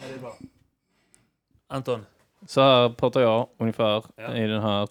Ja, 0.00 0.04
det 0.08 0.14
är 0.14 0.18
bra. 0.18 0.36
Anton. 1.68 2.06
Så 2.46 2.60
här 2.60 2.88
pratar 2.88 3.20
jag 3.20 3.48
ungefär 3.58 4.04
Ja. 4.16 4.36
i 4.36 4.46
den 4.46 4.62
här 4.62 4.88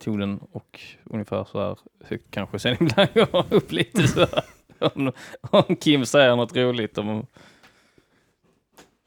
tonen 0.00 0.40
och 0.52 0.80
ungefär 1.04 1.44
så 1.52 1.60
här 1.60 1.78
högt 2.04 2.30
kanske. 2.30 2.58
Sen 2.58 2.76
ibland 2.80 3.14
går 3.14 3.28
jag 3.32 3.52
upp 3.52 3.72
lite 3.72 4.08
så 4.08 4.20
här. 4.20 4.44
Om, 4.78 5.12
om 5.40 5.76
Kim 5.76 6.06
säger 6.06 6.36
något 6.36 6.56
roligt. 6.56 6.98
Om, 6.98 7.26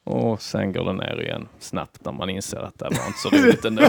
och 0.04 0.42
sen 0.42 0.72
går 0.74 0.86
det 0.86 0.94
ner 0.94 1.22
igen 1.22 1.48
snabbt 1.60 2.06
när 2.06 2.12
man 2.12 2.30
inser 2.30 2.58
att 2.58 2.80
det 2.80 2.86
var 2.86 3.08
inte 3.08 3.20
så 3.20 3.30
roligt 3.30 3.66
ändå. 3.66 3.84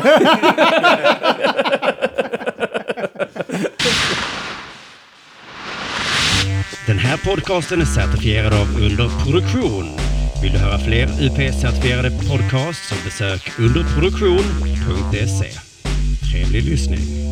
Den 6.87 6.99
här 6.99 7.17
podcasten 7.17 7.81
är 7.81 7.85
certifierad 7.85 8.53
av 8.53 8.69
Underproduktion. 8.83 10.10
Vill 10.43 10.53
du 10.53 10.59
höra 10.59 10.79
fler 10.79 11.07
UP-certifierade 11.07 12.11
podcasts 12.11 12.89
så 12.89 12.95
besök 13.05 13.51
underproduktion.se. 13.59 15.51
Trevlig 16.31 16.65
lyssning. 16.65 17.30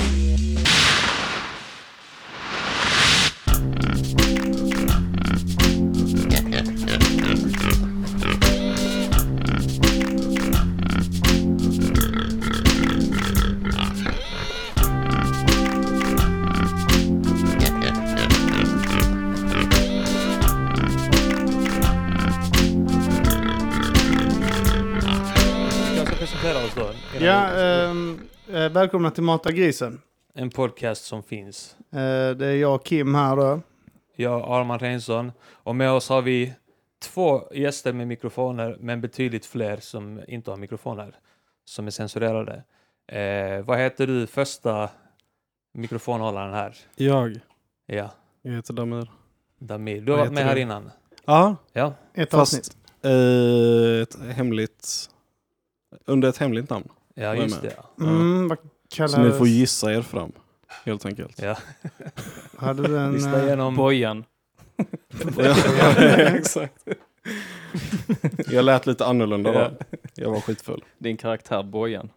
Välkomna 28.79 29.10
till 29.10 29.23
Mata 29.23 29.52
grisen. 29.52 30.01
En 30.34 30.51
podcast 30.51 31.04
som 31.04 31.23
finns. 31.23 31.76
Eh, 31.93 32.30
det 32.37 32.46
är 32.46 32.57
jag 32.57 32.74
och 32.74 32.85
Kim 32.85 33.15
här 33.15 33.37
då. 33.37 33.60
Jag, 34.16 34.43
Arman 34.51 34.79
Reinsson. 34.79 35.32
Och 35.43 35.76
med 35.76 35.90
oss 35.90 36.09
har 36.09 36.23
vi 36.23 36.54
två 37.02 37.43
gäster 37.54 37.93
med 37.93 38.07
mikrofoner, 38.09 38.76
men 38.80 39.01
betydligt 39.01 39.46
fler 39.46 39.76
som 39.76 40.20
inte 40.29 40.51
har 40.51 40.57
mikrofoner. 40.59 41.15
Som 41.65 41.87
är 41.87 41.90
censurerade. 41.90 42.62
Eh, 43.12 43.65
vad 43.65 43.79
heter 43.79 44.07
du, 44.07 44.26
första 44.26 44.90
mikrofonhållaren 45.74 46.54
här? 46.54 46.76
Jag, 46.96 47.40
Ja, 47.87 48.10
jag 48.42 48.52
heter 48.52 48.74
Damir. 48.74 49.10
Damir. 49.59 50.01
Du 50.01 50.13
har 50.13 50.18
varit 50.18 50.32
med 50.32 50.45
här 50.45 50.54
du? 50.54 50.60
innan. 50.60 50.90
Ja, 51.24 51.57
Ja, 51.73 51.95
Ett 52.15 52.30
fast 52.30 52.54
avsnitt. 52.54 52.76
eh, 53.02 54.02
ett 54.02 54.37
hemligt, 54.37 55.10
under 56.07 56.29
ett 56.29 56.38
hemligt 56.38 56.70
namn. 56.70 56.88
Ja 57.19 57.35
just 57.35 57.63
med? 57.63 57.73
det. 57.97 58.05
Mm, 58.05 58.49
vad 58.49 58.59
Så 58.59 58.65
kallades... 58.97 59.33
ni 59.33 59.38
får 59.38 59.49
gissa 59.49 59.93
er 59.93 60.02
fram, 60.02 60.33
helt 60.85 61.07
enkelt. 61.07 61.43
Ja. 61.43 61.57
Hade 62.59 62.88
du 62.88 62.99
en... 62.99 63.13
Lyssna 63.13 63.38
eh, 63.38 63.45
igenom. 63.45 63.77
Bojan. 63.77 64.25
Ja, 65.37 65.55
exakt. 66.19 66.88
Jag 68.47 68.65
lät 68.65 68.87
lite 68.87 69.05
annorlunda 69.06 69.53
då. 69.53 69.71
Jag 70.15 70.31
var 70.31 70.41
skitfull. 70.41 70.84
Din 70.99 71.16
karaktär 71.16 71.62
Bojan. 71.62 72.10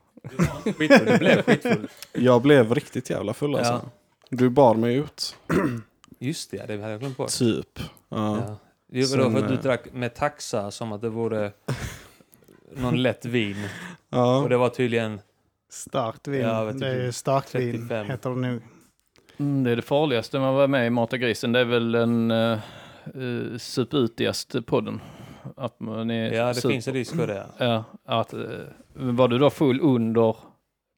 Skitfull. 0.77 1.05
Du 1.05 1.17
blev 1.17 1.41
skitfull. 1.43 1.87
Jag 2.13 2.41
blev 2.41 2.73
riktigt 2.75 3.09
jävla 3.09 3.33
full 3.33 3.55
alltså. 3.55 3.73
Ja. 3.73 3.81
Du 4.29 4.49
bar 4.49 4.75
mig 4.75 4.95
ut, 4.95 5.35
Just 6.19 6.51
det, 6.51 6.57
det 6.67 6.81
hade 6.81 6.91
jag 6.91 6.99
glömt 6.99 7.17
bort. 7.17 7.29
typ. 7.29 7.79
Ja. 7.79 8.37
Ja. 8.37 8.57
Det 8.91 8.99
var 8.99 9.05
Sen, 9.05 9.31
för 9.31 9.39
att 9.41 9.47
du 9.47 9.53
eh, 9.53 9.61
drack 9.61 9.93
med 9.93 10.15
taxa 10.15 10.71
som 10.71 10.91
att 10.91 11.01
det 11.01 11.09
vore 11.09 11.51
någon 12.75 13.01
lätt 13.01 13.25
vin. 13.25 13.55
Ja. 14.13 14.37
Och 14.37 14.49
det 14.49 14.57
var 14.57 14.69
tydligen... 14.69 15.19
Starkt 15.69 16.27
vin. 16.27 16.41
Ja, 16.41 16.63
vet 16.63 16.79
det 16.79 16.87
är 16.87 17.01
inte. 17.05 17.13
starkvin, 17.13 17.71
35. 17.71 18.07
heter 18.09 18.29
det 18.29 18.35
nog. 18.35 18.61
Mm, 19.37 19.63
det 19.63 19.71
är 19.71 19.75
det 19.75 19.81
farligaste 19.81 20.39
med 20.39 20.49
att 20.49 20.55
vara 20.55 20.67
med 20.67 20.87
i 20.87 20.89
Mata 20.89 21.17
grisen. 21.17 21.51
Det 21.51 21.59
är 21.59 21.65
väl 21.65 21.91
den 21.91 22.31
uh, 22.31 22.59
uh, 23.15 23.57
suputigaste 23.57 24.61
podden. 24.61 25.01
Att 25.57 25.79
man 25.79 26.11
är 26.11 26.31
Ja, 26.33 26.47
det 26.47 26.53
super- 26.53 26.69
finns 26.73 26.87
en 26.87 26.93
risk 26.93 27.15
för 27.15 27.27
det. 27.27 27.45
Ja, 27.57 27.83
att, 28.05 28.33
eh, 28.33 28.39
var 28.93 29.27
du 29.27 29.37
då 29.39 29.49
full 29.49 29.79
under 29.81 30.35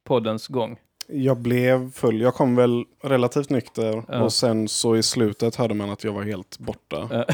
poddens 0.04 0.48
gång? 0.48 0.78
Jag 1.06 1.36
blev 1.36 1.92
full. 1.92 2.20
Jag 2.20 2.34
kom 2.34 2.56
väl 2.56 2.84
relativt 3.02 3.50
nykter 3.50 4.02
Ja. 4.08 4.20
och 4.22 4.32
sen 4.32 4.68
så 4.68 4.96
i 4.96 5.02
slutet 5.02 5.56
hörde 5.56 5.74
man 5.74 5.90
att 5.90 6.04
jag 6.04 6.12
var 6.12 6.22
helt 6.22 6.58
borta. 6.58 7.08
Ja. 7.10 7.24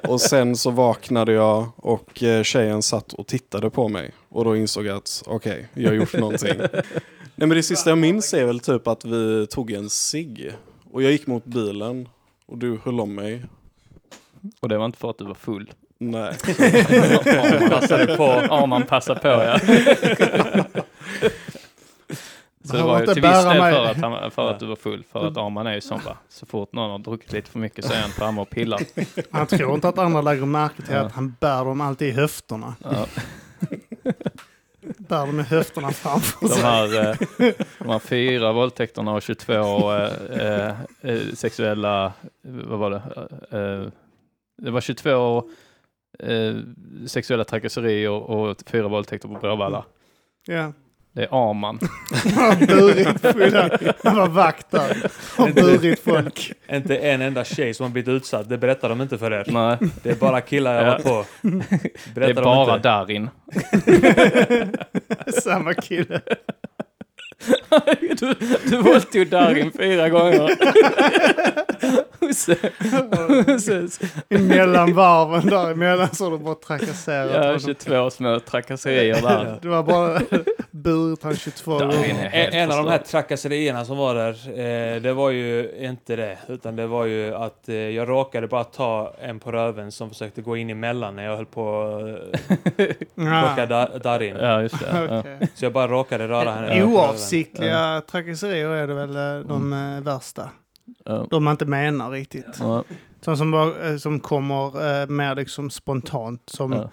och 0.08 0.20
sen 0.20 0.56
så 0.56 0.70
vaknade 0.70 1.32
jag 1.32 1.66
och 1.76 2.22
eh, 2.22 2.42
tjejen 2.42 2.82
satt 2.82 3.12
och 3.12 3.26
tittade 3.26 3.70
på 3.70 3.88
mig. 3.88 4.10
Och 4.28 4.44
då 4.44 4.56
insåg 4.56 4.86
jag 4.86 4.96
att 4.96 5.22
okej, 5.26 5.68
jag 5.74 5.88
har 5.90 5.94
gjort 5.94 6.14
någonting. 6.14 6.56
Nej 7.36 7.48
men 7.48 7.48
det 7.48 7.62
sista 7.62 7.90
jag 7.90 7.98
minns 7.98 8.34
är 8.34 8.44
väl 8.44 8.60
typ 8.60 8.86
att 8.88 9.04
vi 9.04 9.46
tog 9.46 9.70
en 9.72 9.90
cigg. 9.90 10.52
Och 10.92 11.02
jag 11.02 11.12
gick 11.12 11.26
mot 11.26 11.44
bilen 11.44 12.08
och 12.46 12.58
du 12.58 12.78
höll 12.84 13.00
om 13.00 13.14
mig. 13.14 13.42
Och 14.60 14.68
det 14.68 14.78
var 14.78 14.86
inte 14.86 14.98
för 14.98 15.10
att 15.10 15.18
du 15.18 15.24
var 15.24 15.34
full. 15.34 15.70
Nej. 15.98 16.34
Arman 16.48 17.70
Passade 17.70 18.16
på. 18.16 18.24
Arman 18.24 18.82
passade 18.82 19.20
på, 19.20 19.28
ja. 19.28 19.58
Så 22.64 22.76
det 22.76 22.82
var 22.82 23.00
ju 23.00 23.06
till 23.06 23.22
viss 23.22 23.44
del 23.44 23.60
för 23.60 23.84
att, 23.84 23.96
han, 23.96 24.30
för 24.30 24.50
att 24.50 24.60
du 24.60 24.66
var 24.66 24.76
full. 24.76 25.04
För 25.12 25.26
att 25.26 25.36
Arman 25.36 25.66
är 25.66 25.74
ju 25.74 25.80
sån 25.80 26.00
va. 26.04 26.16
Så 26.28 26.46
fort 26.46 26.72
någon 26.72 26.90
har 26.90 26.98
druckit 26.98 27.32
lite 27.32 27.50
för 27.50 27.58
mycket 27.58 27.84
så 27.84 27.92
är 27.92 28.00
han 28.00 28.10
framme 28.10 28.40
och 28.40 28.50
pillar. 28.50 28.80
Han 29.30 29.46
tror 29.46 29.74
inte 29.74 29.88
att 29.88 29.98
andra 29.98 30.20
lägger 30.20 30.46
märke 30.46 30.82
till 30.82 30.96
att 30.96 31.12
han 31.12 31.36
bär 31.40 31.64
dem 31.64 31.80
alltid 31.80 32.08
i 32.08 32.12
höfterna. 32.12 32.74
Ja. 32.82 33.06
Bär 34.98 35.26
dem 35.26 35.40
i 35.40 35.42
höfterna 35.42 35.90
framför 35.90 36.48
De 36.48 36.48
sig. 36.48 36.62
här, 36.62 37.10
eh, 37.10 37.16
de 37.78 37.88
här 37.88 37.98
fyra 37.98 38.52
våldtäkterna 38.52 39.12
och 39.12 39.22
22 39.22 39.52
eh, 39.92 40.10
eh, 40.40 40.74
eh, 41.00 41.20
sexuella, 41.34 42.12
vad 42.42 42.78
var 42.78 42.90
det? 42.90 43.02
Det 44.62 44.70
var 44.70 44.80
22 44.80 45.48
eh, 46.18 46.54
sexuella 47.06 47.44
trakasserier 47.44 48.10
och 48.10 48.56
fyra 48.66 48.88
våldtäkter 48.88 49.28
på 49.28 49.34
Bråvalla. 49.34 49.84
Ja. 50.46 50.72
Det 51.14 51.22
är 51.22 51.50
Arman. 51.50 51.78
Han 52.36 52.44
har 52.50 52.66
burit 52.66 53.20
fulla. 53.20 53.78
Han 54.04 54.16
var 54.16 54.28
vakt 54.28 54.70
där. 54.70 55.10
Har 55.36 55.48
burit 55.48 56.00
folk. 56.04 56.52
Inte 56.72 56.96
en 56.96 57.22
enda 57.22 57.44
tjej 57.44 57.74
som 57.74 57.84
har 57.84 57.90
blivit 57.90 58.08
utsatt. 58.08 58.48
Det 58.48 58.58
berättar 58.58 58.88
de 58.88 59.00
inte 59.00 59.18
för 59.18 59.30
er. 59.30 59.44
Nej, 59.46 59.76
Det 60.02 60.10
är 60.10 60.14
bara 60.14 60.40
killar 60.40 60.74
jag 60.74 60.84
varit 60.92 61.04
på. 61.04 61.24
det 61.42 62.14
Berättar 62.14 62.30
är 62.30 62.34
de 62.34 62.44
bara 62.44 62.76
inte. 62.76 62.88
Darin. 62.88 63.30
Samma 65.42 65.74
kille. 65.74 66.20
du, 68.20 68.34
du 68.70 68.76
våldtog 68.82 69.26
Darin 69.28 69.72
fyra 69.72 70.08
gånger. 70.08 70.50
Sen, 72.34 73.88
Emellan 74.28 74.94
varven 74.94 75.46
däremellan 75.46 76.08
så 76.14 76.24
har 76.24 76.30
du 76.30 76.38
bara 76.38 76.54
trakasserat 76.54 77.30
ja, 77.34 77.42
honom. 77.42 77.60
22 77.60 78.10
små 78.10 78.40
trakasserier 78.40 79.22
där. 79.22 79.58
Du 79.62 79.68
har 79.68 79.82
bara 79.82 80.20
burit 80.70 81.22
han 81.22 81.36
22 81.36 81.78
Darin 81.78 81.90
gånger. 81.90 82.30
En, 82.32 82.52
en 82.52 82.70
av 82.70 82.84
de 82.84 82.90
här 82.90 82.98
trakasserierna 82.98 83.84
som 83.84 83.96
var 83.96 84.14
där, 84.14 84.30
eh, 84.48 85.02
det 85.02 85.12
var 85.12 85.30
ju 85.30 85.70
inte 85.78 86.16
det. 86.16 86.38
Utan 86.48 86.76
det 86.76 86.86
var 86.86 87.04
ju 87.04 87.34
att 87.34 87.68
eh, 87.68 87.74
jag 87.74 88.08
råkade 88.08 88.46
bara 88.48 88.64
ta 88.64 89.14
en 89.20 89.40
på 89.40 89.52
röven 89.52 89.92
som 89.92 90.08
försökte 90.10 90.42
gå 90.42 90.56
in 90.56 90.70
emellan 90.70 91.16
när 91.16 91.24
jag 91.24 91.36
höll 91.36 91.46
på 91.46 91.82
att 91.82 92.80
eh, 92.80 92.86
plocka 93.14 93.54
Ja. 93.56 93.66
da, 93.66 93.98
Darin. 93.98 94.36
Ja, 94.36 94.62
just 94.62 94.80
det. 94.80 95.06
Ja. 95.10 95.18
Okej. 95.18 95.48
Så 95.54 95.64
jag 95.64 95.72
bara 95.72 95.88
råkade 95.88 96.28
röra 96.28 96.50
henne. 96.50 96.84
Oavsiktliga 96.84 98.02
trakasserier 98.10 98.68
är 98.68 98.86
det 98.86 98.94
väl 98.94 99.16
eh, 99.16 99.48
de 99.48 99.72
eh, 99.72 100.04
värsta. 100.04 100.50
Ja. 101.04 101.26
De 101.30 101.44
man 101.44 101.52
inte 101.52 101.66
menar 101.66 102.10
riktigt. 102.10 102.46
Ja. 102.60 102.84
Sånt 103.20 103.38
som, 103.38 103.50
bara, 103.50 103.88
eh, 103.90 103.96
som 103.96 104.20
kommer 104.20 105.00
eh, 105.02 105.06
mer 105.08 105.34
liksom 105.34 105.70
spontant. 105.70 106.42
Som 106.46 106.72
Ja. 106.72 106.90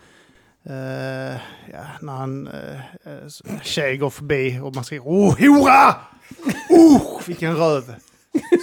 eh, 0.74 1.34
ja, 1.74 1.84
när 2.02 2.14
han 2.14 2.48
eh, 2.48 2.80
eh, 3.04 3.26
s- 3.26 3.42
tjej 3.64 3.98
går 3.98 4.10
förbi 4.10 4.60
och 4.64 4.76
man 4.76 4.84
skriker 4.84 5.04
oh 5.06 5.40
hora! 5.40 5.96
Oh, 6.70 7.22
vilken 7.28 7.56
röv! 7.58 7.96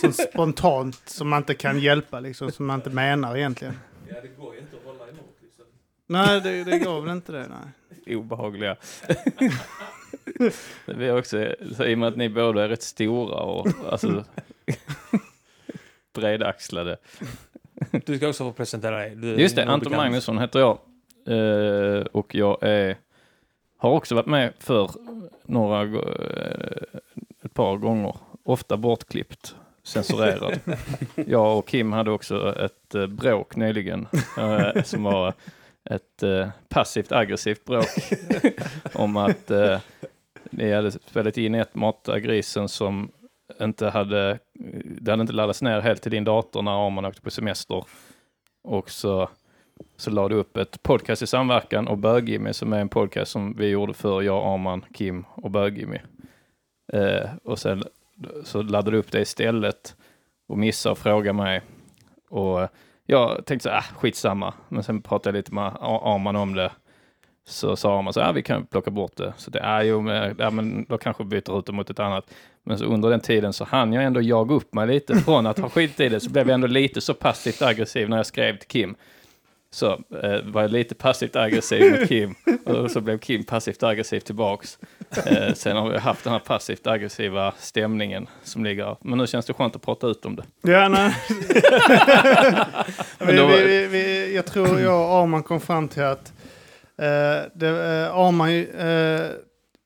Så 0.01 0.13
spontant 0.13 1.03
som 1.07 1.29
man 1.29 1.37
inte 1.39 1.55
kan 1.55 1.81
hjälpa 1.81 2.21
liksom, 2.21 2.51
som 2.53 2.67
man 2.67 2.79
inte 2.79 2.91
menar 2.91 3.37
egentligen. 3.37 3.75
Ja, 4.09 4.15
det 4.23 4.29
går 4.43 4.55
ju 4.55 4.61
inte 4.61 4.77
att 4.77 4.85
hålla 4.85 5.09
emot. 5.09 5.37
Liksom. 5.43 5.65
Nej, 6.07 6.41
det, 6.41 6.65
det 6.65 6.79
går 6.79 7.01
väl 7.01 7.11
inte 7.17 7.33
det. 7.33 7.47
Nej. 7.49 8.17
obehagliga. 8.17 8.77
Vi 10.87 11.09
är 11.09 11.19
också, 11.19 11.55
så 11.77 11.85
i 11.85 11.95
och 11.95 11.99
med 11.99 12.09
att 12.09 12.17
ni 12.17 12.29
båda 12.29 12.65
är 12.65 12.69
rätt 12.69 12.83
stora 12.83 13.41
och 13.41 13.69
alltså 13.93 14.25
bredaxlade. 16.15 16.97
Du 18.07 18.17
ska 18.17 18.29
också 18.29 18.45
få 18.45 18.53
presentera 18.53 18.97
dig. 18.97 19.17
Du, 19.17 19.41
Just 19.41 19.57
det, 19.57 19.63
Anton 19.63 19.79
bekant. 19.79 19.97
Magnusson 19.97 20.39
heter 20.39 20.61
jag. 20.61 20.79
Eh, 21.27 22.01
och 22.01 22.35
jag 22.35 22.59
är, 22.63 22.97
har 23.77 23.91
också 23.91 24.15
varit 24.15 24.27
med 24.27 24.53
för 24.59 24.91
några, 25.45 25.83
eh, 25.83 26.99
ett 27.45 27.55
par 27.55 27.77
gånger. 27.77 28.17
Ofta 28.43 28.77
bortklippt, 28.77 29.55
censurerad. 29.83 30.61
jag 31.27 31.59
och 31.59 31.69
Kim 31.69 31.93
hade 31.93 32.11
också 32.11 32.57
ett 32.57 32.95
eh, 32.95 33.07
bråk 33.07 33.57
nyligen 33.57 34.07
eh, 34.39 34.83
som 34.83 35.03
var 35.03 35.35
ett 35.91 36.23
eh, 36.23 36.49
passivt 36.69 37.13
aggressivt 37.13 37.65
bråk 37.65 37.89
om 38.93 39.17
att 39.17 39.51
eh, 39.51 39.81
ni 40.51 40.73
hade 40.73 40.91
spelat 40.91 41.39
in 41.39 41.55
ett 41.55 41.77
av 42.09 42.19
grisen 42.19 42.69
som 42.69 43.11
inte 43.61 43.89
hade, 43.89 44.39
Eh, 44.65 44.81
det 44.85 45.11
hade 45.11 45.21
inte 45.21 45.33
laddats 45.33 45.63
ner 45.63 45.81
helt 45.81 46.03
till 46.03 46.13
din 46.13 46.25
dator 46.25 46.63
när 46.63 46.87
Arman 46.87 47.05
åkte 47.05 47.23
på 47.23 47.31
semester. 47.31 47.85
Och 48.65 48.91
så, 48.91 49.29
så 49.97 50.11
la 50.11 50.29
du 50.29 50.35
upp 50.35 50.57
ett 50.57 50.83
podcast 50.83 51.23
i 51.23 51.27
samverkan 51.27 51.89
och 51.89 51.99
Bög-Jimmy 51.99 52.53
som 52.53 52.73
är 52.73 52.81
en 52.81 52.89
podcast 52.89 53.33
som 53.33 53.55
vi 53.57 53.69
gjorde 53.69 53.95
för 53.95 54.23
jag, 54.23 54.47
Arman, 54.55 54.85
Kim 54.95 55.25
och 55.35 55.51
Bög-Jimmy. 55.51 55.99
Eh, 56.93 57.31
och 57.45 57.59
sen 57.59 57.85
så 58.45 58.63
laddade 58.63 58.91
du 58.91 58.99
upp 58.99 59.13
det 59.13 59.21
istället 59.21 59.97
och 60.49 60.59
missade 60.59 60.93
att 60.93 60.99
fråga 60.99 61.33
mig. 61.33 61.63
Och 62.29 62.63
eh, 62.63 62.69
jag 63.07 63.47
tänkte 63.47 63.63
så 63.63 63.71
här, 63.71 63.79
äh, 63.79 63.99
skitsamma. 63.99 64.55
Men 64.69 64.83
sen 64.83 65.03
pratade 65.03 65.37
jag 65.37 65.41
lite 65.41 65.55
med 65.55 65.77
Arman 65.81 66.37
om 66.37 66.55
det. 66.55 66.73
Så 67.47 67.77
sa 67.77 67.99
Arman 67.99 68.13
så 68.13 68.21
här, 68.21 68.29
äh, 68.29 68.35
vi 68.35 68.43
kan 68.43 68.67
plocka 68.67 68.91
bort 68.91 69.17
det. 69.17 69.33
Så 69.37 69.51
det 69.51 69.59
är 69.59 69.83
ju, 69.83 70.01
men, 70.01 70.37
ja, 70.39 70.51
men 70.51 70.87
då 70.89 70.99
kanske 70.99 71.23
vi 71.23 71.29
byter 71.29 71.59
ut 71.59 71.67
det 71.67 71.73
mot 71.73 71.91
ett 71.91 72.01
annat. 72.01 72.35
Men 72.69 72.79
så 72.79 72.85
under 72.85 73.11
den 73.11 73.21
tiden 73.21 73.53
så 73.53 73.65
hann 73.65 73.93
jag 73.93 74.05
ändå 74.05 74.21
jaga 74.23 74.55
upp 74.55 74.75
mig 74.75 74.87
lite 74.87 75.15
från 75.25 75.47
att 75.47 75.59
ha 75.59 75.69
skit 75.69 76.01
i 76.01 76.09
det. 76.09 76.21
Så 76.21 76.31
blev 76.31 76.49
jag 76.49 76.55
ändå 76.55 76.67
lite 76.67 77.01
så 77.01 77.15
passivt 77.15 77.63
aggressiv 77.63 78.09
när 78.09 78.17
jag 78.17 78.27
skrev 78.27 78.57
till 78.57 78.69
Kim. 78.69 78.95
Så 79.71 79.93
eh, 79.93 80.43
var 80.45 80.63
jag 80.63 80.71
lite 80.71 80.95
passivt 80.95 81.37
aggressiv 81.37 81.93
mot 81.93 82.09
Kim 82.09 82.35
och 82.65 82.91
så 82.91 83.01
blev 83.01 83.19
Kim 83.19 83.45
passivt 83.45 83.83
aggressiv 83.83 84.21
tillbaks. 84.21 84.79
Eh, 85.27 85.55
sen 85.55 85.77
har 85.77 85.91
vi 85.91 85.99
haft 85.99 86.25
den 86.25 86.33
här 86.33 86.41
passivt 86.41 86.87
aggressiva 86.87 87.53
stämningen 87.59 88.27
som 88.43 88.65
ligger. 88.65 88.97
Men 89.01 89.19
nu 89.19 89.27
känns 89.27 89.47
det 89.47 89.53
skönt 89.53 89.77
att 89.77 89.83
prata 89.83 90.07
ut 90.07 90.25
om 90.25 90.37
det. 90.37 90.73
Ja, 90.73 90.89
nej. 90.89 91.15
Vi, 93.27 93.67
vi, 93.67 93.87
vi, 93.87 94.35
jag 94.35 94.47
tror 94.47 94.81
jag 94.81 95.01
och 95.01 95.17
Arman 95.17 95.43
kom 95.43 95.61
fram 95.61 95.89
till 95.89 96.03
att 96.03 96.33
eh, 96.99 97.51
det, 97.55 97.69
eh, 97.69 98.15
Arman... 98.15 98.67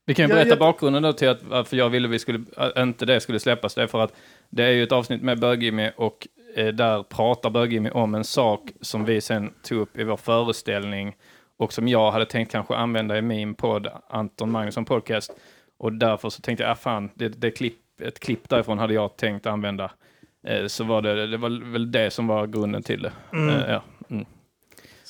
Vi 0.07 0.15
kan 0.15 0.29
ju 0.29 0.35
berätta 0.35 0.49
jag- 0.49 0.59
bakgrunden 0.59 1.03
då 1.03 1.13
till 1.13 1.29
att 1.29 1.43
varför 1.43 1.77
jag 1.77 1.91
ville 1.91 2.09
vi 2.09 2.19
skulle, 2.19 2.41
äh, 2.77 2.83
inte 2.83 3.07
det 3.07 3.21
skulle 3.21 3.41
släppas. 3.41 3.75
Det 3.75 3.83
är 3.83 3.87
för 3.87 4.01
att 4.01 4.13
det 4.51 4.65
är 4.65 4.71
ju 4.71 4.83
ett 4.83 4.93
avsnitt 4.93 5.23
med 5.23 5.41
Bög-Jimmy 5.41 5.91
och 5.97 6.29
eh, 6.57 6.67
där 6.67 7.03
pratar 7.03 7.51
Bög-Jimmy 7.51 7.91
om 7.91 8.15
en 8.15 8.25
sak 8.25 8.71
som 8.81 9.05
vi 9.05 9.21
sen 9.21 9.53
tog 9.63 9.79
upp 9.79 9.99
i 9.99 10.05
vår 10.05 10.17
föreställning 10.17 11.17
och 11.57 11.73
som 11.73 11.89
jag 11.89 12.11
hade 12.11 12.27
tänkt 12.27 12.53
kanske 12.53 12.75
använda 12.75 13.19
i 13.19 13.23
min 13.23 13.55
podd, 13.55 13.89
Anton 14.09 14.51
Magnusson 14.51 14.85
Podcast. 14.85 15.33
Och 15.79 15.93
därför 15.93 16.31
så 16.31 16.41
tänkte 16.41 16.63
jag, 16.65 16.71
ah, 16.73 16.75
fan, 16.75 17.11
det, 17.15 17.29
det 17.29 17.51
klipp, 17.51 18.01
ett 18.03 18.21
klipp 18.21 18.49
därifrån 18.49 18.79
hade 18.79 18.95
jag 18.95 19.17
tänkt 19.17 19.47
använda. 19.47 19.91
Eh, 20.47 20.67
så 20.67 20.85
var 20.85 21.03
det, 21.03 21.27
det 21.27 21.37
var 21.37 21.73
väl 21.73 21.93
det 21.93 22.11
som 22.11 22.27
var 22.27 22.47
grunden 22.47 22.83
till 22.83 23.03
det. 23.03 23.13
Mm. 23.33 23.49
Eh, 23.49 23.71
ja. 23.71 23.83
mm. 24.11 24.27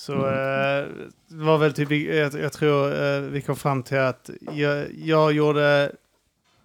Så 0.03 0.13
eh, 0.13 0.85
det 1.29 1.45
var 1.45 1.59
väl 1.59 1.73
typ, 1.73 1.91
jag, 1.91 2.35
jag 2.35 2.53
tror 2.53 3.05
eh, 3.05 3.21
vi 3.21 3.43
kom 3.43 3.57
fram 3.57 3.83
till 3.83 3.99
att 3.99 4.31
jag, 4.53 4.87
jag 4.95 5.33
gjorde 5.33 5.93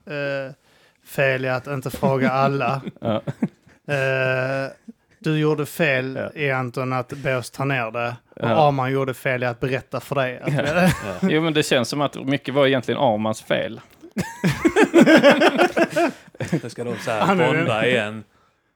eh, 0.06 0.54
fel 1.06 1.46
i 1.46 1.50
att 1.50 1.68
inte 1.68 1.90
fråga 1.90 2.32
alla. 2.32 2.82
Ja. 3.02 3.22
Eh, 3.94 4.72
du 5.20 5.38
gjorde 5.40 5.66
fel 5.66 6.20
Ja. 6.34 6.42
i 6.42 6.52
Anton 6.52 6.94
att 6.94 7.10
be 7.14 7.36
oss 7.38 7.52
ta 7.52 7.66
ner 7.66 7.92
det. 7.92 8.16
Och 8.36 8.50
Ja. 8.50 8.68
Arman 8.68 8.92
gjorde 8.92 9.14
fel 9.14 9.44
i 9.44 9.46
att 9.46 9.60
berätta 9.60 10.00
för 10.00 10.16
dig. 10.16 10.40
Att 10.40 10.54
Ja. 11.06 11.16
Jo, 11.22 11.42
men 11.42 11.54
det 11.54 11.64
känns 11.64 11.90
som 11.90 12.02
att 12.02 12.16
mycket 12.26 12.54
var 12.54 12.68
egentligen 12.68 13.02
Armans 13.02 13.42
fel. 13.42 13.82
Jag 16.62 16.72
ska 16.72 16.84
då 16.84 16.96
så 16.96 17.12
här 17.12 17.36
bonda 17.36 17.88
igen 17.88 18.24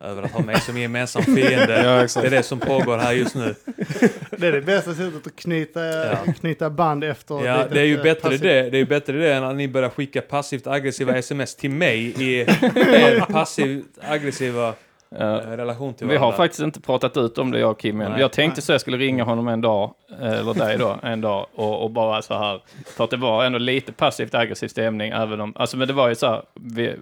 över 0.04 0.24
att 0.24 0.32
ha 0.32 0.42
mig 0.42 0.62
som 0.62 0.78
gemensam 0.78 1.24
fiende. 1.24 1.82
Ja, 2.16 2.22
Det 2.22 2.28
är 2.28 2.32
det 2.32 2.44
som 2.44 2.60
pågår 2.60 2.98
här 2.98 3.12
just 3.14 3.36
nu. 3.36 3.56
det 4.38 4.48
är 4.48 4.52
det 4.52 4.62
bästa 4.62 4.94
sättet 4.94 5.28
att 5.28 5.36
knyta, 5.36 5.86
Ja. 5.86 6.18
knyta 6.40 6.70
band 6.70 7.04
efter. 7.04 7.46
Ja, 7.46 7.66
det 7.72 7.80
är 7.80 7.86
ju 7.86 7.98
eh, 7.98 8.04
bättre 8.04 8.30
det. 8.38 8.70
Det 8.70 8.78
är 8.78 8.80
ju 8.80 8.86
bättre 8.86 9.14
det 9.18 9.34
än 9.34 9.44
att 9.44 9.56
ni 9.56 9.68
börjar 9.68 9.90
skicka 9.90 10.22
passivt 10.22 10.68
aggressiva 10.68 11.18
sms 11.18 11.56
till 11.56 11.72
mig 11.72 12.14
i 12.18 12.40
er 12.40 13.20
passivt 13.32 13.86
aggressiva 14.02 14.74
relation 15.16 15.94
till 15.94 16.08
Vi 16.08 16.14
har 16.14 16.20
varandra. 16.20 16.38
faktiskt 16.38 16.62
inte 16.62 16.82
pratat 16.82 17.18
ut 17.18 17.38
om 17.38 17.52
det 17.52 17.60
jag 17.60 17.72
och 17.72 17.80
Kim 17.80 18.02
än. 18.02 18.12
Nej. 18.12 18.22
Jag 18.22 18.32
tänkte 18.32 18.62
så 18.62 18.72
jag 18.72 18.82
skulle 18.82 18.98
ringa 18.98 19.24
honom 19.24 19.48
en 19.48 19.62
dag, 19.62 19.94
eh, 20.22 20.32
eller 20.40 20.54
dig 20.54 20.78
då, 20.78 21.00
en 21.04 21.22
dag 21.22 21.46
och, 21.56 21.84
och 21.84 21.92
bara 21.92 22.22
så 22.22 22.34
här. 22.34 22.62
För 22.96 23.04
att 23.04 23.10
det 23.10 23.18
var 23.18 23.46
ändå 23.46 23.58
lite 23.60 23.92
passivt 23.92 24.36
aggressiv 24.36 24.68
stämning, 24.68 25.12
även 25.12 25.42
om, 25.42 25.54
alltså 25.56 25.78
men 25.78 25.88
det 25.88 25.94
var 25.94 26.10
ju 26.10 26.16
så 26.16 26.28
här 26.28 26.42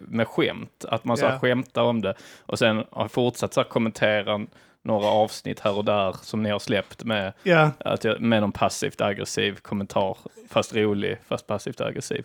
med 0.07 0.27
skämt, 0.27 0.85
att 0.89 1.05
man 1.05 1.17
så 1.17 1.27
här 1.27 1.39
skämtar 1.39 1.83
om 1.83 2.01
det 2.01 2.13
och 2.45 2.59
sen 2.59 2.83
har 2.91 3.07
fortsatt 3.07 3.53
så 3.53 3.59
här 3.61 3.67
kommentera 3.69 4.39
några 4.83 5.07
avsnitt 5.07 5.59
här 5.59 5.77
och 5.77 5.85
där 5.85 6.15
som 6.21 6.43
ni 6.43 6.49
har 6.49 6.59
släppt 6.59 7.03
med, 7.03 7.33
Ja, 7.43 7.71
att 7.79 8.03
jag, 8.03 8.21
med 8.21 8.41
någon 8.41 8.51
passivt 8.51 9.01
aggressiv 9.01 9.55
kommentar, 9.61 10.17
fast 10.49 10.75
rolig, 10.75 11.17
fast 11.27 11.47
passivt 11.47 11.81
aggressiv. 11.81 12.23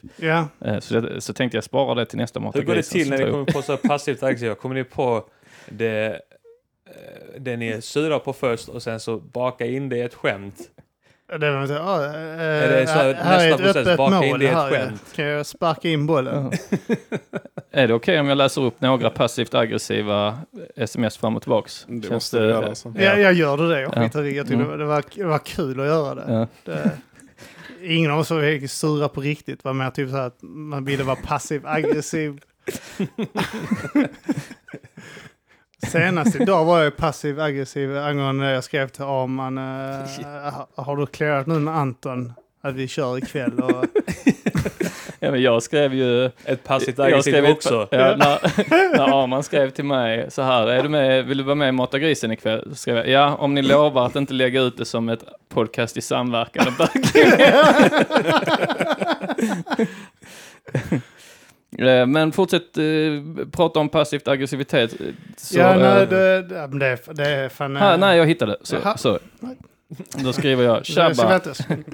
Eh, 0.64 0.78
Så, 0.80 1.20
så 1.20 1.32
tänkte 1.32 1.56
jag 1.56 1.64
spara 1.64 1.94
det 1.94 2.06
till 2.06 2.19
nästa 2.19 2.40
Mata 2.40 2.58
Hur 2.58 2.66
går 2.66 2.75
det 2.75 2.82
till 2.82 3.10
när 3.10 3.19
ni 3.19 3.30
kommer 3.30 3.44
på 3.44 3.62
så 3.62 3.76
passivt 3.76 4.22
aggressiva? 4.22 4.54
Kommer 4.54 4.75
ni 4.75 4.84
på 4.84 5.25
det, 5.69 6.20
eh, 6.87 7.40
det 7.40 7.56
ni 7.56 7.69
är 7.69 7.81
sura 7.81 8.19
på 8.19 8.32
först 8.32 8.69
och 8.69 8.82
sen 8.82 9.00
så 9.00 9.16
baka 9.19 9.66
in 9.66 9.88
det 9.88 9.96
i 9.96 10.00
ett 10.00 10.14
skämt? 10.14 10.56
Det 11.40 11.50
var 11.52 11.66
så, 11.66 11.75
ah, 11.78 12.05
eh, 12.05 12.14
Är 12.64 12.69
det 12.69 12.87
så 12.87 12.93
här 12.93 13.14
här 13.14 13.46
är 13.46 13.50
nästa 13.50 13.55
ett 13.55 13.56
process, 13.75 13.76
öppet 13.87 13.96
baka 13.96 14.25
in 14.25 14.31
mål 14.31 14.38
det 14.38 14.44
i 14.44 14.49
ett 14.49 14.55
skämt? 14.70 15.12
Kan 15.16 15.25
jag 15.25 15.46
sparka 15.46 15.88
in 15.88 16.06
bollen? 16.06 16.52
Är 17.70 17.88
det 17.88 17.94
okej 17.94 18.20
om 18.20 18.28
jag 18.28 18.38
läser 18.38 18.62
upp 18.62 18.81
några 18.81 19.11
passivt 19.11 19.55
aggressiva 19.55 20.38
sms 20.76 21.16
fram 21.16 21.37
och 21.37 21.43
tillbaks? 21.43 21.84
Det 21.88 21.93
Känns 22.02 22.11
måste 22.11 22.38
du 22.38 22.49
göra. 22.49 22.66
Alltså. 22.66 22.93
Ja, 22.96 23.16
jag 23.16 23.32
gör 23.32 23.56
det. 23.56 23.81
Jag 23.81 23.93
Ja. 23.96 24.02
skiter 24.02 24.25
i. 24.25 24.37
Jag 24.37 24.46
tyckte 24.46 24.64
Mm. 24.64 24.78
det, 24.78 24.84
var, 24.84 25.05
det 25.14 25.25
var 25.25 25.38
kul 25.38 25.81
att 25.81 25.87
göra 25.87 26.14
det. 26.14 26.32
Ja. 26.32 26.46
det 26.64 26.90
ingen 27.82 28.11
av 28.11 28.19
oss 28.19 28.31
var 28.31 28.66
sura 28.66 29.08
på 29.08 29.20
riktigt. 29.20 29.64
Var 29.64 29.72
mer 29.72 29.90
typ 29.90 30.11
så 30.11 30.16
här 30.16 30.26
att 30.26 30.38
man 30.43 30.84
ville 30.84 31.02
vara 31.05 31.16
passiv 31.16 31.66
aggressiv. 31.66 32.40
Senast 35.88 36.36
idag 36.36 36.64
var 36.64 36.82
jag 36.82 36.96
passiv 36.96 37.40
aggressiv 37.40 37.98
angående 37.98 38.50
jag 38.50 38.64
skrev 38.64 38.88
till 38.88 39.02
Arman. 39.02 39.58
Uh, 39.58 40.64
har 40.75 40.96
du 40.96 41.06
clearat 41.06 41.46
nu 41.46 41.54
med 41.54 41.76
Anton 41.76 42.32
att 42.60 42.75
vi 42.75 42.88
kör 42.88 43.19
ikväll? 43.19 43.60
Och, 43.60 43.84
Ja, 45.25 45.31
men 45.31 45.42
jag 45.42 45.62
skrev 45.62 45.94
ju... 45.94 46.25
Ett 46.25 46.64
passivt 46.64 46.98
aggressivt 46.98 47.48
också. 47.48 47.88
Ja, 47.90 48.16
när, 48.16 48.70
när 48.96 49.22
Arman 49.22 49.42
skrev 49.42 49.70
till 49.70 49.84
mig 49.84 50.31
så 50.31 50.42
här, 50.42 50.66
är 50.66 50.82
du 50.82 50.88
med, 50.88 51.25
vill 51.25 51.38
du 51.38 51.44
vara 51.44 51.54
med 51.54 51.69
i 51.69 51.72
Mata 51.72 51.98
grisen 51.98 52.32
ikväll? 52.32 52.64
Så 52.70 52.75
skrev 52.75 52.96
jag, 52.96 53.08
ja, 53.08 53.34
om 53.34 53.54
ni 53.54 53.62
lovar 53.62 54.06
att 54.06 54.16
inte 54.16 54.34
lägga 54.34 54.60
ut 54.60 54.76
det 54.76 54.84
som 54.84 55.08
ett 55.08 55.25
podcast 55.48 55.97
i 55.97 56.00
samverkan. 56.00 56.66
Eh, 61.78 62.07
Men 62.07 62.33
fortsätt 62.33 62.78
eh, 62.78 62.85
prata 63.52 63.81
om 63.81 63.88
passivt 63.88 64.28
aggressivitet. 64.28 64.95
Så, 65.37 65.59
ja, 65.59 65.75
eh, 65.75 65.78
nej, 65.81 66.07
det, 66.07 66.43
det, 66.43 66.99
det, 67.14 67.26
är- 67.28 67.49
fan... 67.49 67.76
här, 67.76 67.95
eh, 67.95 67.99
nej, 68.00 68.19
jag 68.19 68.26
hittade. 68.26 68.57
Så, 68.62 68.76
så. 68.97 69.19
Då 70.25 70.33
skriver 70.33 70.64
jag, 70.64 70.87
tjabba. 70.87 71.40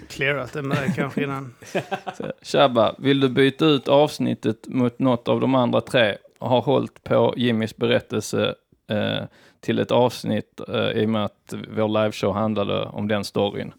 clearat 0.08 0.52
det 0.52 0.62
med 0.62 0.76
dig 0.76 0.92
kanske 0.96 1.22
innan. 1.22 1.54
Tjabba, 2.42 2.94
vill 2.98 3.20
du 3.20 3.28
byta 3.28 3.64
ut 3.64 3.88
avsnittet 3.88 4.68
mot 4.68 4.98
något 4.98 5.28
av 5.28 5.40
de 5.40 5.54
andra 5.54 5.80
tre? 5.80 6.16
Har 6.38 6.60
hållit 6.60 7.04
på 7.04 7.34
Jimmys 7.36 7.76
berättelse 7.76 8.54
eh, 8.90 9.24
till 9.60 9.78
ett 9.78 9.90
avsnitt 9.90 10.60
eh, 10.68 10.90
i 10.90 11.04
och 11.06 11.08
med 11.08 11.24
att 11.24 11.54
vår 11.76 11.88
liveshow 11.88 12.34
handlade 12.34 12.84
om 12.84 13.08
den 13.08 13.24
storyn. 13.24 13.72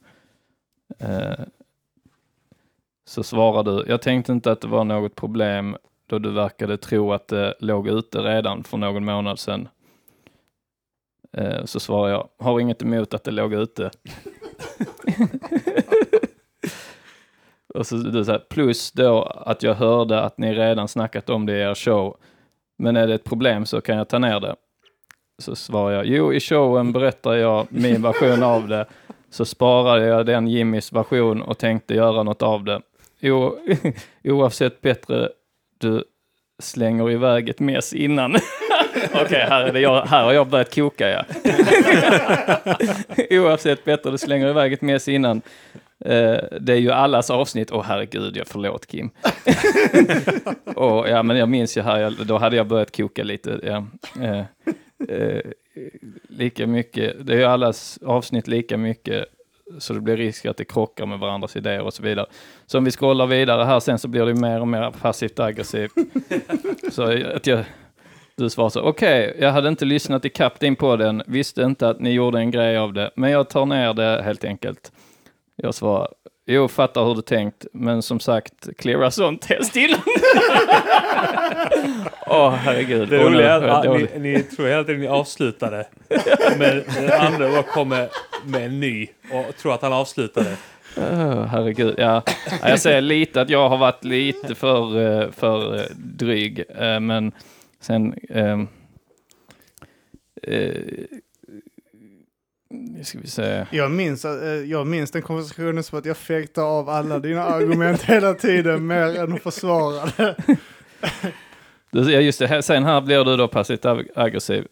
Eh, 1.00 1.46
så 3.05 3.24
svarar 3.24 3.63
du, 3.63 3.86
jag 3.88 4.01
tänkte 4.01 4.31
inte 4.31 4.51
att 4.51 4.62
det 4.62 4.67
var 4.67 4.84
något 4.84 5.15
problem 5.15 5.77
då 6.12 6.20
du 6.20 6.32
verkade 6.32 6.77
tro 6.77 7.13
att 7.13 7.27
det 7.27 7.53
låg 7.60 7.88
ute 7.88 8.20
redan 8.20 8.63
för 8.63 8.77
någon 8.77 9.06
månad 9.06 9.39
sedan. 9.39 9.68
Eh, 11.38 11.65
så 11.65 11.80
svarar 11.80 12.12
jag, 12.12 12.30
har 12.39 12.60
inget 12.60 12.82
emot 12.82 13.13
att 13.13 13.24
det 13.24 13.32
låg 13.32 13.53
ute. 13.53 13.91
Och 17.74 17.88
så, 17.88 17.96
du 17.96 18.25
säger, 18.25 18.39
plus 18.39 18.91
då 18.91 19.24
att 19.24 19.63
jag 19.63 19.74
hörde 19.74 20.22
att 20.22 20.38
ni 20.38 20.53
redan 20.53 20.88
snackat 20.88 21.30
om 21.30 21.46
det 21.46 21.58
i 21.58 21.62
er 21.62 21.75
show. 21.75 22.18
Men 22.77 22.96
är 22.96 23.08
det 23.08 23.13
ett 23.13 23.24
problem 23.24 23.65
så 23.65 23.82
kan 23.82 23.98
jag 23.98 24.10
ta 24.10 24.20
ner 24.20 24.39
det. 24.39 24.56
Så 25.38 25.56
svarar 25.56 25.91
jag, 25.91 26.06
jo 26.06 26.34
i 26.34 26.39
showen 26.39 26.91
berättar 26.91 27.34
jag 27.34 27.68
min 27.70 28.01
version 28.01 28.44
av 28.44 28.68
det. 28.68 28.86
Så 29.30 29.46
sparade 29.46 30.06
jag 30.06 30.25
den 30.25 30.48
Jimmys 30.48 30.94
version 30.94 31.41
och 31.41 31.58
tänkte 31.58 31.94
göra 31.94 32.24
något 32.24 32.41
av 32.41 32.63
det. 32.63 32.82
Jo, 33.20 33.58
oavsett 34.24 34.82
bättre 34.82 35.30
du 35.81 36.03
slänger 36.59 37.11
iväg 37.11 37.50
ett 37.50 37.59
mess 37.59 37.93
innan. 37.93 38.35
Okej, 39.13 39.45
här, 39.50 39.75
jag, 39.75 40.05
här 40.05 40.23
har 40.23 40.33
jag 40.33 40.47
börjat 40.47 40.75
koka 40.75 41.09
ja. 41.09 41.25
oavsett 43.39 43.85
bättre 43.85 44.11
du 44.11 44.17
slänger 44.17 44.47
iväg 44.47 44.73
ett 44.73 44.81
mess 44.81 45.07
innan. 45.07 45.41
Uh, 46.05 46.38
det 46.61 46.73
är 46.73 46.77
ju 46.77 46.91
allas 46.91 47.29
avsnitt. 47.29 47.71
Åh 47.71 47.83
herregud, 47.83 48.38
jag 48.38 48.47
förlåt 48.47 48.88
Kim. 48.88 49.09
och, 50.75 51.09
ja, 51.09 51.23
men 51.23 51.38
jag 51.38 51.50
minns 51.50 51.77
ju 51.77 51.81
här, 51.81 52.00
jag, 52.00 52.13
då 52.13 52.38
hade 52.38 52.55
jag 52.55 52.67
börjat 52.67 52.97
koka 52.97 53.23
lite. 53.23 53.59
Ja. 53.63 53.85
Uh, 54.17 54.43
uh, 55.17 55.41
lika 56.29 56.67
mycket, 56.67 57.25
det 57.25 57.33
är 57.33 57.38
ju 57.38 57.43
allas 57.43 58.00
avsnitt 58.05 58.47
lika 58.47 58.77
mycket 58.77 59.25
så 59.79 59.93
det 59.93 60.01
blir 60.01 60.17
risk 60.17 60.45
att 60.45 60.57
det 60.57 60.65
krockar 60.65 61.05
med 61.05 61.19
varandras 61.19 61.55
idéer 61.55 61.81
och 61.81 61.93
så 61.93 62.03
vidare. 62.03 62.25
Så 62.65 62.77
om 62.77 62.83
vi 62.83 62.91
scrollar 62.91 63.27
vidare 63.27 63.63
här 63.63 63.79
sen 63.79 63.99
så 63.99 64.07
blir 64.07 64.25
det 64.25 64.33
mer 64.33 64.61
och 64.61 64.67
mer 64.67 64.91
passivt 64.91 65.39
aggressivt. 65.39 65.91
så 66.91 67.03
att 67.35 67.47
jag, 67.47 67.65
du 68.35 68.49
svarar 68.49 68.69
så, 68.69 68.81
okej, 68.81 69.37
jag 69.39 69.51
hade 69.51 69.69
inte 69.69 69.85
lyssnat 69.85 70.25
i 70.25 70.31
din 70.59 70.75
på 70.75 70.95
den, 70.95 71.23
visste 71.27 71.61
inte 71.61 71.89
att 71.89 71.99
ni 71.99 72.11
gjorde 72.11 72.39
en 72.39 72.51
grej 72.51 72.77
av 72.77 72.93
det, 72.93 73.11
men 73.15 73.31
jag 73.31 73.49
tar 73.49 73.65
ner 73.65 73.93
det 73.93 74.21
helt 74.23 74.43
enkelt. 74.43 74.91
Jag 75.55 75.75
svarar, 75.75 76.07
jo, 76.51 76.67
fattar 76.67 77.05
hur 77.05 77.15
du 77.15 77.22
tänkt, 77.22 77.65
men 77.74 78.01
som 78.01 78.20
sagt, 78.20 78.53
cleara 78.77 79.12
sånt 79.12 79.46
helst 79.46 79.75
innan. 79.75 80.00
Åh, 82.27 82.51
herregud. 82.53 83.10
Det 83.10 83.17
roliga 83.17 83.53
är 83.53 83.62
att 83.62 83.86
ni, 83.86 84.20
ni 84.20 84.43
tror 84.43 84.67
hela 84.67 84.84
tiden 84.84 85.01
ni 85.01 85.08
avslutade. 85.08 85.88
Men 86.58 86.84
den 86.96 87.12
andra 87.22 87.51
bara 87.51 87.63
kommer 87.63 88.10
med 88.46 88.65
en 88.65 88.79
ny 88.79 89.08
och 89.31 89.55
tror 89.58 89.74
att 89.74 89.81
han 89.81 89.93
avslutade. 89.93 90.55
Åh, 90.98 91.46
herregud, 91.46 91.96
ja. 91.98 92.24
Ja, 92.62 92.70
Jag 92.70 92.79
säger 92.79 93.01
lite 93.01 93.41
att 93.41 93.50
jag 93.50 93.70
har 93.70 93.77
varit 93.77 94.03
lite 94.03 94.55
för, 94.55 95.00
eh, 95.22 95.31
för 95.31 95.75
eh, 95.75 95.81
dryg, 95.96 96.63
eh, 96.79 97.00
men 97.00 97.31
sen... 97.81 98.13
ehm, 98.29 98.67
eh, 100.43 100.72
nu 100.79 101.30
ska 103.03 103.19
vi 103.19 103.27
se. 103.27 103.65
Jag 103.71 103.91
minns, 103.91 104.25
eh, 104.25 104.31
jag 104.53 104.87
minns 104.87 105.11
den 105.11 105.21
konversationen 105.21 105.83
som 105.83 105.99
att 105.99 106.05
jag 106.05 106.17
fäktar 106.17 106.63
av 106.63 106.89
alla 106.89 107.19
dina 107.19 107.43
argument 107.43 108.01
hela 108.07 108.33
tiden 108.33 108.87
mer 108.87 109.19
än 109.19 109.33
att 109.33 109.41
försvara 109.43 110.09
det. 110.17 110.35
Just 112.21 112.39
det. 112.39 112.61
Sen 112.61 112.83
här 112.83 113.01
blir 113.01 113.23
du 113.25 113.37
då 113.37 113.47
passivt 113.47 113.85
ag- 113.85 114.07
aggressiv. 114.15 114.65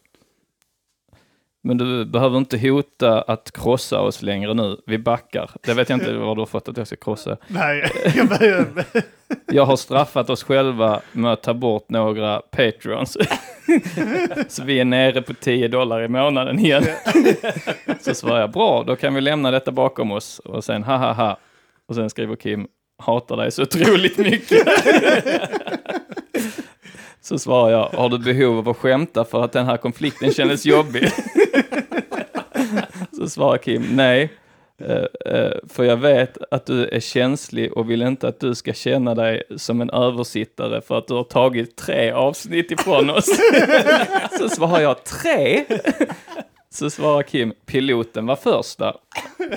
Men 1.61 1.77
du 1.77 2.05
behöver 2.05 2.37
inte 2.37 2.57
hota 2.57 3.21
att 3.21 3.51
krossa 3.51 4.01
oss 4.01 4.21
längre 4.21 4.53
nu. 4.53 4.77
Vi 4.85 4.97
backar. 4.97 5.51
Det 5.61 5.73
vet 5.73 5.89
jag 5.89 5.99
inte 5.99 6.13
vad 6.13 6.37
du 6.37 6.41
har 6.41 6.45
fått 6.45 6.69
att 6.69 6.77
jag 6.77 6.87
ska 6.87 6.95
krossa. 6.95 7.37
Nej, 7.47 7.91
jag. 8.41 8.67
Jag 9.51 9.65
har 9.65 9.75
straffat 9.75 10.29
oss 10.29 10.43
själva 10.43 11.01
med 11.11 11.33
att 11.33 11.43
ta 11.43 11.53
bort 11.53 11.89
några 11.89 12.39
Patreons. 12.39 13.17
Så 14.47 14.63
vi 14.63 14.79
är 14.79 14.85
nere 14.85 15.21
på 15.21 15.33
10 15.33 15.67
dollar 15.67 16.01
i 16.01 16.07
månaden 16.07 16.59
igen. 16.59 16.83
Så 17.99 18.13
svarar 18.13 18.39
jag, 18.39 18.51
bra, 18.51 18.83
då 18.87 18.95
kan 18.95 19.13
vi 19.13 19.21
lämna 19.21 19.51
detta 19.51 19.71
bakom 19.71 20.11
oss. 20.11 20.39
Och 20.39 20.63
sen, 20.63 20.83
ha 20.83 20.97
ha 20.97 21.13
ha. 21.13 21.37
Och 21.87 21.95
sen 21.95 22.09
skriver 22.09 22.35
Kim, 22.35 22.67
hatar 22.99 23.37
dig 23.37 23.51
så 23.51 23.61
otroligt 23.61 24.17
mycket. 24.17 24.67
Så 27.21 27.39
svarar 27.39 27.71
jag, 27.71 27.89
har 27.89 28.09
du 28.09 28.17
behov 28.17 28.57
av 28.57 28.69
att 28.69 28.77
skämta 28.77 29.25
för 29.25 29.43
att 29.43 29.51
den 29.51 29.65
här 29.65 29.77
konflikten 29.77 30.31
kändes 30.31 30.65
jobbig? 30.65 31.09
Så 33.11 33.29
svarar 33.29 33.57
Kim, 33.57 33.85
nej. 33.91 34.29
Eh, 34.81 35.33
eh, 35.33 35.51
för 35.69 35.83
jag 35.83 35.97
vet 35.97 36.37
att 36.51 36.65
du 36.65 36.87
är 36.87 36.99
känslig 36.99 37.73
och 37.73 37.89
vill 37.89 38.01
inte 38.01 38.27
att 38.27 38.39
du 38.39 38.55
ska 38.55 38.73
känna 38.73 39.15
dig 39.15 39.43
som 39.57 39.81
en 39.81 39.89
översittare 39.89 40.81
för 40.81 40.97
att 40.97 41.07
du 41.07 41.13
har 41.13 41.23
tagit 41.23 41.75
tre 41.75 42.11
avsnitt 42.11 42.71
ifrån 42.71 43.09
oss. 43.09 43.39
Så 44.37 44.49
svarar 44.49 44.79
jag, 44.79 45.03
tre? 45.03 45.65
Så 46.71 46.89
svarar 46.89 47.23
Kim, 47.23 47.53
piloten 47.65 48.25
var 48.25 48.35
första. 48.35 48.95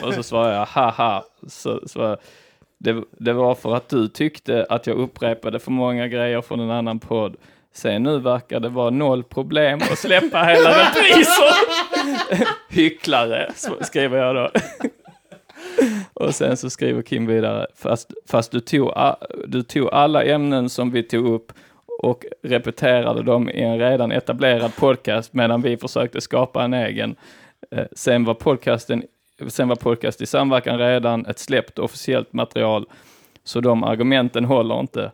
Och 0.03 0.15
så 0.15 0.23
svarar 0.23 0.55
jag, 0.55 0.67
haha. 0.67 1.25
Så 1.49 1.89
svarar 1.89 2.09
jag, 2.09 2.19
det, 2.83 3.05
det 3.11 3.33
var 3.33 3.55
för 3.55 3.75
att 3.75 3.89
du 3.89 4.09
tyckte 4.09 4.67
att 4.69 4.87
jag 4.87 4.97
upprepade 4.97 5.59
för 5.59 5.71
många 5.71 6.09
grejer 6.09 6.41
från 6.41 6.61
en 6.61 6.71
annan 6.71 6.99
podd. 6.99 7.37
Sen 7.73 8.03
nu 8.03 8.19
verkar 8.19 8.61
det 8.61 8.69
vara 8.69 8.91
noll 8.91 9.25
problem 9.25 9.81
att 9.83 9.99
släppa 9.99 10.43
hela 10.43 10.71
repriser. 10.71 11.55
Hycklare, 12.75 13.53
skriver 13.81 14.19
jag 14.19 14.35
då. 14.35 14.51
Och 16.15 16.35
sen 16.35 16.57
så 16.57 16.71
skriver 16.71 17.03
Kim 17.03 17.27
vidare, 17.27 17.67
fast, 17.75 18.13
fast 18.27 18.53
du, 18.53 18.61
tog, 18.61 18.93
du 19.47 19.63
tog 19.63 19.89
alla 19.93 20.25
ämnen 20.25 20.69
som 20.69 20.91
vi 20.91 21.03
tog 21.03 21.27
upp 21.27 21.53
och 21.99 22.25
repeterade 22.43 23.23
dem 23.23 23.51
i 23.51 23.63
en 23.63 23.79
redan 23.79 24.13
etablerad 24.13 24.77
podcast 24.77 25.33
medan 25.33 25.63
vi 25.63 25.77
försökte 25.77 26.21
skapa 26.21 26.65
en 26.65 26.75
egen. 26.75 27.17
Eh, 27.71 27.85
sen 27.93 28.25
var 28.25 28.35
podcasten 28.35 29.03
Sen 29.49 29.69
var 29.69 29.77
podcast 29.77 30.21
i 30.21 30.27
samverkan 30.27 30.79
redan 30.79 31.27
ett 31.27 31.39
släppt 31.39 31.79
officiellt 31.79 32.33
material, 32.33 32.87
så 33.45 33.61
de 33.61 33.85
argumenten 33.85 34.45
håller 34.45 34.81
inte. 34.81 35.13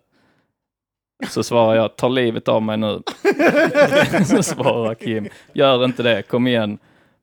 Så 1.29 1.43
svarar 1.43 1.77
jag, 1.77 1.97
tar 1.97 2.09
livet 2.09 2.49
av 2.49 2.63
mig 2.63 2.77
nu. 2.77 3.03
så 4.25 4.43
svarar 4.43 4.95
Kim, 4.95 5.29
gör 5.53 5.85
inte 5.85 6.03
det, 6.03 6.23
kom 6.23 6.47
igen. 6.47 6.79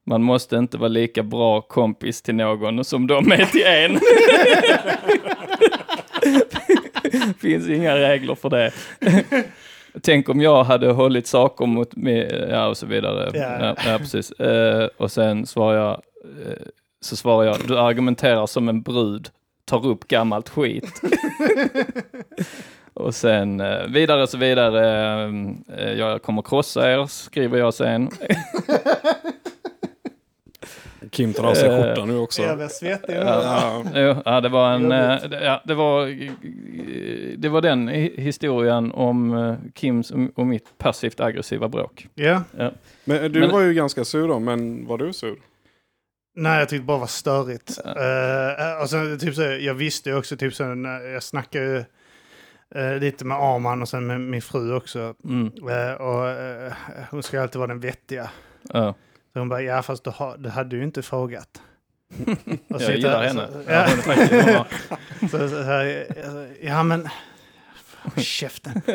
Man 0.06 0.22
måste 0.22 0.56
inte 0.56 0.78
vara 0.78 0.88
lika 0.88 1.22
bra 1.22 1.60
kompis 1.60 2.22
till 2.22 2.34
någon 2.34 2.84
som 2.84 3.06
de 3.06 3.32
är 3.32 3.44
till 3.44 3.66
en. 3.66 4.00
Finns 7.40 7.68
inga 7.68 7.96
regler 7.96 8.34
för 8.34 8.50
det. 8.50 8.72
Tänk 10.02 10.28
om 10.28 10.40
jag 10.40 10.64
hade 10.64 10.92
hållit 10.92 11.26
saker 11.26 11.66
mot 11.66 11.96
mig, 11.96 12.46
ja 12.50 12.66
och 12.66 12.76
så 12.76 12.86
vidare. 12.86 13.30
Ja. 13.34 13.58
Ja, 13.60 13.76
ja 13.86 13.98
precis. 13.98 14.30
Eh, 14.30 14.88
och 14.96 15.10
sen 15.10 15.46
svarar 15.46 15.78
jag, 15.78 15.92
eh, 15.92 16.66
så 17.06 17.16
svarar 17.16 17.44
jag, 17.46 17.56
du 17.68 17.78
argumenterar 17.78 18.46
som 18.46 18.68
en 18.68 18.82
brud, 18.82 19.28
tar 19.64 19.86
upp 19.86 20.08
gammalt 20.08 20.48
skit. 20.48 21.02
och 22.94 23.14
sen 23.14 23.60
eh, 23.60 23.86
vidare 23.88 24.26
så 24.26 24.38
vidare, 24.38 25.22
eh, 25.78 25.92
jag 25.92 26.22
kommer 26.22 26.42
krossa 26.42 26.92
er, 26.92 27.06
skriver 27.06 27.58
jag 27.58 27.74
sen. 27.74 28.10
Kim 31.10 31.32
tar 31.32 31.44
av 31.44 31.54
sig 31.54 31.68
Eh, 31.68 31.82
skjortan 31.84 32.08
nu 32.08 32.18
också. 32.18 32.42
Jag 32.42 32.56
blir 32.56 32.68
svettig. 32.68 33.16
Ja. 33.16 33.84
Jo, 33.94 34.14
ja, 34.24 34.40
det 34.40 34.48
var 34.48 34.70
en, 34.72 34.90
ja, 35.42 35.60
det 35.64 35.74
var, 35.74 36.06
det 37.36 37.48
var 37.48 37.60
den 37.60 37.88
hi- 37.90 38.20
historien 38.20 38.92
om 38.92 39.56
Kims 39.74 40.12
och 40.34 40.46
mitt 40.46 40.78
passivt 40.78 41.20
aggressiva 41.20 41.68
bråk. 41.68 42.08
Ja. 42.14 42.42
Men 43.04 43.32
du 43.32 43.40
Men- 43.40 43.50
var 43.50 43.60
ju 43.60 43.74
ganska 43.74 44.04
sur 44.04 44.28
då, 44.28 44.38
men 44.38 44.86
var 44.86 44.98
du 44.98 45.12
sur? 45.12 45.36
Nej, 46.38 46.58
jag 46.58 46.68
tyckte 46.68 46.84
bara 46.84 46.98
var 46.98 47.06
störigt. 47.06 47.78
Ja. 47.84 47.90
Eh, 48.74 48.82
och 48.82 48.90
sen, 48.90 49.18
typ 49.18 49.34
så, 49.34 49.42
jag 49.42 49.74
visste 49.74 50.10
ju 50.10 50.16
också, 50.16 50.36
typ 50.36 50.54
så, 50.54 50.64
när 50.64 51.00
jag 51.00 51.22
snackade 51.22 51.64
ju 51.66 51.84
eh, 52.82 52.98
lite 52.98 53.24
med 53.24 53.36
Arman 53.38 53.82
och 53.82 53.88
sen 53.88 54.06
med 54.06 54.20
min 54.20 54.42
fru 54.42 54.74
också. 54.74 55.14
Mm, 55.24 55.46
Eh, 55.70 55.92
och 55.94 56.28
eh, 56.28 56.72
hon 57.10 57.22
ska 57.22 57.42
alltid 57.42 57.58
vara 57.58 57.68
den 57.68 57.80
vettiga. 57.80 58.30
ja. 58.72 58.94
Så 59.32 59.38
hon 59.38 59.48
bara, 59.48 59.62
ja 59.62 59.82
fast 59.82 60.04
du, 60.04 60.10
har, 60.10 60.36
du 60.38 60.48
hade 60.48 60.76
ju 60.76 60.82
inte 60.84 61.02
frågat. 61.02 61.62
Jag 62.68 62.80
gillar 62.80 62.94
sitter- 62.96 63.22
henne. 63.24 63.48
Så, 63.52 63.58
Ja, 63.70 63.86
ja, 64.52 64.66
så, 65.30 65.48
så, 65.48 65.62
här, 65.62 66.06
alltså, 66.24 66.46
ja 66.62 66.82
men... 66.82 67.08
Håll 68.02 68.24
Käften. 68.24 68.82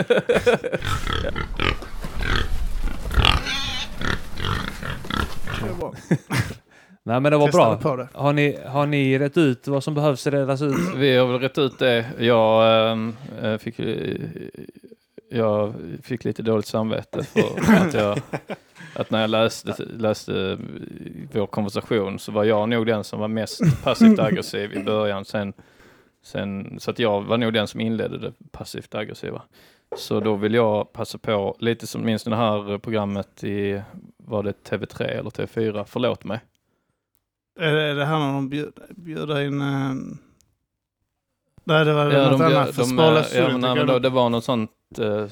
Bra. 5.80 5.94
Nej 7.04 7.20
men 7.20 7.32
det 7.32 7.38
var 7.38 7.46
Testade 7.46 7.78
bra. 7.78 7.92
På 7.92 7.96
det. 7.96 8.08
Har 8.14 8.34
ni, 8.34 8.58
har 8.66 8.86
ni 8.86 9.20
rätt 9.20 9.38
ut 9.38 9.68
vad 9.68 9.84
som 9.84 9.94
behövs 9.94 10.28
redas 10.28 10.62
ut? 10.62 10.76
vi 10.96 11.18
har 11.18 11.28
väl 11.28 11.40
rätt 11.40 11.58
ut 11.58 11.80
det. 11.80 12.06
Jag 12.20 12.92
eh, 13.42 13.58
fick, 13.58 13.80
eh, 13.80 14.18
jag 15.30 15.74
fick 16.04 16.24
lite 16.24 16.44
dåligt 16.44 16.68
samvete 16.68 17.24
för 17.24 17.74
att 17.88 17.94
jag 17.94 18.20
att 18.94 19.12
när 19.12 19.22
jag 19.22 19.30
läste, 19.30 19.76
läste 19.84 20.58
vår 21.34 21.48
konversation 21.48 22.20
så 22.20 22.32
var 22.32 22.44
jag 22.44 22.70
nog 22.70 22.86
den 22.86 23.04
som 23.04 23.20
var 23.20 23.28
mest 23.28 23.84
passivt 23.84 24.20
aggressiv 24.20 24.74
i 24.74 24.84
början. 24.84 25.26
Sen, 25.26 25.54
sen, 26.24 26.80
så 26.80 26.92
att 26.92 27.00
jag 27.00 27.22
var 27.22 27.38
nog 27.38 27.54
den 27.54 27.68
som 27.68 27.82
inledde 27.82 28.18
det 28.18 28.34
passivt 28.52 28.96
aggressiva. 28.96 29.42
Så 29.98 30.20
då 30.20 30.36
vill 30.36 30.54
jag 30.54 30.94
passa 30.94 31.18
på, 31.18 31.56
lite 31.60 31.88
som 31.88 32.06
minns 32.06 32.24
det 32.24 32.36
här 32.36 32.78
programmet 32.78 33.44
i, 33.44 33.82
var 34.18 34.44
det 34.44 34.70
TV3 34.70 35.04
eller 35.04 35.30
TV4? 35.30 35.86
Förlåt 35.88 36.24
mig. 36.24 36.40
Är 37.60 37.76
det, 37.76 37.82
är 37.82 37.96
det 37.96 38.06
här 38.06 38.20
när 38.20 38.34
de 38.34 38.50
bjud, 38.50 38.74
bjuder 38.90 39.42
in... 39.42 39.62
ehm, 39.62 40.18
Nej, 41.64 41.86
det 41.86 41.94
var 41.94 42.12
Ja, 42.12 42.30
något 42.30 42.40
de, 42.40 42.46
annat. 42.46 42.76
För 42.76 42.82
de, 42.84 43.00
eh, 43.00 43.38
ja, 43.44 43.48
men, 43.52 43.62
nej, 43.62 43.76
men 43.76 43.88
då, 43.88 43.94
de- 43.94 44.00
det 44.02 44.10
var 44.10 44.30
något 44.30 44.44
sånt, 44.44 44.72
eh, 45.00 45.26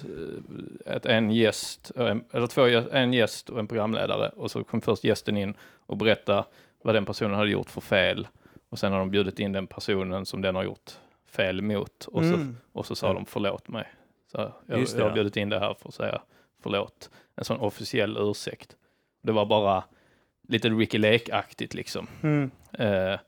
att 0.85 1.05
en 1.05 1.31
gäst, 1.31 1.91
eh, 1.95 2.15
eller 2.31 2.47
två, 2.47 2.61
en 2.91 3.13
gäst 3.13 3.49
och 3.49 3.59
en 3.59 3.67
programledare 3.67 4.29
och 4.29 4.51
så 4.51 4.63
kom 4.63 4.81
först 4.81 5.03
gästen 5.03 5.37
in 5.37 5.53
och 5.85 5.97
berättade 5.97 6.43
vad 6.83 6.95
den 6.95 7.05
personen 7.05 7.33
hade 7.35 7.49
gjort 7.49 7.69
för 7.69 7.81
fel 7.81 8.27
och 8.69 8.79
sen 8.79 8.91
har 8.91 8.99
de 8.99 9.09
bjudit 9.11 9.39
in 9.39 9.51
den 9.51 9.67
personen 9.67 10.25
som 10.25 10.41
den 10.41 10.55
har 10.55 10.63
gjort 10.63 10.91
fel 11.31 11.61
mot 11.61 12.05
och 12.05 12.23
så, 12.23 12.33
Mm. 12.33 12.57
och 12.73 12.85
så 12.85 12.95
sa 12.95 13.13
de 13.13 13.25
förlåt 13.25 13.67
mig. 13.67 13.87
Så 14.31 14.51
jag, 14.65 14.79
Just 14.79 14.93
det, 14.93 14.99
jag 14.99 15.05
har 15.05 15.11
ja. 15.11 15.15
bjudit 15.15 15.37
in 15.37 15.49
det 15.49 15.59
här 15.59 15.73
för 15.81 15.87
att 15.89 15.93
säga 15.95 16.21
förlåt. 16.63 17.09
En 17.35 17.45
sån 17.45 17.59
officiell 17.59 18.17
ursäkt. 18.19 18.75
Det 19.21 19.31
var 19.31 19.45
bara 19.45 19.83
lite 20.49 20.69
Ricky 20.69 20.97
Lake-aktigt 20.97 21.73
liksom. 21.73 22.07
Mm. 22.23 22.51
Eh, 22.73 23.19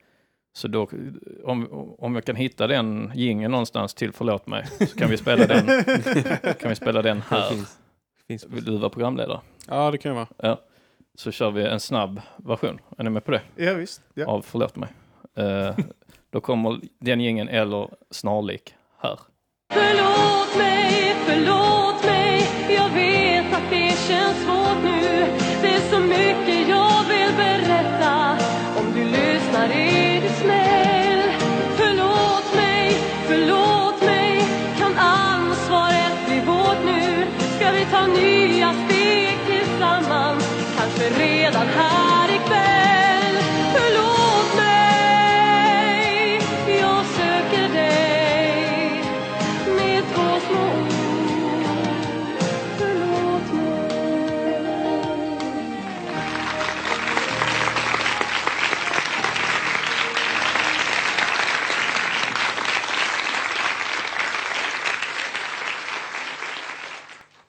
så 0.53 0.67
då, 0.67 0.89
om, 1.43 1.67
om 1.97 2.15
jag 2.15 2.25
kan 2.25 2.35
hitta 2.35 2.67
den 2.67 3.11
gingen 3.15 3.51
någonstans 3.51 3.93
till 3.93 4.11
Förlåt 4.11 4.47
mig, 4.47 4.65
så 4.65 4.97
kan 4.97 5.09
vi 5.09 5.17
spela 5.17 5.47
den, 5.47 5.67
kan 6.59 6.69
vi 6.69 6.75
spela 6.75 7.01
den 7.01 7.21
här. 7.29 7.49
finns, 7.49 7.77
finns. 8.27 8.45
Vill 8.45 8.63
du 8.63 8.77
vara 8.77 8.89
programledare? 8.89 9.39
Ja, 9.67 9.91
det 9.91 9.97
kan 9.97 10.15
jag 10.15 10.27
vara. 10.39 10.57
Så 11.15 11.31
kör 11.31 11.51
vi 11.51 11.63
en 11.63 11.79
snabb 11.79 12.21
version. 12.37 12.79
Är 12.97 13.03
ni 13.03 13.09
med 13.09 13.25
på 13.25 13.31
det? 13.31 13.41
Ja, 13.55 13.73
visst. 13.73 14.01
Ja. 14.13 14.25
Av 14.27 14.41
Förlåt 14.41 14.75
mig. 14.75 14.89
Eh, 15.35 15.75
då 16.29 16.41
kommer 16.41 16.79
den 16.99 17.21
gängen 17.21 17.49
eller 17.49 17.89
snarlik 18.11 18.75
här. 19.01 19.19
Förlåt 19.73 20.57
mig, 20.57 21.15
förlåt 21.25 22.05
mig 22.05 22.41
Jag 22.75 22.89
vet 22.89 23.53
att 23.53 23.69
det 23.69 23.97
känns 24.07 24.43
svårt 24.43 24.60
redan 41.61 41.73
här 41.79 41.90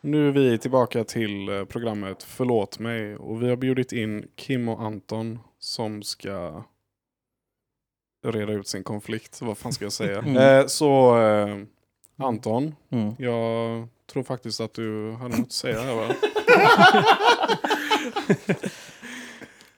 Nu 0.04 0.28
är 0.28 0.32
vi 0.32 0.58
tillbaka 0.58 1.04
till 1.04 1.48
eh, 1.48 1.64
programmet 1.64 2.22
Förlåt 2.22 2.78
mig 2.78 3.16
och 3.16 3.42
vi 3.42 3.48
har 3.48 3.56
bjudit 3.56 3.92
in 3.92 4.28
Kim 4.36 4.68
och 4.68 4.82
Anton 4.82 5.38
som 5.58 6.02
ska 6.02 6.64
reda 8.26 8.52
ut 8.52 8.68
sin 8.68 8.84
konflikt. 8.84 9.42
Vad 9.42 9.58
fan 9.58 9.72
ska 9.72 9.84
jag 9.84 9.92
säga? 9.92 10.18
Mm. 10.26 10.36
Eh, 10.60 10.66
så 10.66 11.20
eh, 11.22 11.56
Anton, 12.16 12.74
Mm. 12.90 13.14
jag 13.18 13.88
tror 14.12 14.22
faktiskt 14.22 14.60
att 14.60 14.74
du 14.74 15.12
hade 15.12 15.36
något 15.36 15.46
att 15.46 15.52
säga 15.52 15.80
här 15.80 15.94
va? 15.94 16.14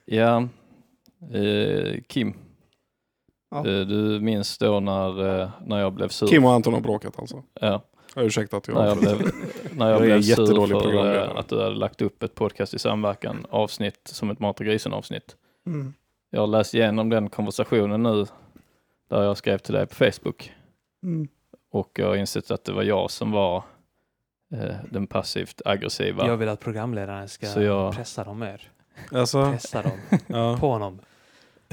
Ja, 0.05 0.37
eh, 1.33 2.01
Kim. 2.07 2.33
Ja. 3.51 3.57
Eh, 3.57 3.63
du 3.87 4.19
minns 4.21 4.57
då 4.57 4.79
när, 4.79 5.41
eh, 5.41 5.49
när 5.65 5.79
jag 5.79 5.93
blev 5.93 6.07
sur? 6.07 6.27
Kim 6.27 6.45
och 6.45 6.51
Anton 6.51 6.73
har 6.73 6.81
bråkat 6.81 7.19
alltså. 7.19 7.43
Ja, 7.53 7.61
Ja, 7.61 7.83
ursäkta 8.15 8.57
att 8.57 8.67
jag 8.67 8.77
när 8.77 8.87
jag 8.87 8.97
blev, 8.97 9.17
när 9.75 9.89
jag 9.89 9.95
Jag 9.95 10.01
är 10.01 10.05
blev 10.05 10.15
en 10.15 10.23
sur 10.23 10.35
för 10.35 10.45
programledare. 10.67 11.25
eh, 11.25 11.37
att 11.37 11.47
du 11.49 11.61
hade 11.63 11.75
lagt 11.75 12.01
upp 12.01 12.23
ett 12.23 12.35
podcast 12.35 12.73
i 12.73 12.79
samverkan 12.79 13.45
avsnitt 13.49 13.99
som 14.03 14.29
ett 14.29 14.39
Mat 14.39 14.59
och 14.59 14.65
grisen 14.65 14.93
avsnitt. 14.93 15.35
Mm. 15.67 15.93
Jag 16.29 16.39
har 16.39 16.47
läst 16.47 16.73
igenom 16.73 17.09
den 17.09 17.29
konversationen 17.29 18.03
nu 18.03 18.25
där 19.09 19.23
jag 19.23 19.37
skrev 19.37 19.57
till 19.57 19.73
dig 19.73 19.85
på 19.87 19.95
Facebook 19.95 20.51
Mm. 21.03 21.27
och 21.71 21.91
jag 21.99 22.07
har 22.07 22.15
insett 22.15 22.51
att 22.51 22.63
det 22.63 22.71
var 22.73 22.83
jag 22.83 23.11
som 23.11 23.31
var 23.31 23.63
eh, 24.53 24.75
den 24.91 25.07
passivt 25.07 25.61
aggressiva. 25.65 26.27
Jag 26.27 26.37
vill 26.37 26.49
att 26.49 26.59
programledaren 26.59 27.29
ska 27.29 27.45
Så 27.47 27.61
jag- 27.61 27.95
pressa 27.95 28.23
dem 28.23 28.39
mer. 28.39 28.61
Alltså, 29.11 29.51
Pressa 29.51 29.81
dem 29.81 29.91
ja. 30.27 30.57
på 30.59 30.69
honom. 30.71 30.99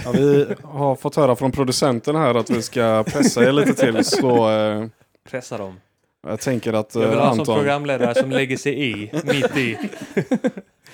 Ja, 0.04 0.12
vi 0.12 0.46
har 0.64 0.96
fått 0.96 1.16
höra 1.16 1.36
från 1.36 1.52
producenten 1.52 2.16
här 2.16 2.34
att 2.34 2.50
vi 2.50 2.62
ska 2.62 3.04
pressa 3.06 3.44
er 3.44 3.52
lite 3.52 3.74
till 3.74 4.04
så 4.04 4.50
eh, 4.50 4.86
Pressa 5.30 5.58
dem. 5.58 5.80
Jag 6.26 6.40
tänker 6.40 6.72
att 6.72 6.94
Jag 6.94 7.00
vill 7.08 7.10
eh, 7.12 7.18
ha 7.18 7.24
en 7.24 7.30
sån 7.32 7.40
Anton... 7.40 7.56
programledare 7.56 8.14
som 8.14 8.30
lägger 8.30 8.56
sig 8.56 8.90
i, 8.90 9.10
mitt 9.24 9.56
i. 9.56 9.78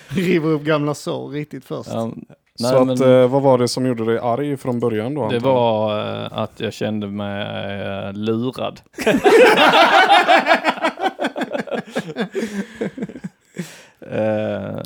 River 0.08 0.48
upp 0.48 0.62
gamla 0.62 0.94
sår 0.94 1.28
riktigt 1.30 1.64
först. 1.64 1.90
Ja, 1.92 2.10
Så 2.54 2.84
nej, 2.84 2.92
att, 2.92 2.98
men- 3.00 3.22
eh, 3.22 3.28
vad 3.28 3.42
var 3.42 3.58
det 3.58 3.68
som 3.68 3.86
gjorde 3.86 4.04
dig 4.04 4.18
arg 4.18 4.56
från 4.56 4.80
början 4.80 5.14
då? 5.14 5.28
Det 5.28 5.36
Anton? 5.36 5.52
var 5.54 5.98
eh, 6.24 6.38
att 6.38 6.60
jag 6.60 6.72
kände 6.72 7.06
mig 7.06 7.42
eh, 8.06 8.12
lurad. 8.12 8.80
Eh, 14.10 14.78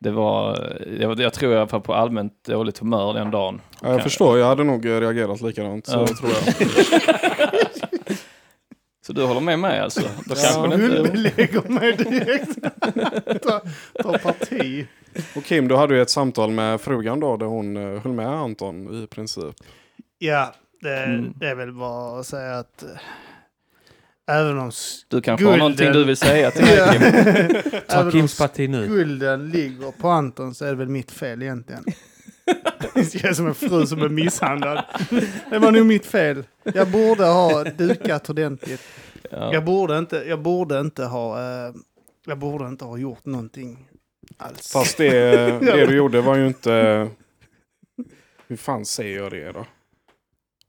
det 0.00 0.10
var, 0.10 0.58
jag, 1.00 1.20
jag 1.20 1.32
tror 1.32 1.52
jag 1.54 1.66
var 1.72 1.80
på 1.80 1.94
allmänt 1.94 2.44
dåligt 2.44 2.78
humör 2.78 3.14
den 3.14 3.30
dagen. 3.30 3.60
Ja, 3.82 3.88
jag 3.92 4.02
förstår, 4.02 4.38
jag 4.38 4.46
hade 4.46 4.64
nog 4.64 4.86
eh, 4.86 5.00
reagerat 5.00 5.40
likadant. 5.40 5.86
Så 5.86 5.98
Ja. 5.98 6.06
tror 6.06 6.30
jag. 6.30 6.54
Så 9.10 9.14
du 9.14 9.22
håller 9.24 9.40
med 9.40 9.58
mig 9.58 9.80
alltså? 9.80 10.00
Då 10.00 10.08
Ja. 10.28 10.34
kanske 10.42 10.76
det 10.76 10.84
inte... 10.84 10.96
Guldbelägger 10.96 11.68
mig 11.68 11.96
direkt. 11.96 12.58
ta, 13.42 13.60
ta 14.02 14.18
parti. 14.18 14.86
Och 15.36 15.44
Kim, 15.44 15.68
du 15.68 15.76
hade 15.76 15.94
ju 15.94 16.02
ett 16.02 16.10
samtal 16.10 16.50
med 16.50 16.80
frugan 16.80 17.20
då 17.20 17.36
där 17.36 17.46
hon 17.46 17.76
eh, 17.76 18.02
höll 18.02 18.12
med 18.12 18.28
Anton 18.28 19.02
i 19.04 19.06
princip. 19.06 19.54
Ja, 20.18 20.54
det, 20.82 20.96
Mm. 21.04 21.32
det 21.36 21.46
är 21.46 21.54
väl 21.54 21.72
bara 21.72 22.20
att 22.20 22.26
säga 22.26 22.58
att 22.58 22.82
eh, 22.82 22.88
även 24.36 24.58
om 24.58 24.70
Du 25.08 25.20
kanske 25.20 25.44
har 25.46 25.52
Gulden. 25.52 25.58
någonting 25.58 25.92
du 25.92 26.04
vill 26.04 26.16
säga 26.16 26.50
till 26.50 26.64
mig 26.64 26.74
Ja. 26.78 26.92
Kim? 26.92 27.00
Ta 27.88 27.94
även 27.94 28.06
om 28.06 28.12
Kims 28.12 28.38
parti 28.38 28.70
nu. 28.70 28.84
skulden 28.86 29.48
ligger 29.50 29.90
på 29.90 30.08
Anton 30.08 30.54
så 30.54 30.64
är 30.64 30.68
det 30.68 30.76
väl 30.76 30.88
mitt 30.88 31.10
fel 31.10 31.42
egentligen. 31.42 31.84
Det 32.94 33.20
känns 33.20 33.36
som 33.36 33.46
en 33.46 33.54
fru 33.54 33.86
som 33.86 34.02
är 34.02 34.08
misshandlad. 34.08 34.84
Det 35.50 35.58
var 35.58 35.72
nog 35.72 35.86
mitt 35.86 36.06
fel. 36.06 36.44
Jag 36.74 36.90
borde 36.90 37.24
ha 37.24 37.64
dukat 37.64 38.30
ordentligt. 38.30 38.80
Ja. 39.30 39.52
Jag 39.52 39.64
borde 39.64 39.98
inte, 39.98 40.16
jag 40.16 40.42
borde 40.42 40.80
inte 40.80 41.04
ha, 41.04 41.38
eh, 41.38 41.74
jag 42.26 42.38
borde 42.38 42.66
inte 42.66 42.84
ha 42.84 42.98
gjort 42.98 43.24
någonting 43.24 43.88
alls. 44.36 44.72
Fast 44.72 44.96
det, 44.96 45.10
det 45.60 45.86
du 45.86 45.96
gjorde 45.96 46.20
var 46.20 46.36
ju 46.36 46.46
inte... 46.46 47.08
Hur 48.48 48.56
fan 48.56 48.84
säger 48.84 49.18
jag 49.18 49.30
det 49.30 49.52
då? 49.52 49.66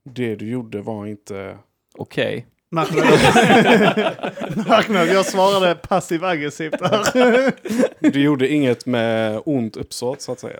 Det 0.03 0.35
du 0.35 0.49
gjorde 0.49 0.81
var 0.81 1.05
inte... 1.05 1.57
Okej. 1.97 2.47
Marknad, 2.73 3.05
Marknad, 4.67 5.07
jag 5.07 5.25
svarade 5.25 5.75
passiv 5.75 6.25
aggressivt 6.25 6.79
där. 6.79 7.53
Du 8.11 8.21
gjorde 8.21 8.47
inget 8.47 8.85
med 8.85 9.41
ont 9.45 9.77
uppsåt 9.77 10.21
så 10.21 10.31
att 10.31 10.39
säga. 10.39 10.59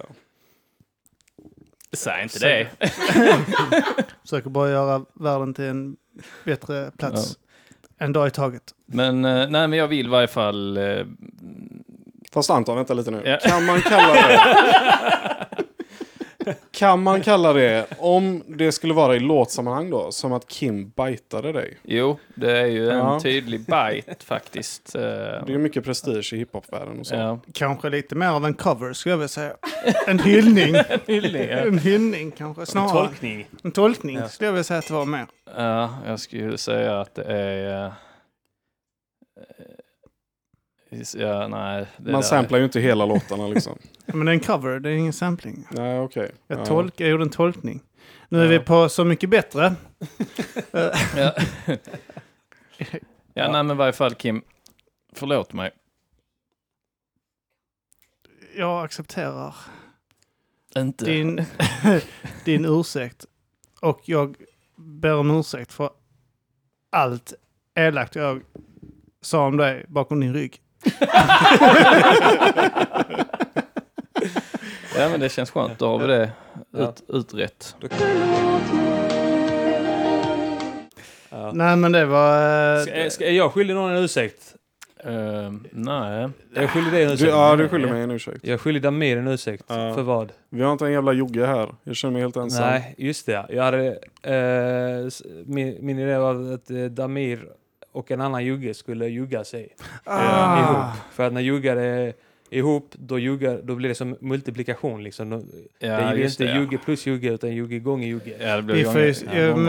Säg 1.94 2.24
inte 2.24 2.40
det. 2.40 2.68
Försöker 4.22 4.50
bara 4.50 4.70
göra 4.70 5.06
världen 5.14 5.54
till 5.54 5.66
en 5.66 5.96
bättre 6.46 6.92
plats. 6.98 7.38
En 7.98 8.14
dag 8.14 8.28
i 8.28 8.32
taget. 8.32 8.64
Men, 8.86 9.26
eh, 9.26 9.50
nej, 9.50 9.68
men 9.68 9.74
jag 9.74 9.88
vill 9.88 10.06
i 10.06 10.10
varje 10.10 10.28
fall... 10.28 10.78
eh, 10.78 11.06
Fast 12.34 12.50
Anton, 12.50 12.76
vänta 12.78 12.94
lite 12.94 13.12
nu. 13.12 13.22
Ja. 13.26 13.38
Kan 13.50 13.66
man 13.66 13.82
kalla 13.82 14.14
det... 14.14 14.40
Kan 16.72 17.04
man 17.04 17.22
kalla 17.22 17.54
det, 17.54 17.86
om 18.00 18.44
det 18.48 18.72
skulle 18.72 18.94
vara 18.94 19.16
i 19.16 19.20
låtsammanhang 19.20 19.90
då, 19.90 20.12
som 20.12 20.34
att 20.34 20.48
Kim 20.48 20.90
bajtade 20.90 21.52
dig? 21.52 21.78
Jo, 21.84 22.20
det 22.36 22.58
är 22.60 22.66
ju 22.66 22.90
en 22.90 22.98
Ja. 22.98 23.20
tydlig 23.24 23.60
bite 23.60 24.16
faktiskt. 24.26 24.96
Eh, 24.96 25.02
Det 25.02 25.08
är 25.46 25.50
ju 25.50 25.58
mycket 25.58 25.84
prestige 25.86 26.34
i 26.34 26.38
hiphopvärlden 26.38 27.00
och 27.00 27.08
så. 27.08 27.16
ja. 27.16 27.40
Kanske 27.54 27.90
lite 27.90 28.16
mer 28.16 28.28
av 28.30 28.46
en 28.46 28.54
cover 28.54 28.94
skulle 28.94 29.14
jag 29.14 29.18
vilja 29.18 29.28
säga. 29.28 29.54
En 30.08 30.20
hyllning. 30.20 30.76
Hyllning, 31.08 31.42
ja. 31.50 31.58
En 31.58 31.78
hyllning 31.80 32.32
kanske 32.32 32.66
snarare. 32.66 32.90
Tolkning. 32.92 33.48
En 33.64 33.72
tolkning 33.72 34.16
Ja. 34.18 34.30
skulle 34.30 34.48
jag 34.48 34.54
vilja 34.54 34.64
säga 34.64 34.80
att 34.80 34.88
det 34.88 34.94
var 34.94 35.06
mer. 35.06 35.26
Ja, 35.56 35.90
jag 36.06 36.20
skulle 36.20 36.58
säga 36.58 37.00
att 37.02 37.16
det 37.16 37.24
är... 37.24 37.86
eh, 37.86 37.86
eh, 37.86 37.92
Ja, 41.18 41.48
nej. 41.48 41.86
Det 41.98 42.12
Man 42.12 42.22
där- 42.22 42.28
samplar 42.28 42.58
ju 42.60 42.64
inte 42.66 42.80
hela 42.80 43.06
låtarna 43.06 43.48
liksom. 43.48 43.78
Men 44.14 44.26
det 44.26 44.32
är 44.32 44.34
en 44.34 44.40
cover, 44.40 44.80
det 44.80 44.90
är 44.90 44.94
ingen 44.94 45.14
sampling. 45.14 45.68
Nej, 45.72 46.00
okej. 46.00 46.32
Jag, 46.48 46.60
Ja. 46.60 46.66
tolk, 46.66 47.00
jag 47.00 47.10
gjorde 47.10 47.24
en 47.24 47.30
tolkning. 47.30 47.82
Nu 48.30 48.44
är 48.44 48.48
vi 48.48 48.60
på 48.60 48.90
Så 48.90 49.06
mycket 49.06 49.30
bättre. 49.30 49.76
Ja. 51.16 51.34
ja, 53.34 53.52
nej 53.52 53.64
men 53.64 53.72
i 53.72 53.74
varje 53.74 53.94
fall 53.94 54.14
Kim, 54.16 54.42
förlåt 55.14 55.54
mig. 55.54 55.72
Jag 58.56 58.84
accepterar 58.86 59.56
Inte. 60.76 61.06
din, 61.06 61.46
din 62.46 62.66
ursäkt. 62.66 63.26
Och 63.82 64.02
jag 64.06 64.36
ber 64.76 65.14
om 65.16 65.32
ursäkt 65.40 65.74
för 65.74 65.90
allt 66.90 67.34
elakt 67.76 68.16
jag 68.16 68.42
sa 69.22 69.46
om 69.46 69.58
dig 69.58 69.86
bakom 69.88 70.20
din 70.20 70.34
rygg. 70.34 70.62
Ja 75.02 75.10
men 75.10 75.20
det 75.20 75.30
känns 75.30 75.52
skönt, 75.52 75.80
då 75.80 75.88
har 75.88 76.00
vi 76.00 76.08
det 76.08 76.32
ut, 76.78 77.04
utrett. 77.08 77.76
Ja. 81.30 81.52
Nej 81.54 81.76
men 81.76 81.92
det 81.92 82.06
var... 82.06 82.76
eh, 82.78 82.82
Ska, 82.84 83.10
ska, 83.10 83.26
är 83.26 83.32
jag 83.32 83.52
skyldig 83.54 83.74
någon 83.76 83.92
en 83.92 84.04
ursäkt? 84.04 84.56
Uh, 85.08 85.52
nej. 85.72 86.30
Jag 86.56 86.70
skyldig 86.70 86.94
dig 86.94 87.02
en 87.04 87.08
Du, 87.08 87.14
ursäkt. 87.14 87.30
ja, 87.32 87.56
du 87.56 87.68
skyller 87.70 87.88
mig 87.92 88.02
en 88.02 88.12
ursäkt. 88.12 88.40
Jag 88.48 88.60
skyldig 88.62 88.82
Damir 88.84 89.18
en 89.18 89.28
ursäkt. 89.28 89.64
Ja. 89.68 89.94
För 89.96 90.02
vad? 90.02 90.32
Vi 90.50 90.62
har 90.64 90.72
inte 90.72 90.86
en 90.86 90.92
jävla 90.92 91.14
jogge 91.14 91.46
här. 91.46 91.70
Jag 91.84 91.96
känner 91.96 92.12
mig 92.14 92.22
helt 92.22 92.36
ensam. 92.38 92.70
Nej, 92.70 92.96
just 92.98 93.26
det. 93.26 93.46
Jag 93.50 93.64
hade, 93.64 94.00
s- 95.08 95.24
min, 95.46 95.78
min 95.86 96.00
idé 96.00 96.18
var 96.18 96.54
att 96.54 96.70
eh, 96.72 96.84
Damir 96.84 97.46
och 97.92 98.12
en 98.12 98.22
annan 98.22 98.46
jugge 98.46 98.74
skulle 98.74 99.08
jugga 99.08 99.44
sig 99.44 99.76
ah, 100.04 100.60
ihop. 100.60 100.86
För 101.12 101.28
att 101.28 101.34
när 101.34 101.42
juggare 101.42 102.14
ihop, 102.54 102.90
då, 102.98 103.20
ljuger, 103.20 103.62
då 103.64 103.76
blir 103.76 103.90
det 103.90 103.96
som 103.96 104.16
multiplikation. 104.22 105.04
Liksom. 105.04 105.30
Då, 105.30 105.42
det 105.80 105.88
är 105.88 106.16
Ja, 106.18 106.26
inte 106.26 106.44
det. 106.46 106.56
jugge 106.56 106.78
plus 106.78 107.06
jugge, 107.08 107.30
utan 107.34 107.56
jugge 107.56 107.80
gånger 107.80 108.08
jugge. 108.08 108.36
Ja, 108.40 108.62
Vi 108.62 108.84
får 108.84 109.02
ju 109.02 109.14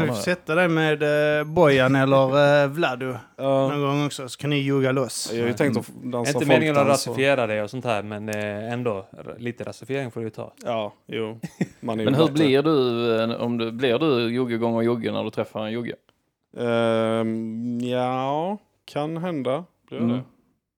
ja, 0.06 0.14
sätta 0.14 0.54
dig 0.54 0.68
med 0.68 1.02
eh, 1.38 1.44
Bojan 1.44 1.96
eller 1.96 2.62
eh, 2.64 2.68
Vlado 2.70 3.14
Ja, 3.36 3.68
någon 3.68 3.80
gång 3.80 4.06
också, 4.06 4.28
så 4.28 4.38
kan 4.38 4.50
ni 4.50 4.56
ljuga 4.56 4.92
loss. 4.92 5.30
jag 5.34 5.40
har 5.42 5.48
ju 5.48 5.54
tänkt 5.54 5.78
att 5.78 5.88
dansa 6.02 6.32
Inte 6.32 6.46
meningen 6.46 6.76
att 6.76 6.86
rasifiera 6.88 7.46
det 7.46 7.62
och 7.62 7.70
sånt 7.70 7.84
här, 7.84 8.02
men 8.02 8.28
eh, 8.28 8.72
ändå, 8.72 9.06
lite 9.38 9.64
rasifiering 9.64 10.10
får 10.10 10.20
du 10.20 10.26
ju 10.26 10.30
ta. 10.30 10.52
Ja, 10.64 10.94
jo. 11.06 11.40
Man 11.80 12.00
är 12.00 12.04
ju 12.04 12.10
Men 12.10 12.14
hur 12.14 12.22
bättre. 12.26 12.32
blir 12.34 12.62
du, 12.62 13.34
om 13.34 13.58
du, 13.58 13.72
blir 13.72 13.98
du 13.98 14.34
jugge 14.34 14.56
gånger 14.56 14.82
jugge 14.82 15.12
när 15.12 15.24
du 15.24 15.30
träffar 15.30 15.66
en 15.66 15.72
jugge? 15.72 15.94
Ehm, 16.58 17.80
ja, 17.80 18.58
kan 18.84 19.16
hända. 19.16 19.64
Blir 19.88 19.98
Mm. 19.98 20.10
det. 20.16 20.22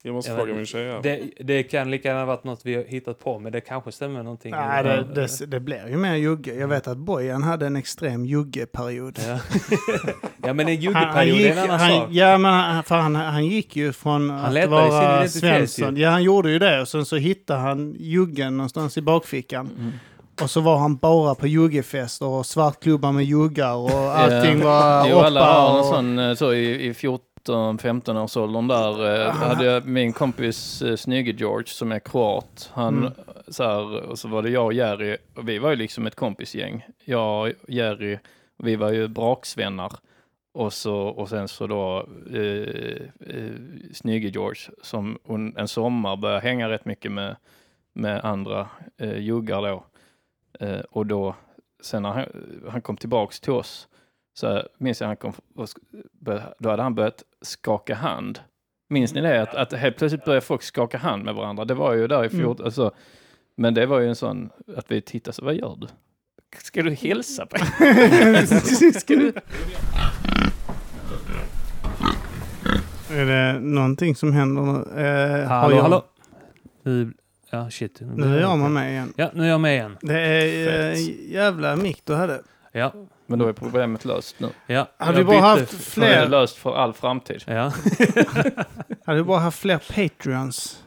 Jag 0.07 0.15
måste 0.15 0.31
Jag 0.31 0.39
fråga 0.39 0.49
vet- 0.53 0.57
min 0.57 0.67
tjej. 0.67 1.01
Det, 1.03 1.21
det 1.41 1.63
kan 1.63 1.91
lika 1.91 2.09
gärna 2.09 2.25
varit 2.25 2.45
något 2.45 2.61
vi 2.67 2.75
har 2.75 2.83
hittat 2.83 3.19
på, 3.19 3.39
men 3.39 3.53
det 3.53 3.61
kanske 3.61 3.93
stämmer 3.93 4.23
någonting. 4.23 4.51
Nej, 4.51 4.85
det, 4.85 5.05
det, 5.15 5.47
det 5.47 5.61
blir 5.61 5.89
ju 5.89 5.97
mer 5.97 6.15
jugge. 6.15 6.55
Jag 6.55 6.69
vet 6.69 6.89
att 6.89 6.97
Bojan 6.99 7.43
hade 7.43 7.67
en 7.67 7.77
extrem 7.77 8.27
juggeperiod. 8.27 9.19
Ja. 9.29 9.39
ja, 10.47 10.53
men 10.53 10.69
en 10.69 10.95
Han, 10.95 11.05
han 11.07 11.29
juggeperiod 11.29 11.41
är 11.41 11.53
en 11.53 11.59
annan 11.59 11.81
han, 11.81 11.91
sak. 12.01 12.09
ja, 12.11 12.39
men 12.39 12.53
han, 12.53 12.83
för 12.85 12.95
han, 12.95 13.15
han 13.15 13.47
gick 13.47 13.77
ju 13.77 13.93
från 13.93 14.31
att 14.31 14.53
i 14.57 14.61
sin 14.61 14.71
vara 14.71 15.29
Svensson. 15.29 15.97
Ja, 15.97 16.11
han 16.11 16.23
gjorde 16.23 16.51
ju 16.51 16.59
det. 16.59 16.81
Och 16.81 16.89
sen 16.89 17.05
så 17.05 17.17
hittade 17.17 17.61
han 17.61 17.95
juggen 17.99 18.57
någonstans 18.57 18.99
i 18.99 19.03
bakfickan. 19.03 19.71
Mm. 19.79 19.93
Och 20.43 20.51
så 20.51 20.61
var 20.61 20.77
han 20.79 20.97
bara 20.97 21.35
på 21.35 21.47
juggefester 21.47 22.27
och 22.27 22.47
svartklubbar 22.47 23.13
med 23.13 23.25
juggar 23.25 23.75
och 23.75 24.19
allting 24.19 24.59
Ja. 24.61 24.65
var 24.67 25.09
Jo, 25.11 25.19
alla 25.19 25.45
har 25.61 25.79
en 25.79 25.85
sån, 25.85 26.19
eh, 26.19 26.35
så 26.35 26.53
i, 26.53 26.87
i 26.89 26.95
14-15 27.49 28.23
års 28.23 28.37
åldern 28.37 28.69
där, 28.69 29.27
eh, 29.27 29.33
hade 29.33 29.65
jag 29.65 29.87
min 29.87 30.13
kompis 30.13 30.83
eh, 30.83 30.97
Snygge 30.97 31.33
George 31.33 31.67
som 31.67 31.93
är 31.93 31.99
kroat. 31.99 32.71
Han, 32.75 32.99
Mm. 32.99 33.13
så 33.49 33.65
här, 33.65 34.01
och 34.01 34.19
så 34.19 34.29
var 34.29 34.43
det 34.43 34.51
jag 34.51 34.65
och 34.65 34.73
Jerry, 34.73 35.17
och 35.35 35.49
vi 35.49 35.59
var 35.59 35.71
ju 35.71 35.77
liksom 35.77 36.07
ett 36.07 36.15
kompisgäng. 36.15 36.87
Jag, 37.05 37.53
Jerry, 37.69 38.19
vi 38.59 38.77
var 38.77 38.93
ju 38.93 39.09
braksvänner. 39.09 39.93
Och, 40.55 40.73
så, 40.73 40.97
och 40.97 41.29
sen 41.29 41.49
så 41.49 41.67
då 41.67 42.07
eh, 42.33 42.99
eh, 43.21 43.51
Snygge 43.93 44.29
George 44.29 44.61
som 44.83 45.19
un, 45.25 45.57
en 45.57 45.69
sommar 45.69 46.17
började 46.17 46.41
hänga 46.41 46.69
rätt 46.69 46.85
mycket 46.85 47.13
med, 47.13 47.37
med 47.93 48.25
andra 48.25 48.69
eh, 48.99 49.19
juggar 49.19 49.63
då. 49.63 49.85
Eh, 50.67 50.81
och 50.81 51.07
då, 51.07 51.35
sen 51.83 52.03
när 52.03 52.11
han, 52.11 52.25
han 52.71 52.83
kom 52.83 52.97
tillbaks 52.97 53.41
till 53.41 53.53
oss 53.53 53.89
så 54.35 54.63
minns 54.79 55.01
jag 55.01 55.09
han 55.09 55.17
kom 55.17 55.33
och 55.57 55.69
då 56.59 56.71
hade 56.71 56.83
han 56.83 56.95
börjat 56.95 57.23
skaka 57.43 57.95
hand. 57.95 58.41
Minns 58.89 59.15
ni 59.15 59.21
det? 59.21 59.43
Att, 59.43 59.55
att 59.55 59.73
helt 59.73 59.97
plötsligt 59.97 60.25
började 60.25 60.47
folk 60.47 60.63
skaka 60.63 60.99
hand 60.99 61.25
med 61.25 61.35
varandra. 61.35 61.65
Det 61.65 61.75
var 61.75 61.95
ju 61.95 62.07
där 62.07 62.25
i 62.25 62.27
Mm. 62.27 62.31
14, 62.41 62.67
alltså, 62.67 62.95
men 63.57 63.75
det 63.75 63.87
var 63.87 64.01
ju 64.01 64.09
en 64.09 64.17
sån 64.17 64.51
att 64.77 64.91
vi 64.91 65.01
tittade 65.01 65.33
så, 65.35 65.45
vad 65.45 65.55
gör 65.55 65.77
du? 65.81 65.87
Ska 66.59 66.83
du 66.83 66.91
hälsa 66.95 67.47
på 67.47 67.57
Ska 68.99 69.15
du? 69.17 69.33
Är 73.11 73.27
det 73.27 73.61
någonting 73.61 74.15
som 74.17 74.33
händer 74.33 74.63
nu? 74.63 75.01
Eh, 75.03 75.49
Hallå, 75.49 75.77
jag, 75.77 75.83
hallå. 75.83 76.05
Ja, 77.51 77.71
shit. 77.71 78.01
Nu 78.01 78.37
är 78.37 78.41
jag 78.41 78.59
med 78.59 78.71
mig 78.71 78.93
igen. 78.93 79.13
Ja, 79.17 79.31
nu 79.35 79.45
är 79.45 79.49
jag 79.49 79.61
med 79.61 79.75
igen. 79.75 79.97
Det 80.01 80.21
är 80.21 80.93
eh, 80.93 81.31
jävla 81.33 81.77
mick 81.77 82.03
du 82.05 82.15
hade. 82.15 82.43
Ja, 82.73 82.93
Men 83.27 83.39
då 83.39 83.49
är 83.49 83.53
problemet 83.53 84.05
löst 84.05 84.41
nu. 84.41 84.49
ja. 84.67 84.89
Hade 84.97 85.19
jag 85.19 85.25
vi 85.25 85.25
bara 85.25 85.41
haft 85.41 85.73
f- 85.73 85.95
Nu 85.97 86.05
är 86.07 86.11
det 86.11 86.17
fler, 86.21 86.29
löst 86.29 86.57
för 86.57 86.75
all 86.77 86.93
framtid. 86.93 87.43
Ja. 87.47 87.73
hade 89.05 89.19
vi 89.19 89.23
bara 89.25 89.39
haft 89.39 89.59
fler 89.59 89.79
Patreons 89.95 90.83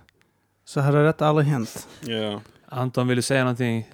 så 0.66 0.80
hade 0.82 1.04
detta 1.06 1.28
aldrig 1.28 1.48
hänt. 1.48 1.88
Ja. 2.02 2.42
Anton, 2.70 3.08
vill 3.08 3.16
du 3.16 3.22
säga 3.22 3.44
någonting? 3.44 3.88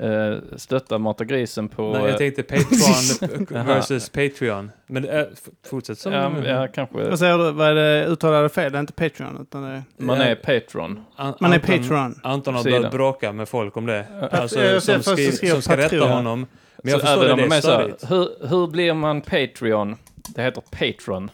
Eh, 0.00 0.36
stötta 0.56 0.98
Mata 0.98 1.24
grisen 1.24 1.68
på... 1.68 1.92
Nej, 1.92 2.00
jag 2.02 2.10
eh, 2.10 2.16
tänkte 2.16 2.42
Patreon 2.42 3.46
Jaha. 3.50 3.62
versus 3.66 4.08
Patreon. 4.08 4.70
Men 4.86 5.08
f- 5.10 5.26
fortsätt 5.70 5.98
som... 5.98 6.12
ja, 6.12 6.32
ja, 6.44 6.68
kanske. 6.74 7.08
Vad 7.08 7.18
säger 7.18 7.38
du? 7.38 7.50
Vad 7.52 7.68
är 7.68 7.74
det 7.74 8.06
uttalade 8.06 8.48
fel? 8.48 8.72
Det 8.72 8.78
är 8.78 8.80
inte 8.80 8.92
Patreon 8.92 9.38
utan 9.42 9.62
det 9.62 9.68
är... 9.68 9.82
Man 9.98 10.20
är 10.20 10.34
Patreon. 10.34 11.04
An- 11.16 11.34
Man 11.40 11.52
är 11.52 11.58
Patreon. 11.58 12.20
Anton 12.22 12.54
har 12.54 12.64
börjat 12.64 12.90
bråka 12.92 13.32
med 13.32 13.48
folk 13.48 13.76
om 13.76 13.86
det. 13.86 14.28
Alltså, 14.32 14.60
jag 14.64 14.82
ser 14.82 15.00
som, 15.00 15.16
skri- 15.16 15.32
skriver 15.32 15.52
som 15.54 15.62
ska 15.62 15.76
rätta 15.76 15.88
Patreon. 15.88 16.10
honom. 16.12 16.46
Men 16.86 16.92
jag 16.92 17.00
Så 17.00 17.06
förstår 17.06 17.24
även 17.24 17.36
det, 17.36 17.42
om 17.42 17.50
det 17.50 17.56
är 17.56 17.60
så 17.60 17.70
här, 17.70 17.94
hur, 18.08 18.48
hur 18.48 18.66
blir 18.66 18.94
man 18.94 19.20
Patreon? 19.20 19.96
Det 20.34 20.42
heter 20.42 20.60
Patron. 20.70 21.30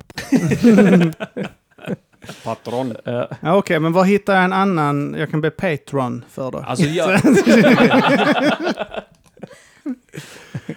Patron. 2.45 2.97
Ja, 3.05 3.29
Okej, 3.43 3.81
men 3.81 3.93
vad 3.93 4.07
hittar 4.07 4.35
jag 4.35 4.45
en 4.45 4.53
annan 4.53 5.15
jag 5.19 5.31
kan 5.31 5.41
bli 5.41 5.51
Patron 5.51 6.25
för 6.29 6.51
då? 6.51 6.59
Alltså, 6.59 6.85
jag, 6.85 7.21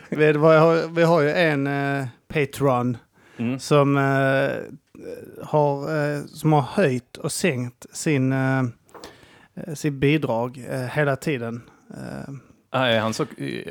vi, 0.09 0.25
har, 0.33 0.95
vi 0.95 1.03
har 1.03 1.21
ju 1.21 1.31
en 1.31 1.67
eh, 1.67 2.05
Patron 2.27 2.97
mm. 3.37 3.59
som, 3.59 3.97
eh, 3.97 4.51
har, 5.45 5.97
eh, 5.97 6.21
som 6.25 6.53
har 6.53 6.61
höjt 6.61 7.17
och 7.17 7.31
sänkt 7.31 7.85
sin, 7.93 8.33
eh, 8.33 8.59
eh, 9.55 9.73
sin 9.73 9.99
bidrag 9.99 10.65
eh, 10.69 10.79
hela 10.79 11.15
tiden. 11.15 11.61
Eh, 11.89 12.33
är 12.77 12.99
han, 12.99 13.13
så, 13.13 13.25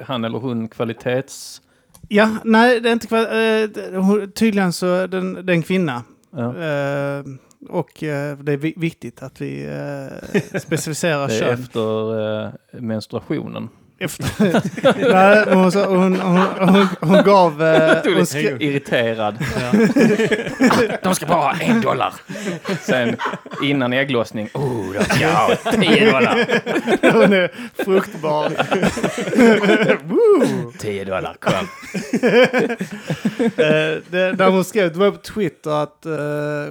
han 0.07 0.25
eller 0.25 0.39
hon 0.39 0.69
kvalitets... 0.69 1.63
ja, 2.09 2.29
nej, 2.45 2.81
det 2.81 2.89
är 2.89 2.93
inte 2.93 3.07
kvar, 3.07 3.21
eh, 3.21 4.27
Tydligen 4.27 4.73
så 4.73 4.87
är 4.87 5.09
den, 5.09 5.35
det 5.47 5.53
är 5.53 5.57
en 5.57 5.63
kvinna. 5.63 6.03
Ja. 6.31 6.57
Eh, 6.57 7.25
och 7.69 8.03
eh, 8.03 8.39
det 8.39 8.53
är 8.53 8.57
vi- 8.57 8.75
viktigt 8.77 9.23
att 9.23 9.41
vi 9.41 9.65
eh, 9.65 10.59
specificerar 10.61 11.29
Det 11.29 11.35
är 11.35 11.41
kön. 11.41 11.61
efter 11.61 12.45
eh, 12.45 12.51
menstruationen. 12.81 13.69
Efter. 14.05 14.63
Nej, 15.13 15.45
hon, 15.55 15.73
hon, 15.97 16.21
hon, 16.21 16.47
hon, 16.69 16.87
hon 17.01 17.25
gav... 17.25 17.63
Eh, 17.63 18.15
hon 18.17 18.27
skrev, 18.27 18.63
Irriterad. 18.63 19.39
De 21.03 21.15
ska 21.15 21.27
bara 21.27 21.41
ha 21.41 21.61
en 21.61 21.81
dollar. 21.81 22.15
Sen 22.81 23.17
innan 23.63 23.93
ägglossning. 23.93 24.49
Oh, 24.55 24.93
de 24.93 25.05
ska 25.05 25.27
ha 25.27 25.57
tio 25.73 26.13
dollar. 26.13 26.47
hon 27.13 27.33
är 27.33 27.51
fruktbar. 27.85 28.53
Tio 30.79 31.05
dollar, 31.05 31.37
kom. 31.41 31.69
Eh, 33.45 34.03
det, 34.11 34.33
där 34.33 34.51
hon 34.51 34.65
skrev, 34.65 34.93
det 34.93 34.99
var 34.99 35.11
på 35.11 35.17
Twitter 35.17 35.71
att 35.83 36.07
eh, 36.07 36.13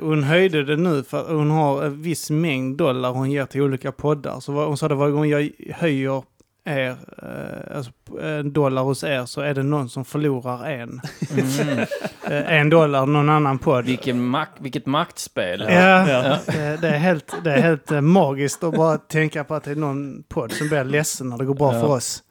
hon 0.02 0.24
höjde 0.24 0.64
det 0.64 0.76
nu 0.76 1.04
för 1.04 1.20
att 1.20 1.28
hon 1.28 1.52
har 1.52 1.84
en 1.84 2.02
viss 2.02 2.30
mängd 2.30 2.78
dollar 2.78 3.12
hon 3.12 3.32
ger 3.32 3.46
till 3.46 3.62
olika 3.62 3.92
poddar. 3.92 4.40
Så 4.40 4.52
var, 4.52 4.66
hon 4.66 4.78
sa 4.78 4.88
det 4.88 4.96
varje 4.96 5.12
gång 5.12 5.26
jag 5.26 5.50
höjer 5.76 6.24
er, 6.66 6.90
eh, 7.22 7.78
alltså 7.78 7.92
en 8.22 8.54
dollar 8.54 8.84
hos 8.84 9.04
er 9.04 9.26
så 9.26 9.42
är 9.42 9.54
det 9.54 9.64
någon 9.64 9.90
som 9.90 10.06
förlorar 10.06 10.66
en. 10.70 11.02
Mm. 11.32 11.86
Eh, 12.28 12.54
en 12.54 12.70
dollar 12.70 13.06
någon 13.06 13.30
annan 13.30 13.60
podd. 13.60 13.86
Vilken 13.86 14.24
mak 14.26 14.48
vilket 14.60 14.86
maktspel. 14.86 15.66
Ja, 15.70 16.10
Ja. 16.10 16.38
Det, 16.46 16.78
det 16.82 16.88
är 16.90 16.98
helt, 16.98 17.34
det 17.44 17.54
är 17.54 17.62
helt 17.62 17.92
eh, 17.92 18.02
magiskt 18.02 18.64
att 18.64 18.74
bara 18.76 18.98
tänka 18.98 19.44
på 19.44 19.56
att 19.56 19.64
det 19.64 19.72
är 19.72 19.76
någon 19.76 20.24
podd 20.28 20.52
som 20.52 20.68
blir 20.68 20.84
ledsen 20.84 21.30
när 21.30 21.38
det 21.38 21.46
går 21.46 21.54
bra 21.56 21.74
Ja. 21.74 21.80
för 21.82 21.88
oss. 21.88 22.24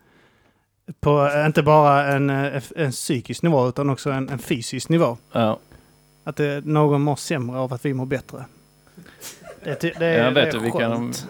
På 1.01 1.31
inte 1.47 1.63
bara 1.63 2.07
en, 2.13 2.31
en 2.77 2.91
psykisk 2.91 3.43
nivå 3.43 3.69
utan 3.69 3.91
också 3.91 4.11
en, 4.11 4.29
en 4.29 4.39
fysisk 4.39 4.89
nivå. 4.89 5.17
Ja. 5.33 5.59
Att 6.25 6.37
det, 6.37 6.65
någon 6.65 7.03
mår 7.03 7.17
sämre 7.17 7.59
av 7.59 7.73
att 7.73 7.85
vi 7.85 7.95
mår 7.95 8.07
bättre. 8.07 8.45
Det, 9.65 9.81
det, 9.81 10.07
är- 10.07 10.25
Jag 10.25 10.31
vet 10.33 10.51
det 10.53 10.59
är 10.59 10.61
vilka 10.63 10.79
de, 10.89 10.97
skönt. 10.97 11.27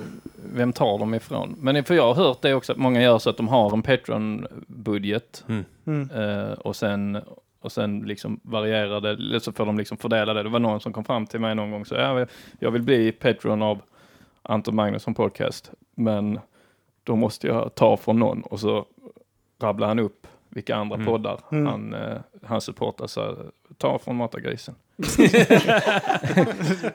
Vem 0.53 0.73
tar 0.73 0.99
dem 0.99 1.15
ifrån? 1.15 1.55
Men 1.59 1.85
för 1.85 1.95
jag 1.95 2.15
har 2.15 2.25
hört 2.25 2.43
det 2.43 2.55
också 2.55 2.73
att 2.73 2.79
många 2.79 3.03
gör 3.03 3.19
så 3.19 3.31
att 3.31 3.37
de 3.37 3.49
har 3.49 3.73
en 3.73 3.83
Patreon-budget 3.83 5.45
Mm. 5.85 6.11
eh, 6.15 6.53
och 6.53 6.77
sen 6.77 7.19
och 7.61 7.73
sen 7.73 7.99
liksom 8.01 8.41
varierar 8.43 9.01
det, 9.01 9.11
eller 9.11 9.39
så 9.39 9.53
får 9.53 9.67
de 9.67 9.79
liksom 9.79 9.97
fördela 9.99 10.35
det. 10.35 10.43
Det 10.43 10.49
var 10.49 10.59
någon 10.59 10.81
som 10.81 10.93
kom 10.93 11.05
fram 11.05 11.27
till 11.27 11.41
mig 11.41 11.55
någon 11.55 11.71
gång 11.71 11.85
så 11.85 11.95
ja, 11.95 12.27
jag 12.59 12.71
vill 12.71 12.83
bli 12.83 13.13
Patreon 13.13 13.63
av 13.63 13.83
Anton 14.43 14.77
Magnusson 14.77 15.15
Podcast, 15.15 15.71
men 15.95 16.41
då 17.05 17.17
måste 17.17 17.47
jag 17.47 17.75
ta 17.75 17.97
från 17.97 18.19
någon 18.19 18.43
och 18.43 18.61
så 18.61 18.87
rabblar 19.63 19.89
han 19.89 19.99
upp 19.99 20.27
vilka 20.49 20.77
andra 20.77 20.95
Mm. 20.95 21.07
poddar 21.07 21.41
Mm. 21.53 21.67
han, 21.67 21.95
eh, 21.95 22.19
han 22.43 22.61
supportar. 22.61 23.07
Så 23.07 23.37
ta 23.79 23.99
från 23.99 24.17
Matagrisen. 24.17 24.75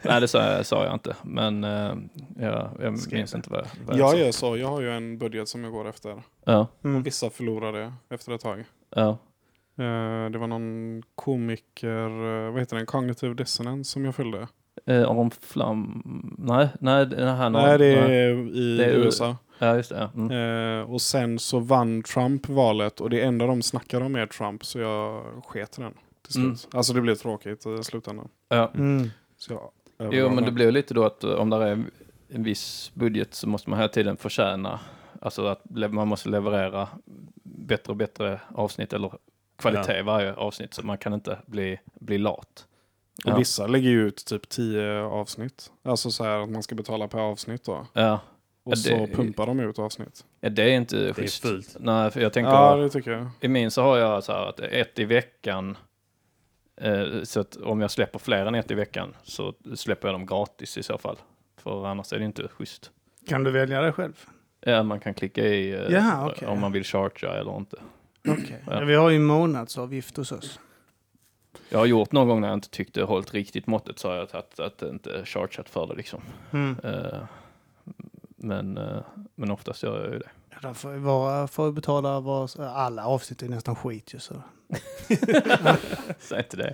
Nej, 0.02 0.22
det 0.22 0.28
sa 0.28 0.44
jag, 0.44 0.66
sa 0.66 0.84
jag 0.86 0.94
inte, 0.94 1.16
men 1.24 1.64
eh, 1.64 1.94
ja, 2.40 2.72
jag 2.82 2.98
minns 3.12 3.36
inte 3.36 3.50
vad, 3.50 3.68
vad 3.86 3.98
Jag 3.98 4.12
sa. 4.12 4.18
gör 4.18 4.32
så. 4.32 4.58
Jag 4.58 4.68
har 4.68 4.82
ju 4.82 4.92
en 4.92 5.18
budget 5.18 5.48
som 5.50 5.64
jag 5.64 5.74
går 5.74 5.88
efter. 5.90 6.24
Ja, 6.46 6.68
Mm. 6.84 7.04
Vissa 7.04 7.30
förlorar 7.30 7.74
det 7.74 7.94
efter 8.10 8.32
ett 8.36 8.42
tag. 8.42 8.64
ja. 8.96 9.18
Eh, 9.80 10.30
Det 10.32 10.38
var 10.38 10.48
någon 10.48 11.04
komiker, 11.16 12.46
eh, 12.48 12.52
vad 12.52 12.60
heter 12.60 12.76
den, 12.76 12.86
Cognitive 12.86 13.34
Dissonance 13.34 13.92
som 13.92 14.06
jag 14.06 14.16
följde. 14.16 14.48
Eh, 14.86 15.02
Aron 15.10 15.32
Flam... 15.42 16.02
Nej, 16.38 16.68
nej, 16.80 17.24
han 17.26 17.56
har... 17.56 17.68
Nej, 17.68 17.78
det 17.78 17.86
är 17.86 18.32
i 18.56 18.78
Det 18.78 18.86
är- 18.86 18.90
USA. 18.94 19.38
Ja, 19.60 19.76
just 19.76 19.90
det. 19.90 20.10
Ja. 20.16 20.22
Mm. 20.22 20.80
Eh, 20.80 20.92
och 20.92 21.02
sen 21.02 21.40
så 21.40 21.60
vann 21.60 22.04
Trump 22.04 22.50
valet 22.50 23.02
och 23.02 23.10
det 23.10 23.22
enda 23.22 23.48
de 23.48 23.62
snackade 23.62 24.06
om 24.06 24.16
är 24.16 24.26
Trump 24.26 24.66
så 24.66 24.80
jag 24.80 25.24
sket 25.46 25.80
i 25.80 25.82
den 25.82 25.94
till 26.28 26.34
slut. 26.34 26.46
Mm. 26.46 26.78
Alltså 26.78 26.94
det 26.94 27.02
blev 27.02 27.16
tråkigt 27.16 27.66
i 27.66 27.84
slutändan. 27.84 28.30
Ja. 28.50 28.72
Så 29.38 29.54
jag 29.54 29.72
Mm. 30.00 30.14
Jo, 30.16 30.26
men 30.30 30.36
det 30.36 30.42
den. 30.42 30.54
blir 30.56 30.72
lite 30.72 30.94
då 30.94 31.06
att 31.06 31.24
eh, 31.24 31.32
om 31.32 31.50
där 31.50 31.62
är 31.62 31.84
en 32.30 32.44
viss 32.44 32.92
budget 32.94 33.34
så 33.34 33.48
måste 33.48 33.70
man 33.70 33.80
hela 33.80 33.90
tiden 33.90 34.18
förtjäna, 34.18 34.80
alltså 35.22 35.46
att 35.46 35.62
man 35.92 36.08
måste 36.08 36.30
leverera 36.30 36.88
bättre 37.44 37.92
och 37.92 37.96
bättre 37.98 38.40
avsnitt 38.56 38.94
eller 38.94 39.12
kvalitet 39.58 40.00
i 40.00 40.02
varje 40.02 40.34
avsnitt 40.34 40.74
så 40.74 40.86
man 40.86 40.98
kan 40.98 41.14
inte 41.14 41.38
bli, 41.46 41.80
bli 42.00 42.18
lat. 42.18 42.66
Och 43.26 43.32
Ja. 43.32 43.38
vissa 43.38 43.68
lägger 43.68 43.90
ju 43.90 44.08
ut 44.08 44.26
typ 44.26 44.50
10 44.50 45.02
avsnitt. 45.02 45.72
Alltså 45.84 46.12
så 46.12 46.24
här 46.24 46.40
att 46.44 46.50
man 46.50 46.64
ska 46.64 46.76
betala 46.76 47.08
per 47.08 47.20
avsnitt 47.20 47.64
då. 47.64 47.86
Ja, 47.94 48.20
Och 48.64 48.72
Ja, 48.72 48.76
så 48.76 48.90
det- 48.90 49.08
pumpar 49.16 49.46
de 49.46 49.60
ut 49.60 49.80
avsnitt. 49.80 50.26
ja 50.40 50.50
det 50.50 50.64
är 50.64 50.70
inte 50.78 50.96
Det 50.98 51.10
är 51.10 51.14
schysst. 51.14 51.42
fult. 51.42 51.78
Nej, 51.80 52.12
för 52.12 52.22
jag 52.22 52.34
tänker, 52.34 52.52
Ja, 52.52 52.76
det 52.76 52.90
tycker 52.90 53.12
jag. 53.12 53.28
i 53.42 53.48
min 53.48 53.72
så 53.72 53.82
har 53.82 53.98
jag 53.98 54.24
så 54.24 54.32
här 54.32 54.46
att 54.50 54.60
ett 54.60 55.00
i 55.00 55.06
veckan, 55.06 55.78
så 57.24 57.40
att 57.40 57.56
om 57.56 57.82
jag 57.82 57.92
släpper 57.92 58.20
fler 58.20 58.46
än 58.46 58.56
ett 58.56 58.72
i 58.72 58.74
veckan 58.74 59.16
så 59.24 59.54
släpper 59.76 60.08
jag 60.08 60.16
dem 60.16 60.26
gratis 60.26 60.78
i 60.78 60.84
så 60.84 60.98
fall. 60.98 61.18
För 61.58 61.86
annars 61.86 62.14
är 62.14 62.20
det 62.20 62.26
inte 62.26 62.48
schysst. 62.48 62.92
Kan 63.28 63.44
du 63.44 63.52
välja 63.52 63.82
det 63.82 63.92
själv? 63.92 64.26
Ja, 64.62 64.84
man 64.84 65.00
kan 65.00 65.14
klicka 65.14 65.46
i 65.46 65.72
eh, 65.72 65.92
Jaha, 65.92 66.32
okej. 66.32 66.48
om 66.48 66.60
man 66.60 66.72
vill 66.72 66.84
chargea 66.84 67.34
eller 67.34 67.58
inte. 67.58 67.78
Okej. 68.28 68.64
Ja. 68.68 68.80
Vi 68.80 68.96
har 68.96 69.10
ju 69.10 69.20
månadsavgift 69.20 70.18
hos 70.18 70.32
oss. 70.32 70.60
Jag 71.70 71.80
har 71.80 71.86
gjort 71.86 72.12
någon 72.12 72.28
gång 72.28 72.42
när 72.42 72.48
jag 72.48 72.58
inte 72.58 72.70
tyckte 72.70 73.00
det 73.00 73.06
hållit 73.06 73.34
riktigt 73.34 73.68
måttet 73.68 74.00
så 74.00 74.10
har 74.10 74.16
jag 74.16 74.30
tagit 74.30 74.60
att 74.60 74.82
inte 74.82 75.26
chargeat 75.26 75.70
för 75.70 75.88
det 75.88 75.96
liksom. 75.96 76.22
Mm. 76.52 76.76
Eh, 76.84 77.20
men, 78.36 78.78
eh, 78.78 79.00
men 79.36 79.52
oftast 79.52 79.84
gör 79.84 80.04
jag 80.04 80.14
ju 80.14 80.20
det. 80.20 80.30
Ja, 80.62 80.74
får, 80.74 80.94
ju 80.94 81.00
vara, 81.00 81.48
får 81.48 81.72
betala 81.72 82.20
var, 82.20 82.50
alla 82.60 83.06
avsnitt 83.06 83.42
är 83.42 83.50
nästan 83.50 83.76
skit 83.76 84.14
ju 84.14 84.20
så. 84.20 84.36
Säg 86.20 86.38
inte 86.40 86.58
det. 86.58 86.74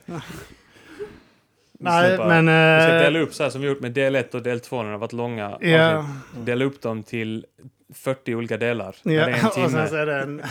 Nej, 1.79 2.17
bara- 2.17 2.41
men... 2.41 2.45
Vi 2.77 2.84
ska 2.84 2.93
eh, 2.95 3.01
dela 3.01 3.19
upp 3.19 3.34
så 3.34 3.43
här 3.43 3.49
som 3.49 3.62
vi 3.62 3.67
gjort 3.67 3.79
med 3.79 3.91
del 3.91 4.15
1 4.15 4.36
och 4.36 4.43
del 4.43 4.60
2 4.60 4.75
när 4.77 4.84
de 4.84 4.91
har 4.91 4.97
varit 4.99 5.13
långa 5.13 5.58
Ja, 5.62 5.95
avsnitt. 5.97 6.45
Dela 6.45 6.65
upp 6.65 6.82
dem 6.82 7.03
till 7.03 7.45
40 7.93 8.36
olika 8.36 8.58
delar. 8.58 8.95
ja. 9.03 9.12
Ja. 9.12 9.25
Det 9.25 9.32
är 9.32 9.39
en 9.39 9.45
och 9.45 9.53
sen 9.53 9.69
timme. 9.69 9.88
så 9.88 9.95
är 9.95 10.06
det 10.06 10.19
en... 10.21 10.41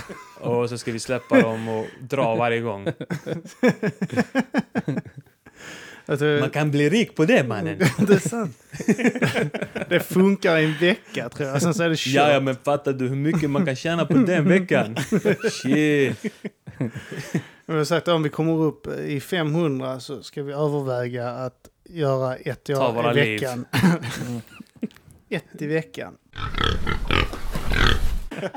Och 0.41 0.69
så 0.69 0.79
ska 0.79 0.93
vi 0.93 0.99
släppa 0.99 1.41
dem 1.41 1.69
och 1.69 1.87
dra 2.01 2.35
varje 2.35 2.61
gång. 2.61 2.87
Alltså, 6.07 6.25
Man 6.25 6.51
kan 6.51 6.71
bli 6.71 6.91
rik 6.91 7.15
på 7.15 7.25
det 7.25 7.49
mannen. 7.49 7.79
det 7.99 8.15
är 8.15 8.29
sant. 8.29 8.57
det 9.89 10.01
funkar 10.01 10.59
i 10.59 10.65
en 10.65 10.75
vecka 10.81 11.29
tror 11.29 11.49
jag. 11.49 11.63
Sen 11.63 11.75
så 11.75 11.83
är 11.83 11.89
det 11.89 11.99
kört. 11.99 12.15
Ja, 12.15 12.33
ja, 12.33 12.41
men 12.41 12.57
fattar 12.57 12.93
du 12.93 13.09
hur 13.09 13.17
mycket 13.17 13.51
man 13.51 13.67
kan 13.67 13.77
tjäna 13.77 14.07
på 14.07 14.15
den 14.15 14.49
veckan? 14.49 14.97
Shit. 15.51 16.17
Jag 17.67 17.75
har 17.75 17.85
sagt 17.85 18.09
om 18.09 18.23
vi 18.23 18.29
kommer 18.29 18.63
upp 18.63 18.87
i 18.87 19.21
500 19.21 20.01
så 20.01 20.23
ska 20.23 20.43
vi 20.43 20.53
överväga 20.53 21.29
att 21.29 21.69
göra 21.89 22.37
ett 22.37 22.71
år 22.71 23.19
i 23.19 23.33
veckan. 23.33 23.65
ett 25.29 25.63
i 25.63 25.67
veckan. 25.67 26.15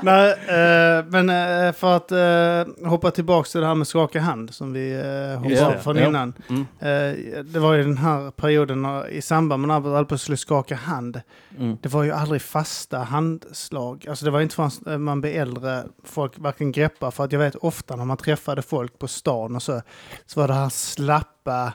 Nej, 0.02 0.30
eh, 0.30 1.04
men 1.06 1.30
eh, 1.30 1.72
för 1.72 1.96
att 1.96 2.12
eh, 2.12 2.88
hoppa 2.88 3.10
tillbaka 3.10 3.46
till 3.48 3.60
det 3.60 3.66
här 3.66 3.74
med 3.74 3.86
skaka 3.86 4.20
hand 4.20 4.54
som 4.54 4.72
vi 4.72 4.92
eh, 4.94 5.38
hoppade 5.38 5.66
av 5.66 5.72
från 5.72 5.96
Ja. 5.96 6.06
innan. 6.08 6.32
Mm. 6.48 6.66
Eh, 6.78 7.44
det 7.44 7.58
var 7.58 7.74
ju 7.74 7.82
den 7.82 7.98
här 7.98 8.30
perioden 8.30 8.82
när, 8.82 9.08
i 9.08 9.22
samband 9.22 9.60
med 9.60 9.68
när 9.68 9.74
att 9.76 10.18
skulle 10.18 10.36
skaka 10.36 10.74
hand. 10.74 11.20
Mm. 11.58 11.76
Det 11.82 11.88
var 11.88 12.02
ju 12.02 12.12
aldrig 12.12 12.42
fasta 12.42 12.98
handslag. 12.98 14.06
Alltså 14.08 14.24
det 14.24 14.30
var 14.30 14.40
inte 14.40 14.54
förrän 14.54 15.02
man 15.02 15.20
blev 15.20 15.40
äldre 15.42 15.82
folk 16.04 16.32
varken 16.38 16.72
greppar. 16.72 17.10
För 17.10 17.24
att 17.24 17.32
jag 17.32 17.38
vet 17.40 17.54
ofta 17.54 17.96
när 17.96 18.04
man 18.04 18.16
träffade 18.16 18.62
folk 18.62 18.98
på 18.98 19.08
stan 19.08 19.56
och 19.56 19.62
så, 19.62 19.82
så 20.26 20.40
var 20.40 20.48
det 20.48 20.54
här 20.54 20.68
slappa. 20.68 21.72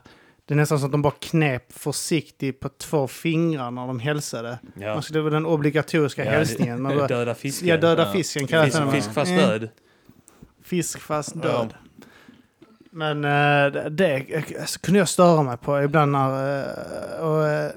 Det 0.52 0.56
är 0.56 0.58
nästan 0.58 0.80
så 0.80 0.86
att 0.86 0.92
de 0.92 1.02
bara 1.02 1.14
knep 1.20 1.74
försiktigt 1.74 2.60
på 2.60 2.70
två 2.70 3.08
fingrar 3.08 3.72
när 3.72 3.88
de 3.88 4.00
hälsade. 4.00 4.60
Ja. 4.80 4.92
Alltså 4.92 5.14
det 5.14 5.22
var 5.22 5.32
den 5.32 5.46
obligatoriska 5.46 6.26
Ja, 6.26 6.32
hälsningen. 6.32 6.82
Man 6.82 6.92
det- 6.92 6.98
bara, 6.98 7.08
Döda 7.08 7.36
fisken. 7.36 7.68
ja, 7.68 7.78
döda 7.78 8.04
Ja. 8.06 8.12
fisken 8.14 8.48
kallas 8.48 8.66
Fisk, 8.66 8.78
den. 8.80 8.92
fisk 8.92 9.12
fast 9.14 9.32
Eh, 9.32 9.38
död. 9.38 9.70
Fisk 10.64 11.00
fast 11.00 11.42
död. 11.42 11.74
Men 12.92 13.26
eh, 13.26 13.82
det 13.92 14.26
alltså, 14.60 14.80
kunde 14.80 15.00
jag 15.00 15.10
störa 15.10 15.44
mig 15.44 15.58
på 15.58 15.82
ibland 15.82 16.12
när... 16.12 16.60
eh, 16.60 17.20
och, 17.26 17.48
eh, 17.48 17.72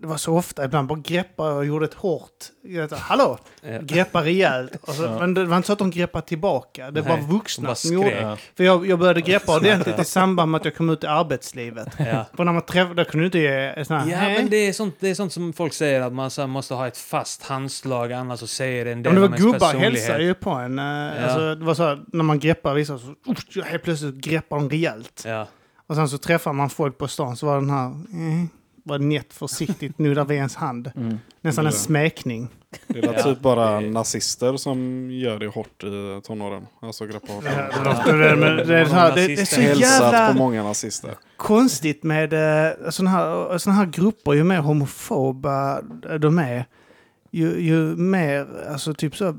det 0.00 0.06
var 0.06 0.16
så 0.16 0.36
ofta, 0.36 0.64
ibland 0.64 0.88
bara 0.88 0.98
greppade 0.98 1.52
och 1.54 1.64
gjorde 1.66 1.84
ett 1.84 1.94
hårt... 1.94 2.30
jag 2.64 2.82
vet, 2.82 2.98
Hallå! 2.98 3.38
Ja. 3.62 3.78
Greppa 3.82 4.22
rejält. 4.24 4.72
Så, 4.88 5.02
Ja. 5.04 5.18
Men 5.18 5.34
det 5.34 5.44
var 5.44 5.56
inte 5.56 5.66
så 5.66 5.72
att 5.72 5.78
de 5.78 5.90
greppade 5.90 6.26
tillbaka. 6.26 6.90
Det 6.90 7.00
var 7.00 7.16
Nej, 7.16 7.26
vuxna 7.30 7.66
bara 7.66 7.74
som 7.74 7.92
gjorde. 7.94 8.20
Ja. 8.20 8.36
För 8.56 8.64
jag, 8.64 8.86
jag 8.86 8.98
började 8.98 9.20
greppa 9.20 9.56
ordentligt 9.56 9.98
i 9.98 10.04
samband 10.04 10.50
med 10.50 10.58
att 10.58 10.64
jag 10.64 10.74
kom 10.76 10.90
ut 10.90 11.04
i 11.04 11.06
arbetslivet. 11.06 11.88
Ja. 11.98 12.24
För 12.36 12.44
när 12.44 12.52
man 12.52 12.62
träffade, 12.62 13.04
kunde 13.04 13.22
du 13.22 13.26
inte 13.26 13.38
ge 13.38 13.84
sån 13.84 13.96
här... 13.96 14.10
Ja, 14.10 14.16
"Hej." 14.16 14.38
men 14.38 14.50
det 14.50 14.56
är, 14.56 14.72
sånt, 14.72 14.96
det 15.00 15.08
är 15.10 15.14
sånt 15.14 15.32
som 15.32 15.52
folk 15.52 15.72
säger 15.72 16.00
att 16.00 16.12
man 16.12 16.30
så 16.30 16.46
måste 16.46 16.74
ha 16.74 16.86
ett 16.86 16.98
fast 16.98 17.42
handslag 17.42 18.12
annars 18.12 18.40
så 18.40 18.46
säger 18.46 18.84
det 18.84 18.92
en 18.92 18.98
Ja, 18.98 19.10
del 19.10 19.12
men 19.12 19.22
det 19.22 19.28
var 19.28 19.52
gubbar 19.52 19.74
hälsade 19.74 20.22
ju 20.24 20.34
på 20.34 20.50
en. 20.50 20.78
eh, 20.78 21.24
Alltså, 21.24 21.54
det 21.54 21.64
var 21.64 21.74
så 21.74 21.82
här, 21.82 22.00
när 22.12 22.24
man 22.24 22.38
greppar 22.38 22.74
vissa 22.74 22.98
så 22.98 23.06
usch, 23.28 23.64
helt 23.64 23.82
plötsligt 23.82 24.14
greppar 24.14 24.56
de 24.56 24.70
rejält. 24.70 25.22
Ja. 25.26 25.46
Och 25.86 25.94
sen 25.96 26.08
så 26.08 26.18
träffar 26.18 26.52
man 26.52 26.70
folk 26.70 26.98
på 26.98 27.08
stan 27.08 27.36
så 27.36 27.46
var 27.46 27.54
den 27.60 27.70
här, 27.70 27.86
eh, 27.86 28.46
var 28.90 28.98
nätt 28.98 29.32
försiktigt 29.32 29.98
nuddar 29.98 30.24
vid 30.24 30.36
ens 30.36 30.54
hand. 30.56 30.90
Mm. 30.96 31.18
Nästan 31.40 31.66
en 31.66 31.72
Ja. 31.72 31.78
smekning. 31.78 32.48
Det 32.86 32.98
är 32.98 33.12
Ja, 33.12 33.22
typ 33.22 33.40
bara 33.40 33.80
nazister 33.80 34.56
som 34.56 35.08
gör 35.10 35.38
det 35.38 35.46
hårt 35.46 35.84
i 35.84 36.20
tonåren. 36.24 36.66
Alltså 36.82 37.06
greppa 37.06 37.32
hårt. 37.32 37.44
Det, 37.44 38.12
det, 38.12 38.36
det, 38.36 38.64
det, 38.64 38.78
är 38.78 38.84
så 38.84 38.94
här, 38.94 39.14
det, 39.14 39.26
det 39.26 39.40
är 39.40 39.44
så 39.44 39.60
Hälsat 39.60 39.98
på 40.00 40.04
jävla 40.04 40.34
många 40.34 40.62
nazister. 40.62 41.14
konstigt 41.36 42.02
med 42.02 42.32
uh, 42.32 42.90
sådana 42.90 43.10
här, 43.16 43.58
såna 43.58 43.76
här 43.76 43.86
grupper. 43.86 44.32
Ju 44.34 44.44
mer 44.44 44.60
homofoba 44.60 45.80
de 46.20 46.38
är, 46.38 46.64
ju, 47.30 47.60
ju 47.60 47.96
mer, 47.96 48.46
alltså 48.72 48.94
typ 48.94 49.16
så 49.16 49.36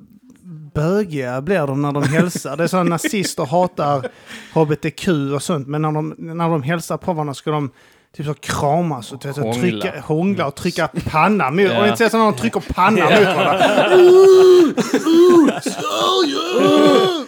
bögiga 0.74 1.42
blir 1.42 1.68
de 1.68 1.82
när 1.82 1.92
de 1.92 2.04
hälsar. 2.04 2.58
Det 2.58 2.64
är 2.64 2.68
så 2.68 2.78
att 2.78 2.88
nazister 2.88 3.46
hatar 3.46 4.08
hbtq 4.54 5.08
och 5.36 5.44
sånt, 5.44 5.68
men 5.68 5.82
när 5.82 5.92
de, 5.92 6.16
när 6.18 6.50
de 6.50 6.64
hälsar 6.64 6.98
på 6.98 7.14
varandra 7.14 7.34
ska 7.34 7.52
de 7.52 7.72
typ 8.18 8.26
så 8.26 8.34
kramas 8.34 9.12
och 9.12 9.22
så 9.24 9.42
Hångla. 9.42 9.54
trycka, 9.62 9.94
hångla 10.02 10.48
och 10.48 10.56
trycka 10.56 10.90
panna 11.12 11.52
mot. 11.52 11.62
Ja. 11.62 11.82
Och 11.82 11.88
inte 11.88 12.10
så 12.10 12.18
när 12.18 12.26
de 12.26 12.36
trycker 12.36 12.60
panna 12.74 13.04
mot 13.10 13.26
varandra. 13.26 13.66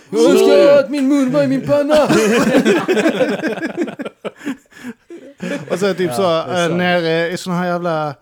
Jag 0.10 0.32
önskar 0.32 0.80
att 0.80 0.90
min 0.90 1.08
mun 1.08 1.32
var 1.32 1.44
i 1.44 1.48
min 1.48 1.62
panna! 1.62 1.96
Och 5.72 5.80
så 5.80 5.94
typ 5.94 6.14
så 6.14 6.24
är 6.24 6.50
äh, 6.50 6.56
sant. 6.56 6.76
nere 6.76 7.30
i 7.32 7.38
såna 7.38 7.56
här 7.58 7.66
jävla 7.68 8.16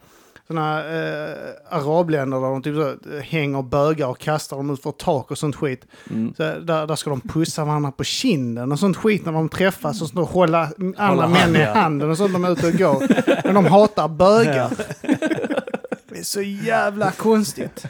såna 0.52 0.80
äh, 0.80 1.36
arabländer 1.70 2.40
där 2.40 2.48
de 2.48 2.62
typ 2.62 2.76
så 2.76 2.90
äh, 3.16 3.22
hänger 3.22 3.62
bögar 3.62 4.08
och 4.08 4.20
kastar 4.20 4.58
dem 4.58 4.70
ut 4.70 4.82
för 4.82 4.92
tak 4.92 5.32
och 5.32 5.38
sånt 5.38 5.56
skit. 5.56 5.86
Mm. 6.10 6.34
Så 6.38 6.44
där, 6.44 6.88
där 6.88 6.96
ska 6.96 7.10
de 7.10 7.22
pussa 7.22 7.66
varandra 7.66 7.92
på 7.92 8.04
kinden 8.04 8.72
och 8.72 8.80
sånt 8.80 8.98
skit 8.98 9.26
när 9.26 9.32
de 9.32 9.50
träffas 9.50 10.02
och 10.02 10.08
så 10.08 10.24
hålla 10.24 10.70
andra 10.98 11.08
Hålla 11.08 11.28
män 11.28 11.42
hand, 11.42 11.58
i 11.58 11.60
ja. 11.60 11.74
handen 11.74 12.10
och 12.10 12.18
sånt 12.18 12.32
när 12.32 12.40
de 12.40 12.46
är 12.46 12.52
ute 12.52 12.68
och 12.68 12.74
går. 12.74 13.08
Men 13.46 13.56
de 13.56 13.66
hatar 13.66 14.08
bögar. 14.08 14.72
Det 16.10 16.20
är 16.20 16.24
så 16.24 16.42
jävla 16.42 17.12
konstigt. 17.12 17.86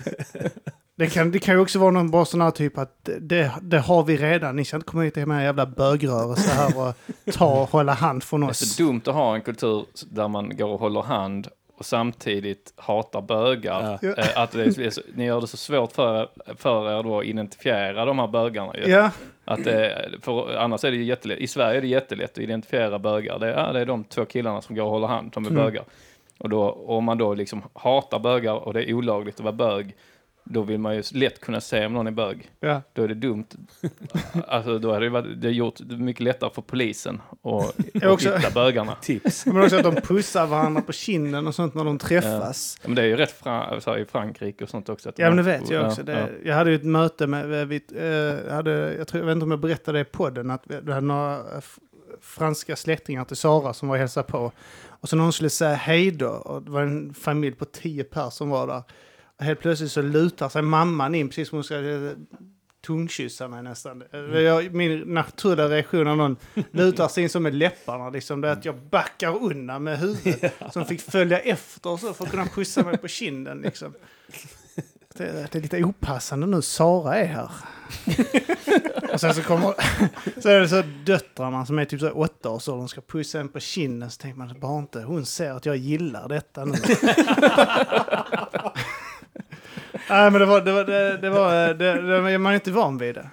Det 0.97 1.07
kan, 1.07 1.31
det 1.31 1.39
kan 1.39 1.55
ju 1.55 1.61
också 1.61 1.79
vara 1.79 1.91
någon 1.91 2.11
bara 2.11 2.25
sån 2.25 2.41
här 2.41 2.51
typ 2.51 2.77
att 2.77 3.09
det, 3.21 3.51
det 3.61 3.79
har 3.79 4.03
vi 4.03 4.17
redan. 4.17 4.55
Ni 4.55 4.65
ska 4.65 4.75
inte 4.77 4.87
komma 4.87 5.03
hit 5.03 5.15
med 5.27 5.43
jävla 5.43 5.65
bögrörelse 5.65 6.53
här 6.53 6.77
och 6.77 6.93
ta 7.33 7.61
och 7.61 7.69
hålla 7.69 7.93
hand 7.93 8.23
från 8.23 8.41
Det 8.41 8.47
är 8.47 8.49
oss. 8.49 8.75
så 8.75 8.83
dumt 8.83 9.01
att 9.05 9.13
ha 9.13 9.35
en 9.35 9.41
kultur 9.41 9.85
där 10.11 10.27
man 10.27 10.57
går 10.57 10.67
och 10.67 10.79
håller 10.79 11.01
hand 11.01 11.47
och 11.81 11.85
samtidigt 11.85 12.73
hatar 12.75 13.21
bögar. 13.21 13.99
Ja. 14.01 14.07
Eh, 14.17 14.41
Att 14.41 14.51
det 14.51 14.63
är, 14.63 14.89
så- 14.89 15.01
ni 15.15 15.25
gör 15.25 15.41
det 15.41 15.47
så 15.47 15.57
svårt 15.57 15.91
för, 15.91 16.29
för 16.57 16.99
er 16.99 17.03
då 17.03 17.19
att 17.19 17.25
identifiera 17.25 18.05
de 18.05 18.19
här 18.19 18.27
bögarna. 18.27 18.73
ju. 18.77 18.91
Ja, 18.91 19.11
Att 19.45 19.63
det, 19.63 20.07
för 20.21 20.55
annars 20.55 20.83
är 20.83 20.91
det 20.91 20.97
ju 20.97 21.03
jättelätt. 21.03 21.39
I 21.39 21.47
Sverige 21.47 21.77
är 21.77 21.81
det 21.81 21.87
jättelätt 21.87 22.31
att 22.31 22.37
identifiera 22.37 22.99
bögar. 22.99 23.39
Det 23.39 23.47
är, 23.47 23.65
ja, 23.65 23.71
det 23.73 23.79
är 23.79 23.85
de 23.85 24.03
två 24.03 24.25
killarna 24.25 24.61
som 24.61 24.75
går 24.75 24.83
och 24.83 24.89
håller 24.91 25.07
hand, 25.07 25.31
de 25.33 25.45
är 25.45 25.49
Mm. 25.49 25.63
bögar. 25.63 25.83
Och 26.37 26.49
då, 26.49 26.71
om 26.71 27.03
man 27.03 27.17
då 27.17 27.33
liksom 27.33 27.63
hatar 27.73 28.19
bögar 28.19 28.53
och 28.53 28.73
det 28.73 28.89
är 28.89 28.93
olagligt 28.93 29.35
att 29.35 29.41
vara 29.43 29.53
bög, 29.53 29.95
då 30.51 30.61
vill 30.61 30.79
man 30.79 30.95
ju 30.95 31.03
lätt 31.13 31.41
kunna 31.41 31.61
se 31.61 31.85
om 31.85 31.93
någon 31.93 32.07
är 32.07 32.11
bög. 32.11 32.51
ja. 32.59 32.81
Då 32.93 33.03
är 33.03 33.07
det 33.07 33.13
dumt. 33.13 33.45
Alltså 34.47 34.79
då 34.79 34.93
hade 34.93 35.05
det, 35.05 35.09
varit, 35.09 35.41
det 35.41 35.49
gjort 35.51 35.75
det 35.79 35.97
mycket 35.97 36.23
lättare 36.23 36.49
för 36.53 36.61
polisen 36.61 37.21
att 37.43 37.95
att 37.95 38.03
också- 38.11 38.35
hitta 38.35 38.51
bögarna. 38.51 38.95
Tips. 39.01 39.45
Men 39.45 39.63
också 39.63 39.75
att 39.75 39.83
de 39.83 39.95
pussar 39.95 40.45
varandra 40.47 40.81
på 40.81 40.91
kinden 40.91 41.47
och 41.47 41.55
sånt 41.55 41.73
när 41.73 41.83
de 41.83 41.97
träffas. 41.97 42.77
Ja, 42.81 42.87
Men 42.87 42.95
det 42.95 43.01
är 43.01 43.05
ju 43.05 43.15
rätt 43.15 43.31
fra, 43.31 43.81
så 43.81 43.91
här, 43.91 43.97
i 43.97 44.05
Frankrike 44.05 44.63
och 44.63 44.69
sånt 44.69 44.89
också. 44.89 45.09
Att 45.09 45.19
Ja, 45.19 45.27
men 45.27 45.37
det 45.37 45.43
de- 45.43 45.59
vet 45.59 45.69
jag 45.69 45.87
också. 45.87 46.03
Det, 46.03 46.11
ja. 46.19 46.27
Jag 46.49 46.55
hade 46.55 46.69
ju 46.69 46.75
ett 46.75 46.83
möte 46.83 47.27
med, 47.27 47.67
vi, 47.67 47.81
eh, 47.95 48.03
jag, 48.05 48.53
hade, 48.53 48.93
jag, 48.93 49.07
tror, 49.07 49.19
jag 49.21 49.25
vet 49.27 49.33
inte 49.35 49.43
om 49.43 49.51
jag 49.51 49.59
berättade 49.59 49.97
det 49.97 50.01
i 50.01 50.05
podden, 50.05 50.51
att 50.51 50.63
vi 50.67 50.75
vi 50.81 50.91
hade 50.93 51.07
några 51.07 51.35
eh, 51.37 51.61
franska 52.21 52.75
släktingar 52.75 53.25
till 53.25 53.37
Sara 53.37 53.73
som 53.73 53.87
var 53.87 53.95
och 53.95 53.99
hälsade 53.99 54.27
på. 54.27 54.51
Och 54.87 55.09
så 55.09 55.15
när 55.15 55.23
hon 55.23 55.33
skulle 55.33 55.49
säga 55.49 55.73
hej 55.73 56.11
då, 56.11 56.27
och 56.29 56.61
det 56.61 56.71
var 56.71 56.81
en 56.81 57.13
familj 57.13 57.55
på 57.55 57.65
tio 57.65 58.03
personer 58.03 58.29
som 58.29 58.49
var 58.49 58.67
där. 58.67 58.83
Helt 59.41 59.59
plötsligt 59.59 59.91
så 59.91 60.01
lutar 60.01 60.49
sig 60.49 60.61
mamman 60.61 61.15
in, 61.15 61.29
precis 61.29 61.49
som 61.49 61.55
hon 61.57 61.63
ska 61.63 61.75
eh, 61.89 62.11
tungkyssa 62.85 63.47
mig 63.47 63.63
nästan. 63.63 64.03
Eh, 64.13 64.19
Jag, 64.19 64.73
min 64.73 64.99
naturliga 64.99 65.67
reaktion 65.69 66.03
när 66.03 66.15
någon 66.15 66.37
lutar 66.71 67.07
sig 67.07 67.23
in 67.23 67.29
så 67.29 67.39
med 67.39 67.55
läpparna, 67.55 68.09
liksom, 68.09 68.41
det 68.41 68.47
är 68.47 68.51
att 68.51 68.65
jag 68.65 68.75
backar 68.77 69.43
undan 69.43 69.83
med 69.83 69.99
huvudet. 69.99 70.53
Som 70.73 70.85
fick 70.85 71.01
följa 71.01 71.39
efter 71.39 71.97
så 71.97 72.13
för 72.13 72.23
att 72.25 72.31
kunna 72.31 72.45
pussa 72.45 72.83
mig 72.83 72.97
på 72.97 73.07
kinden. 73.07 73.61
Liksom. 73.61 73.93
Det, 75.17 75.47
det 75.51 75.55
är 75.57 75.61
lite 75.61 75.83
opassande 75.83 76.47
nu, 76.47 76.61
Sara 76.61 77.15
är 77.15 77.25
här. 77.25 77.51
och 79.13 79.19
sen 79.19 79.33
så 79.33 79.41
kommer, 79.43 79.73
så 80.41 80.49
är 80.49 80.59
det 80.59 80.69
så 80.69 80.83
döttrarna 81.05 81.65
som 81.65 81.79
är 81.79 81.85
typ 81.85 81.99
så 81.99 82.09
åtta 82.11 82.49
år 82.49 82.59
så 82.59 82.75
de 82.75 82.87
ska 82.87 83.01
pussa 83.01 83.39
en 83.39 83.49
på 83.49 83.59
kinden 83.59 84.11
så 84.11 84.17
tänker 84.21 84.37
man 84.37 84.59
bara 84.59 84.79
inte 84.79 85.01
hon 85.01 85.25
ser 85.25 85.51
att 85.51 85.65
jag 85.65 85.77
gillar 85.77 86.29
detta 86.29 86.65
nu. 86.65 86.73
Nej 90.11 90.31
men 90.31 90.39
det 90.41 90.45
var, 90.45 90.61
det 90.61 90.71
var, 90.71 90.83
det, 90.83 91.17
det 91.17 91.29
var, 91.29 91.73
det, 91.73 92.01
det, 92.31 92.37
man 92.37 92.51
är 92.51 92.55
inte 92.55 92.71
van 92.71 92.97
vid 92.97 93.15
det. 93.15 93.29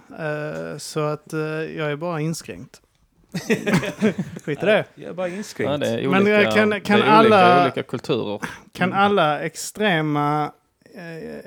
Eh, 0.73 0.79
så 0.79 1.01
att 1.01 1.33
eh, 1.33 1.41
jag 1.41 1.91
är 1.93 1.97
bara 1.97 2.21
inskränkt. 2.21 2.81
Skit 4.45 4.63
i 4.63 4.67
det. 4.67 4.85
Jag 4.95 5.09
är 5.11 5.13
bara 5.13 5.29
inskränkt. 5.29 5.71
Ja, 5.71 5.77
det 5.79 5.89
är 6.01 6.09
Men, 6.09 6.23
olika, 6.23 6.43
eh, 6.43 6.55
kan- 6.55 6.71
det 6.71 6.81
kan 6.81 7.01
är 7.03 7.07
alla- 7.07 7.53
olika, 7.55 7.63
olika 7.63 7.83
kulturer. 7.83 8.41
Kan 8.73 8.93
alla 8.93 9.41
extrema 9.41 10.53
eh, 10.95 11.41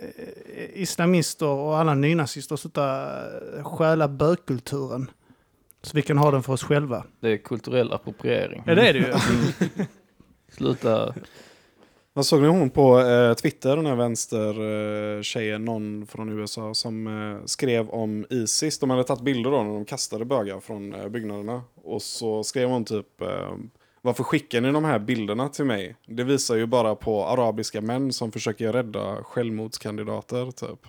islamister 0.82 1.46
och 1.48 1.78
alla 1.78 1.94
nynazister 1.94 2.56
sluta 2.56 3.10
eh, 3.58 3.64
stjäla 3.64 4.08
bögkulturen? 4.08 5.12
Så 5.84 5.92
vi 5.96 6.02
kan 6.02 6.18
ha 6.18 6.32
den 6.32 6.44
för 6.44 6.54
oss 6.54 6.64
själva. 6.64 7.04
Det 7.20 7.30
är 7.30 7.38
kulturell 7.38 7.94
appropriering. 7.94 8.64
Ja 8.66 8.76
det 8.76 8.88
är 8.90 8.94
det 8.94 9.00
ju. 9.00 9.14
Sluta. 10.52 11.14
Vad 12.14 12.26
såg 12.26 12.42
ni 12.42 12.48
hon 12.48 12.70
på 12.70 13.00
eh, 13.00 13.34
Twitter, 13.34 13.76
den 13.76 13.86
här 13.86 13.96
vänstertjejen, 13.96 15.62
eh, 15.62 15.66
någon 15.74 16.08
från 16.08 16.40
USA, 16.40 16.74
som 16.74 17.08
eh, 17.08 17.46
skrev 17.46 17.90
om 17.90 18.26
Isis. 18.30 18.80
De 18.80 18.90
hade 18.90 19.04
tagit 19.04 19.22
bilder 19.24 19.52
då 19.52 19.64
när 19.64 19.74
de 19.74 19.86
kastade 19.86 20.26
bögar 20.26 20.60
från 20.60 20.94
eh, 20.96 21.08
byggnaderna. 21.08 21.62
Och 21.84 22.02
så 22.02 22.44
skrev 22.44 22.70
hon 22.70 22.86
typ, 22.86 23.22
eh, 23.22 23.28
varför 24.02 24.24
skickar 24.24 24.62
ni 24.62 24.72
de 24.72 24.86
här 24.86 25.00
bilderna 25.00 25.50
till 25.50 25.66
mig? 25.66 25.96
Det 26.08 26.24
visar 26.24 26.56
ju 26.56 26.66
bara 26.66 26.96
på 26.96 27.26
arabiska 27.26 27.82
män 27.82 28.14
som 28.14 28.32
försöker 28.32 28.74
rädda 28.74 29.16
självmordskandidater 29.24 30.52
typ. 30.52 30.80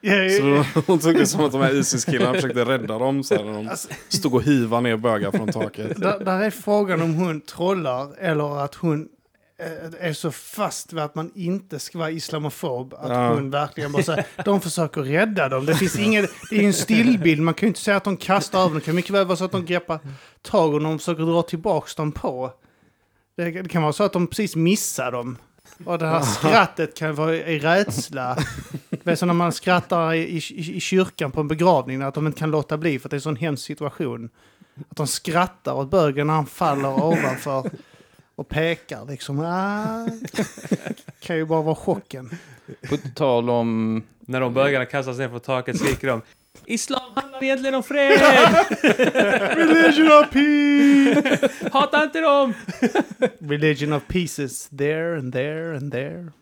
Ja, 0.00 0.14
ja, 0.14 0.38
Så 0.40 0.46
ja. 0.48 0.64
då, 0.74 0.82
hon 0.86 0.98
tyckte 0.98 1.20
det 1.20 1.26
som 1.26 1.44
att 1.44 1.52
de 1.52 1.60
här 1.60 1.74
Isis-killarna 1.74 2.34
försökte 2.34 2.64
rädda 2.64 2.98
dem 2.98 3.22
så 3.24 3.34
här, 3.34 3.44
när 3.44 3.52
de 3.52 3.68
Alltså- 3.68 3.88
stod 4.08 4.34
och 4.34 4.42
hiva 4.42 4.80
ner 4.80 4.96
bögar 4.96 5.30
från 5.30 5.48
taket. 5.52 6.00
Där, 6.00 6.24
där 6.24 6.40
är 6.40 6.50
frågan 6.50 7.02
om 7.02 7.14
hon 7.14 7.40
trollar 7.40 8.14
eller 8.18 8.64
att 8.64 8.74
hon 8.74 9.08
är 10.00 10.12
så 10.12 10.30
fast 10.30 10.92
vid 10.92 11.02
att 11.02 11.14
man 11.14 11.32
inte 11.34 11.78
ska 11.78 11.98
vara 11.98 12.10
islamofob. 12.10 12.94
Att 12.94 13.08
Ja. 13.10 13.34
hon 13.34 13.50
verkligen 13.50 13.92
bara 13.92 14.02
säger 14.02 14.26
de 14.44 14.60
försöker 14.60 15.02
rädda 15.02 15.48
dem. 15.48 15.66
Det 15.66 15.74
finns 15.74 15.98
ingen, 15.98 16.26
det 16.50 16.56
är 16.56 16.62
en 16.62 16.72
stillbild. 16.72 17.42
Man 17.42 17.54
kan 17.54 17.66
ju 17.66 17.68
inte 17.68 17.80
säga 17.80 17.96
att 17.96 18.04
de 18.04 18.16
kastar 18.16 18.58
över 18.58 18.68
dem. 18.68 18.78
Det 18.78 18.84
kan 18.84 18.94
mycket 18.94 19.10
väl 19.10 19.26
vara 19.26 19.36
så 19.36 19.44
att 19.44 19.52
de 19.52 19.64
greppar 19.64 19.98
tag 20.42 20.74
och 20.74 20.80
de 20.82 20.98
försöker 20.98 21.22
dra 21.22 21.42
tillbaka 21.42 21.88
dem 21.96 22.12
på. 22.12 22.52
Det, 23.36 23.50
det 23.62 23.68
kan 23.68 23.82
vara 23.82 23.92
så 23.92 24.04
att 24.04 24.12
de 24.12 24.26
precis 24.26 24.56
missar 24.56 25.12
dem. 25.12 25.36
Och 25.84 25.98
det 25.98 26.06
här 26.06 26.20
skrattet 26.22 26.96
kan 26.96 27.14
vara 27.14 27.36
i 27.36 27.58
rädsla. 27.58 28.36
Det 29.04 29.10
är 29.10 29.16
som 29.16 29.26
när 29.28 29.34
man 29.34 29.52
skrattar 29.52 30.14
i, 30.14 30.18
i, 30.18 30.76
i 30.76 30.80
kyrkan 30.80 31.30
på 31.32 31.40
en 31.40 31.48
begravning, 31.48 32.02
att 32.02 32.14
de 32.14 32.26
inte 32.26 32.38
kan 32.38 32.50
låta 32.50 32.78
bli 32.78 32.98
för 32.98 33.06
att 33.08 33.10
det 33.10 33.14
är 33.14 33.18
en 33.18 33.22
sån 33.22 33.36
hemsk 33.36 33.64
situation. 33.66 34.30
Att 34.90 34.96
de 34.96 35.06
skrattar 35.06 35.72
åt 35.72 35.90
bögen 35.90 36.26
när 36.26 36.34
han 36.34 36.46
faller 36.46 37.02
ovanför 37.04 37.70
och 38.40 38.48
pekar 38.48 39.04
liksom. 39.08 39.40
Ah, 39.40 40.06
kan 41.20 41.36
ju 41.36 41.44
bara 41.44 41.62
vara 41.62 41.74
chocken. 41.74 42.30
På 42.88 42.96
tal 43.14 43.50
om... 43.50 44.02
När 44.20 44.40
de 44.40 44.54
bögarna 44.54 44.84
kastas 44.86 45.18
ner 45.18 45.28
från 45.28 45.40
taket 45.40 45.78
skriker 45.78 46.08
de 46.08 46.22
Islam 46.66 47.00
handlar 47.14 47.44
egentligen 47.44 47.74
om 47.74 47.82
fred! 47.82 48.20
Religion 49.56 50.06
of 50.06 50.30
peace! 50.30 51.48
Hata 51.72 52.04
inte 52.04 52.20
dem! 52.20 52.54
Religion 53.38 53.92
of 53.92 54.02
pieces 54.08 54.68
there 54.68 55.18
and 55.18 55.32
there 55.32 55.76
and 55.76 55.92
there. 55.92 56.32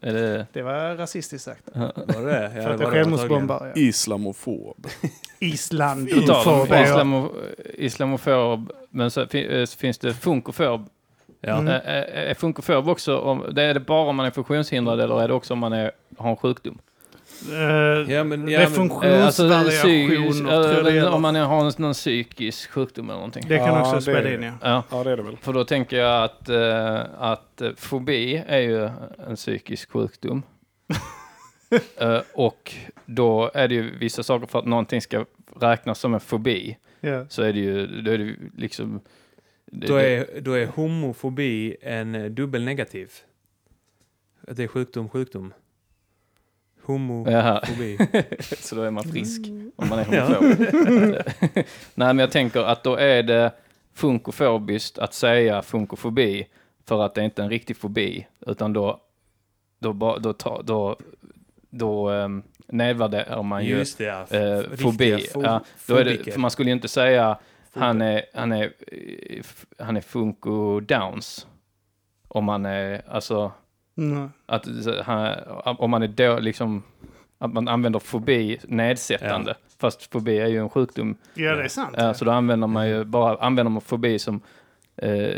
Det, 0.00 0.46
Det 0.52 0.62
var 0.62 0.96
rasistiskt 0.96 1.44
sagt. 1.44 1.62
Var 1.74 2.26
det? 2.26 2.52
Ja, 2.56 2.62
För 2.62 2.70
att 2.70 2.78
det 2.78 2.84
var 2.84 2.92
är 2.92 2.96
det 2.96 2.98
självmordsbombare. 2.98 3.72
Ja. 3.74 3.82
Islamofob. 3.82 4.86
Island. 5.38 6.10
på 6.10 6.20
tal 6.20 6.54
om 6.54 6.60
ufob, 6.60 6.68
ja. 6.70 6.84
islamo, 6.84 7.30
islamofob, 7.74 8.72
men 8.90 9.10
så, 9.10 9.20
eh, 9.20 9.64
så 9.64 9.78
finns 9.78 9.98
det 9.98 10.14
funkofob. 10.14 10.88
Ja. 11.46 11.58
Mm. 11.58 11.68
Är, 11.68 11.80
är, 11.80 12.02
är 12.26 12.34
funkofob 12.34 12.88
också, 12.88 13.18
om, 13.18 13.44
det 13.52 13.62
är 13.62 13.74
det 13.74 13.80
bara 13.80 14.08
om 14.08 14.16
man 14.16 14.26
är 14.26 14.30
funktionshindrad 14.30 15.00
eller 15.00 15.22
är 15.22 15.28
det 15.28 15.34
också 15.34 15.52
om 15.52 15.58
man 15.58 15.72
är, 15.72 15.90
har 16.18 16.30
en 16.30 16.36
sjukdom? 16.36 16.78
Eh, 17.52 18.12
Ja, 18.14 18.24
men, 18.24 18.46
det 18.46 18.52
ja, 18.52 18.60
är 18.60 18.62
Eh, 18.62 18.66
alltså, 18.66 19.48
funktionsvariationer 19.48 20.82
det 20.84 20.90
gäller. 20.94 21.10
om 21.12 21.22
man 21.22 21.36
är- 21.36 21.44
har 21.44 21.64
en, 21.66 21.72
någon 21.78 21.92
psykisk 21.92 22.70
sjukdom 22.70 23.04
eller 23.10 23.14
någonting. 23.16 23.44
Det 23.48 23.58
kan 23.58 23.66
Ja, 23.66 23.80
också 23.80 23.94
det 23.94 24.02
spela 24.02 24.18
är 24.28 24.34
in 24.34 24.40
det. 24.40 24.46
ja. 24.46 24.52
Ja, 24.62 24.82
Ja, 24.90 25.04
det 25.04 25.10
är 25.10 25.16
det 25.16 25.22
väl. 25.22 25.36
för 25.36 25.52
då 25.52 25.64
tänker 25.64 25.96
jag 25.96 26.24
att, 26.24 26.48
eh, 26.48 27.00
att 27.18 27.60
eh, 27.60 27.70
fobi 27.76 28.42
är 28.46 28.58
ju 28.60 28.84
en 29.28 29.36
psykisk 29.36 29.92
sjukdom. 29.92 30.42
Och 32.34 32.72
då 33.06 33.50
är 33.54 33.68
det 33.68 33.74
ju 33.74 33.98
vissa 33.98 34.22
saker 34.22 34.46
för 34.46 34.58
att 34.58 34.64
någonting 34.64 35.00
ska 35.00 35.24
räknas 35.60 35.98
som 35.98 36.14
en 36.14 36.20
fobi. 36.20 36.76
ja. 37.00 37.26
Så 37.28 37.42
är 37.42 37.52
det 37.52 37.58
ju, 37.58 37.86
då 38.02 38.10
är 38.10 38.18
det 38.18 38.24
ju 38.24 38.36
liksom... 38.56 39.00
det- 39.74 39.86
Då 39.86 39.96
är, 39.96 40.40
då 40.40 40.52
är 40.52 40.66
homofobi 40.66 41.76
en 41.80 42.14
eh, 42.14 42.24
dubbelnegativ. 42.24 43.12
Att 44.48 44.56
det 44.56 44.62
är 44.62 44.68
sjukdom, 44.68 45.08
sjukdom. 45.08 45.52
Homofobi. 46.82 47.98
Så 48.40 48.74
då 48.74 48.82
är 48.82 48.90
man 48.90 49.04
frisk 49.04 49.40
om 49.76 49.88
man 49.88 49.98
är 49.98 50.04
homofob. 50.20 51.22
Nej, 51.94 52.14
men 52.14 52.18
jag 52.18 52.30
tänker 52.30 52.60
att 52.60 52.84
då 52.84 52.96
är 52.96 53.22
det 53.22 53.52
funkofobiskt 53.94 54.98
att 54.98 55.14
säga 55.14 55.62
funkofobi 55.62 56.46
för 56.86 57.02
att 57.02 57.14
det 57.14 57.20
är 57.20 57.24
inte 57.24 57.42
är 57.42 57.44
en 57.44 57.50
riktig 57.50 57.76
fobi, 57.76 58.26
utan 58.46 58.72
då, 58.72 59.00
då, 59.78 60.18
då, 60.22 60.32
ta, 60.32 60.62
då, 60.62 60.96
då 61.70 62.10
um, 62.10 62.42
nedvärderar 62.66 63.42
man 63.42 63.64
ju 63.64 63.70
Just 63.76 63.98
det, 63.98 64.04
ja. 64.04 64.20
eh, 64.38 64.60
fobi. 64.76 65.16
fo- 65.16 65.42
Ja, 65.44 65.64
då 65.88 65.96
är 65.96 66.04
det, 66.04 66.32
för 66.32 66.40
man 66.40 66.50
skulle 66.50 66.70
ju 66.70 66.74
inte 66.74 66.88
säga 66.88 67.38
han 67.74 68.00
är, 68.00 68.22
han 68.34 68.52
är, 68.52 68.72
eh, 68.92 69.42
han 69.78 69.96
är 69.96 70.00
funko 70.00 70.80
downs. 70.80 71.46
Om 72.28 72.44
man 72.44 72.66
är, 72.66 73.02
alltså, 73.08 73.52
Mm. 73.96 74.30
att 74.46 74.66
han, 75.04 75.36
om 75.78 75.90
man 75.90 76.02
är 76.02 76.08
då, 76.08 76.38
liksom, 76.38 76.82
att 77.38 77.52
man 77.52 77.68
använder 77.68 77.98
fobi 77.98 78.58
nedsättande. 78.68 79.54
Fast 79.78 80.12
fobi 80.12 80.38
är 80.38 80.46
ju 80.46 80.58
en 80.58 80.68
sjukdom. 80.70 81.16
ja, 81.34 81.54
det 81.54 81.64
är 81.64 81.68
sant. 81.68 81.94
Ja, 81.98 82.14
så 82.14 82.24
då 82.24 82.30
använder 82.30 82.66
man 82.66 82.88
ju 82.88 83.04
bara 83.04 83.36
använder 83.36 83.70
man 83.70 83.80
fobi 83.82 84.18
som, 84.18 84.40
eh, 84.96 85.34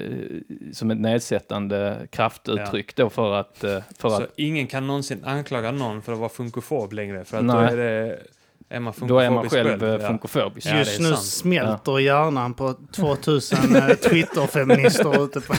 som 0.72 0.90
ett 0.90 0.98
nedsättande 1.00 2.06
kraftuttryck 2.10 2.96
då 2.96 3.10
för 3.10 3.34
att, 3.34 3.64
eh, 3.64 3.82
för 3.98 4.08
Så 4.08 4.22
att 4.22 4.32
ingen 4.36 4.66
kan 4.66 4.86
någonsin 4.86 5.24
anklaga 5.24 5.70
någon 5.70 6.02
för 6.02 6.12
att 6.12 6.18
vara 6.18 6.28
funkofob 6.28 6.92
längre. 6.92 7.24
För 7.24 7.38
att 7.38 7.48
då 7.48 7.54
Nej. 7.54 7.72
är, 7.72 7.76
det, 7.76 8.18
är 8.68 8.80
man 8.80 8.92
då 9.00 9.18
är 9.18 9.30
man 9.30 9.48
själv 9.50 9.84
eh, 9.84 9.90
Ja. 9.90 10.08
funkofobisk. 10.08 10.66
Ja, 10.66 10.78
Just 10.78 10.98
är 10.98 11.02
nu 11.02 11.08
sant. 11.08 11.22
smälter 11.24 11.98
hjärnan 11.98 12.54
på 12.54 12.74
2000 12.92 13.76
eh, 13.76 13.88
Twitter-feminister 13.88 15.24
ute 15.24 15.40
på... 15.40 15.54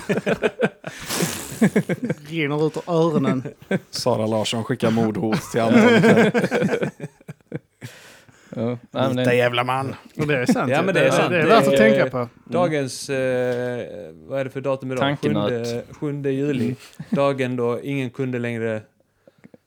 Rinner 2.29 2.67
ut 2.67 2.77
ur 2.77 2.83
öronen. 2.93 3.43
Sara 3.89 4.25
Larsson 4.27 4.63
skickar 4.63 4.91
mordhot 4.91 5.51
till 5.51 5.61
Anton. 5.61 5.81
Ja, 8.91 9.09
nej, 9.13 9.37
jävla 9.37 9.63
man. 9.63 9.95
Och 10.17 10.27
det 10.27 10.37
är 10.37 10.45
sant. 10.45 10.71
Ja, 10.71 10.81
men 10.81 10.95
det 10.95 11.07
är 11.07 11.11
sant. 11.11 11.29
Det 11.29 11.41
är 11.41 11.45
värt 11.45 11.67
att 11.67 11.77
tänka 11.77 12.09
på. 12.09 12.27
Dagens, 12.45 13.09
eh, 13.09 13.85
vad 14.27 14.39
är 14.39 14.43
det 14.43 14.49
för 14.49 14.61
datum 14.61 14.91
idag? 14.91 14.99
Tankenöt. 15.01 15.67
7, 15.99 16.21
7 16.23 16.29
juli. 16.31 16.75
Dagen 17.09 17.55
då 17.55 17.79
ingen 17.83 18.09
kunde 18.09 18.39
längre, 18.39 18.81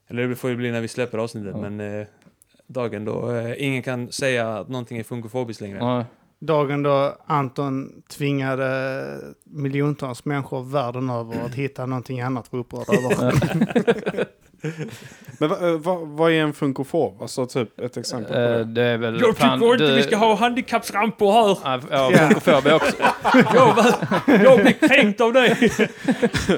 eller 0.08 0.28
det 0.28 0.36
får 0.36 0.50
ju 0.50 0.56
bli 0.56 0.70
när 0.72 0.80
vi 0.80 0.88
släpper 0.88 1.18
avsnittet, 1.18 1.52
Ja. 1.54 1.60
men 1.70 2.00
eh, 2.00 2.06
dagen 2.72 3.04
då 3.04 3.30
eh, 3.36 3.54
ingen 3.66 3.82
kan 3.82 4.12
säga 4.12 4.48
att 4.58 4.68
någonting 4.68 4.98
är 4.98 5.02
funkofobiskt 5.04 5.60
längre. 5.60 5.78
ja, 5.78 6.04
Dagen 6.42 6.82
då 6.82 7.16
Anton 7.26 8.02
tvingade 8.10 9.02
miljontals 9.44 10.24
människor 10.24 10.62
världen 10.62 11.10
över 11.10 11.44
att 11.46 11.54
hitta 11.54 11.86
någonting 11.86 12.20
annat 12.20 12.44
att 12.46 12.52
vara 12.52 12.60
upprörd 12.62 12.88
över. 12.88 13.34
Men 15.38 15.48
va, 15.48 15.56
eh, 15.68 15.72
va, 15.78 15.94
vad 16.04 16.30
är 16.32 16.34
en 16.42 16.52
funkofob? 16.52 17.22
Alltså 17.22 17.46
typ 17.46 17.80
ett 17.80 17.96
exempel 17.96 18.32
på 18.32 18.38
eh, 18.40 18.58
det. 18.58 18.64
det 18.64 18.82
är 18.82 18.98
väl... 18.98 19.20
Jag 19.20 19.36
fan, 19.36 19.60
tycker 19.60 19.72
inte 19.72 19.86
du- 19.86 19.94
vi 19.96 20.02
ska 20.02 20.16
ha 20.16 20.34
handikappsrampor 20.34 21.32
här! 21.64 21.80
Ja, 21.90 22.10
Ja, 22.12 22.18
funkofob 22.18 22.66
är 22.66 22.74
också. 22.74 22.96
Jag, 23.54 23.76
jag 24.44 24.60
blir 24.60 24.88
kränkt 24.88 25.20
av 25.20 25.32
dig! 25.32 25.54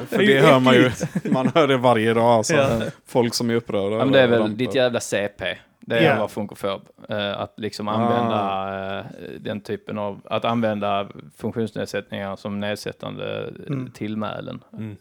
För 0.09 0.19
det 0.27 0.41
hör 0.41 0.61
man 0.61 0.75
ju. 0.75 0.91
Man 1.25 1.51
hör 1.55 1.67
det 1.69 1.77
varje 1.77 2.15
dag. 2.15 2.25
Alltså. 2.25 2.55
Ja. 2.55 2.81
Folk 3.07 3.35
som 3.35 3.51
är 3.51 3.55
upprörda. 3.55 3.97
Ja, 3.97 4.05
men 4.05 4.13
det 4.13 4.21
är 4.21 4.29
väl 4.29 4.57
ditt 4.57 4.75
jävla 4.75 5.01
CP. 5.01 5.45
Det 5.87 5.99
är 5.99 6.03
Ja. 6.05 6.13
att 6.13 6.19
vara 6.19 6.29
funkofob. 6.29 6.89
Eh, 7.09 7.39
att 7.41 7.55
liksom 7.57 7.89
Ah. 7.89 7.93
använda 7.93 8.99
eh, 9.01 9.31
den 9.41 9.61
typen 9.61 9.99
av, 9.99 10.21
att 10.25 10.45
använda 10.45 11.09
funktionsnedsättningar 11.37 12.37
som 12.37 12.61
nedsättande 12.61 13.43
eh, 13.45 13.67
Mm. 13.73 13.91
tillmälen. 13.91 14.65
Mm. 14.73 14.97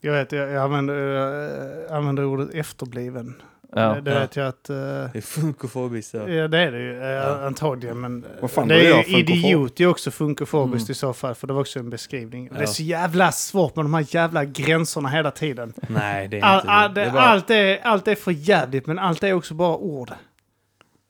Jag 0.00 0.12
vet, 0.12 0.32
jag, 0.32 0.50
jag, 0.50 0.62
använder, 0.62 0.94
jag 0.94 1.92
använder 1.96 2.24
ordet 2.24 2.54
efterbliven 2.54 3.42
Ja. 3.74 4.00
det 4.00 4.10
Ja. 4.12 4.18
vet 4.18 4.36
jag 4.36 4.48
att... 4.48 4.70
eh, 4.70 4.76
Det 4.76 5.10
är 5.14 5.20
funkofobiskt. 5.20 6.14
Ja. 6.14 6.28
Ja, 6.28 6.48
det 6.48 6.58
är 6.58 6.72
det 6.72 6.78
ju 6.78 7.00
eh, 7.02 7.08
Ja. 7.08 7.46
antagligen. 7.46 8.00
Men 8.00 8.24
Vad 8.40 8.50
fan, 8.50 8.68
det 8.68 8.74
är 8.74 8.84
är 8.84 8.88
jag 8.90 9.08
ju 9.08 9.18
idiot 9.18 9.80
är 9.80 9.86
också 9.86 10.10
funkofobiskt 10.10 10.88
Mm. 10.88 10.92
i 10.92 10.94
så 10.94 11.12
fall, 11.12 11.34
för 11.34 11.46
det 11.46 11.52
var 11.52 11.60
också 11.60 11.78
en 11.78 11.90
beskrivning. 11.90 12.48
Det 12.52 12.56
är 12.56 12.60
Ja. 12.60 12.66
så 12.66 12.82
jävla 12.82 13.32
svårt 13.32 13.76
med 13.76 13.84
de 13.84 13.94
här 13.94 14.06
jävla 14.08 14.44
gränserna 14.44 15.08
hela 15.08 15.30
tiden. 15.30 15.72
Nej, 15.88 16.28
det 16.28 16.38
är 16.38 16.42
All, 16.44 16.60
inte 16.60 16.70
all, 16.70 16.94
det. 16.94 17.00
det, 17.00 17.06
är 17.06 17.12
bara, 17.12 17.22
allt, 17.22 17.50
är, 17.50 17.78
allt 17.82 18.08
är 18.08 18.14
för 18.14 18.30
jävligt, 18.32 18.86
men 18.86 18.98
allt 18.98 19.22
är 19.22 19.32
också 19.32 19.54
bara 19.54 19.76
ord. 19.76 20.10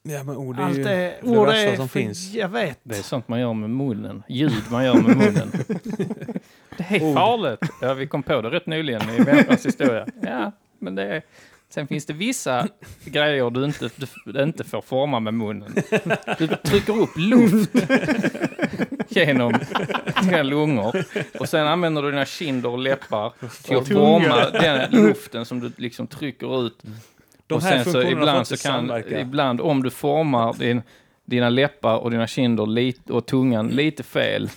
Ja, 0.03 0.23
men 0.23 0.35
ord 0.37 0.59
är 0.59 0.63
Allt 0.63 0.77
ju 0.77 0.81
är, 0.83 0.85
det 0.87 1.15
ord 1.23 1.47
värsta 1.47 1.61
är 1.71 1.75
som 1.75 1.89
för, 1.89 1.99
finns. 1.99 2.33
Jag 2.33 2.49
vet. 2.49 2.79
Det 2.83 2.97
är 2.97 3.01
sånt 3.03 3.27
man 3.27 3.39
gör 3.39 3.53
med 3.53 3.69
munnen. 3.69 4.23
Ljud 4.29 4.63
man 4.71 4.85
gör 4.85 4.93
med 4.93 5.17
munnen. 5.17 5.51
Det 6.77 6.83
är 6.95 7.03
Ord. 7.03 7.13
farligt. 7.15 7.59
Ja, 7.81 7.93
vi 7.93 8.07
kom 8.07 8.23
på 8.23 8.41
det 8.41 8.49
rätt 8.49 8.65
nyligen 8.65 9.01
i 9.09 9.19
människans 9.19 9.65
historia. 9.65 10.05
Ja, 10.21 10.51
men 10.79 10.95
det 10.95 11.03
är... 11.03 11.21
Sen 11.73 11.87
finns 11.87 12.05
det 12.05 12.13
vissa 12.13 12.67
grejer 13.05 13.49
du 13.49 13.65
inte, 13.65 13.89
du 14.25 14.43
inte 14.43 14.63
får 14.63 14.81
forma 14.81 15.19
med 15.19 15.33
munnen. 15.33 15.75
Du 16.37 16.47
trycker 16.47 17.01
upp 17.01 17.09
luft 17.15 17.71
genom 19.09 19.53
dina 20.23 20.43
lungor. 20.43 21.05
Och 21.39 21.49
sen 21.49 21.67
använder 21.67 22.01
du 22.01 22.11
dina 22.11 22.25
kinder 22.25 22.69
och 22.69 22.79
läppar 22.79 23.33
till 23.63 23.77
att 23.77 23.87
forma 23.87 24.49
den 24.49 24.91
luften 24.91 25.45
som 25.45 25.59
du 25.59 25.71
liksom 25.77 26.07
trycker 26.07 26.65
ut. 26.65 26.83
De 27.47 27.53
och 27.53 27.63
sen 27.63 27.85
så 27.85 28.01
ibland 28.01 28.47
så 28.47 28.57
kan, 28.57 29.03
ibland 29.07 29.61
om 29.61 29.83
du 29.83 29.89
formar 29.89 30.53
din, 30.53 30.81
dina 31.25 31.49
läppar 31.49 31.97
och 31.97 32.11
dina 32.11 32.27
kinder 32.27 32.65
lite, 32.65 33.13
och 33.13 33.25
tungan 33.25 33.67
lite 33.67 34.03
fel 34.03 34.49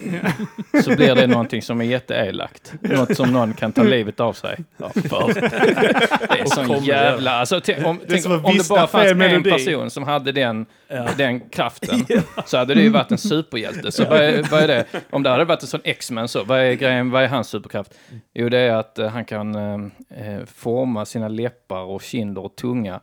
så 0.85 0.97
blir 0.97 1.15
det 1.15 1.27
någonting 1.27 1.63
som 1.63 1.81
är 1.81 1.85
jätteelakt. 1.85 2.75
Något 2.81 3.17
som 3.17 3.33
någon 3.33 3.53
kan 3.53 3.73
ta 3.73 3.83
livet 3.83 4.21
av 4.21 4.33
sig. 4.33 4.59
Ja, 4.77 4.89
för. 4.89 5.35
Det 5.41 6.41
är 6.41 6.45
sån 6.45 6.85
jävla... 6.85 7.31
Alltså, 7.31 7.57
om, 7.57 7.63
tänk, 8.09 8.27
att 8.27 8.45
om 8.45 8.57
det 8.57 8.69
bara 8.69 8.87
fanns 8.87 9.11
en 9.11 9.43
person 9.43 9.91
som 9.91 10.03
hade 10.03 10.33
den, 10.33 10.67
Ja. 10.89 11.09
den 11.17 11.41
kraften 11.41 12.07
så 12.47 12.57
hade 12.57 12.75
det 12.75 12.81
ju 12.83 12.89
varit 12.89 13.11
en 13.11 13.19
superhjälte. 13.19 13.93
Så 13.93 14.05
vad 14.05 14.19
är, 14.19 14.43
vad 14.51 14.63
är 14.63 14.69
det? 14.69 14.85
Om 15.11 15.23
det 15.23 15.31
hade 15.31 15.45
varit 15.45 15.63
en 15.63 15.69
sån 15.69 15.81
X-Men 15.85 16.29
så, 16.29 16.45
vad 16.45 16.61
är 16.61 16.73
grejen, 16.73 17.11
vad 17.11 17.23
är 17.23 17.29
hans 17.29 17.49
superkraft? 17.49 17.95
Jo, 18.35 18.49
det 18.49 18.59
är 18.59 18.75
att 18.75 18.99
eh, 18.99 19.09
han 19.09 19.25
kan 19.25 19.55
eh, 19.55 20.39
forma 20.55 21.05
sina 21.05 21.29
läppar 21.29 21.81
och 21.83 22.03
kinder 22.03 22.45
och 22.45 22.57
tunga 22.57 23.01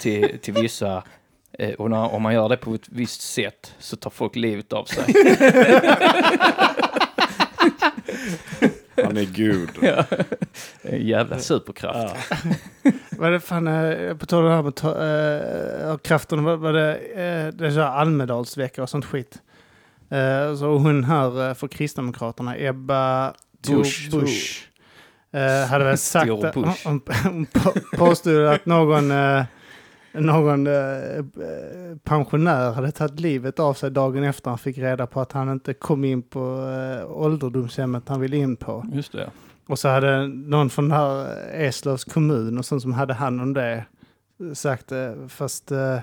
till, 0.00 0.38
till 0.42 0.54
vissa 0.54 1.02
och 1.78 1.90
när, 1.90 2.14
om 2.14 2.22
man 2.22 2.34
gör 2.34 2.48
det 2.48 2.56
på 2.56 2.74
ett 2.74 2.88
visst 2.88 3.20
sätt 3.22 3.74
så 3.78 3.96
tar 3.96 4.10
folk 4.10 4.36
livet 4.36 4.72
av 4.72 4.84
sig. 4.84 5.04
Han 9.04 9.16
är 9.16 9.24
gud. 9.24 9.70
En 10.82 11.06
jävla 11.06 11.38
superkraft. 11.38 12.16
Ja. 12.28 12.36
Vad 13.18 13.28
är 13.28 13.32
det 13.32 13.40
fan, 13.40 13.66
eh, 13.68 14.16
på 14.16 14.26
tal 14.26 14.44
om 14.44 14.50
det 14.50 14.54
här 14.56 14.62
med 14.62 14.74
ta, 14.74 14.88
eh, 15.90 15.96
kraften, 15.96 16.44
vad 16.44 16.58
var 16.58 16.72
det, 16.72 16.94
eh, 16.96 17.54
det 17.54 17.66
är 17.66 17.70
så 17.70 17.80
här 17.80 17.90
Almedalsvecka 18.00 18.82
och 18.82 18.88
sånt 18.88 19.04
skit. 19.04 19.38
Eh, 20.10 20.56
så 20.56 20.66
hon 20.78 21.04
här 21.04 21.48
eh, 21.48 21.54
för 21.54 21.68
Kristdemokraterna, 21.68 22.56
Ebba. 22.58 23.34
Busch, 23.68 24.08
Busch 24.10 24.68
eh, 25.32 25.66
hade 25.68 25.84
väl 25.84 25.98
sagt, 25.98 26.28
hon, 26.54 27.00
hon 27.24 27.46
på- 27.46 27.74
påstod 27.96 28.46
att 28.46 28.66
någon, 28.66 29.10
eh, 29.10 29.42
någon 30.14 30.66
eh, 30.66 31.24
pensionär 32.04 32.72
hade 32.72 32.92
tagit 32.92 33.20
livet 33.20 33.60
av 33.60 33.74
sig 33.74 33.90
dagen 33.90 34.24
efter 34.24 34.50
han 34.50 34.58
fick 34.58 34.78
reda 34.78 35.06
på 35.06 35.20
att 35.20 35.32
han 35.32 35.48
inte 35.52 35.74
kom 35.74 36.04
in 36.04 36.22
på 36.22 36.40
eh, 37.00 37.10
ålderdomshemmet 37.10 38.08
han 38.08 38.20
ville 38.20 38.36
in 38.36 38.56
på. 38.56 38.84
Just 38.92 39.12
det. 39.12 39.30
Och 39.66 39.78
så 39.78 39.88
hade 39.88 40.26
någon 40.28 40.70
från 40.70 40.88
den 40.88 40.98
här 40.98 41.26
Eslövs 41.52 42.04
kommun 42.04 42.58
och 42.58 42.64
sånt 42.64 42.82
som 42.82 42.92
hade 42.92 43.14
hand 43.14 43.40
om 43.40 43.52
det 43.54 43.84
sagt 44.54 44.88
det, 44.88 45.16
fast 45.28 45.72
eh, 45.72 45.98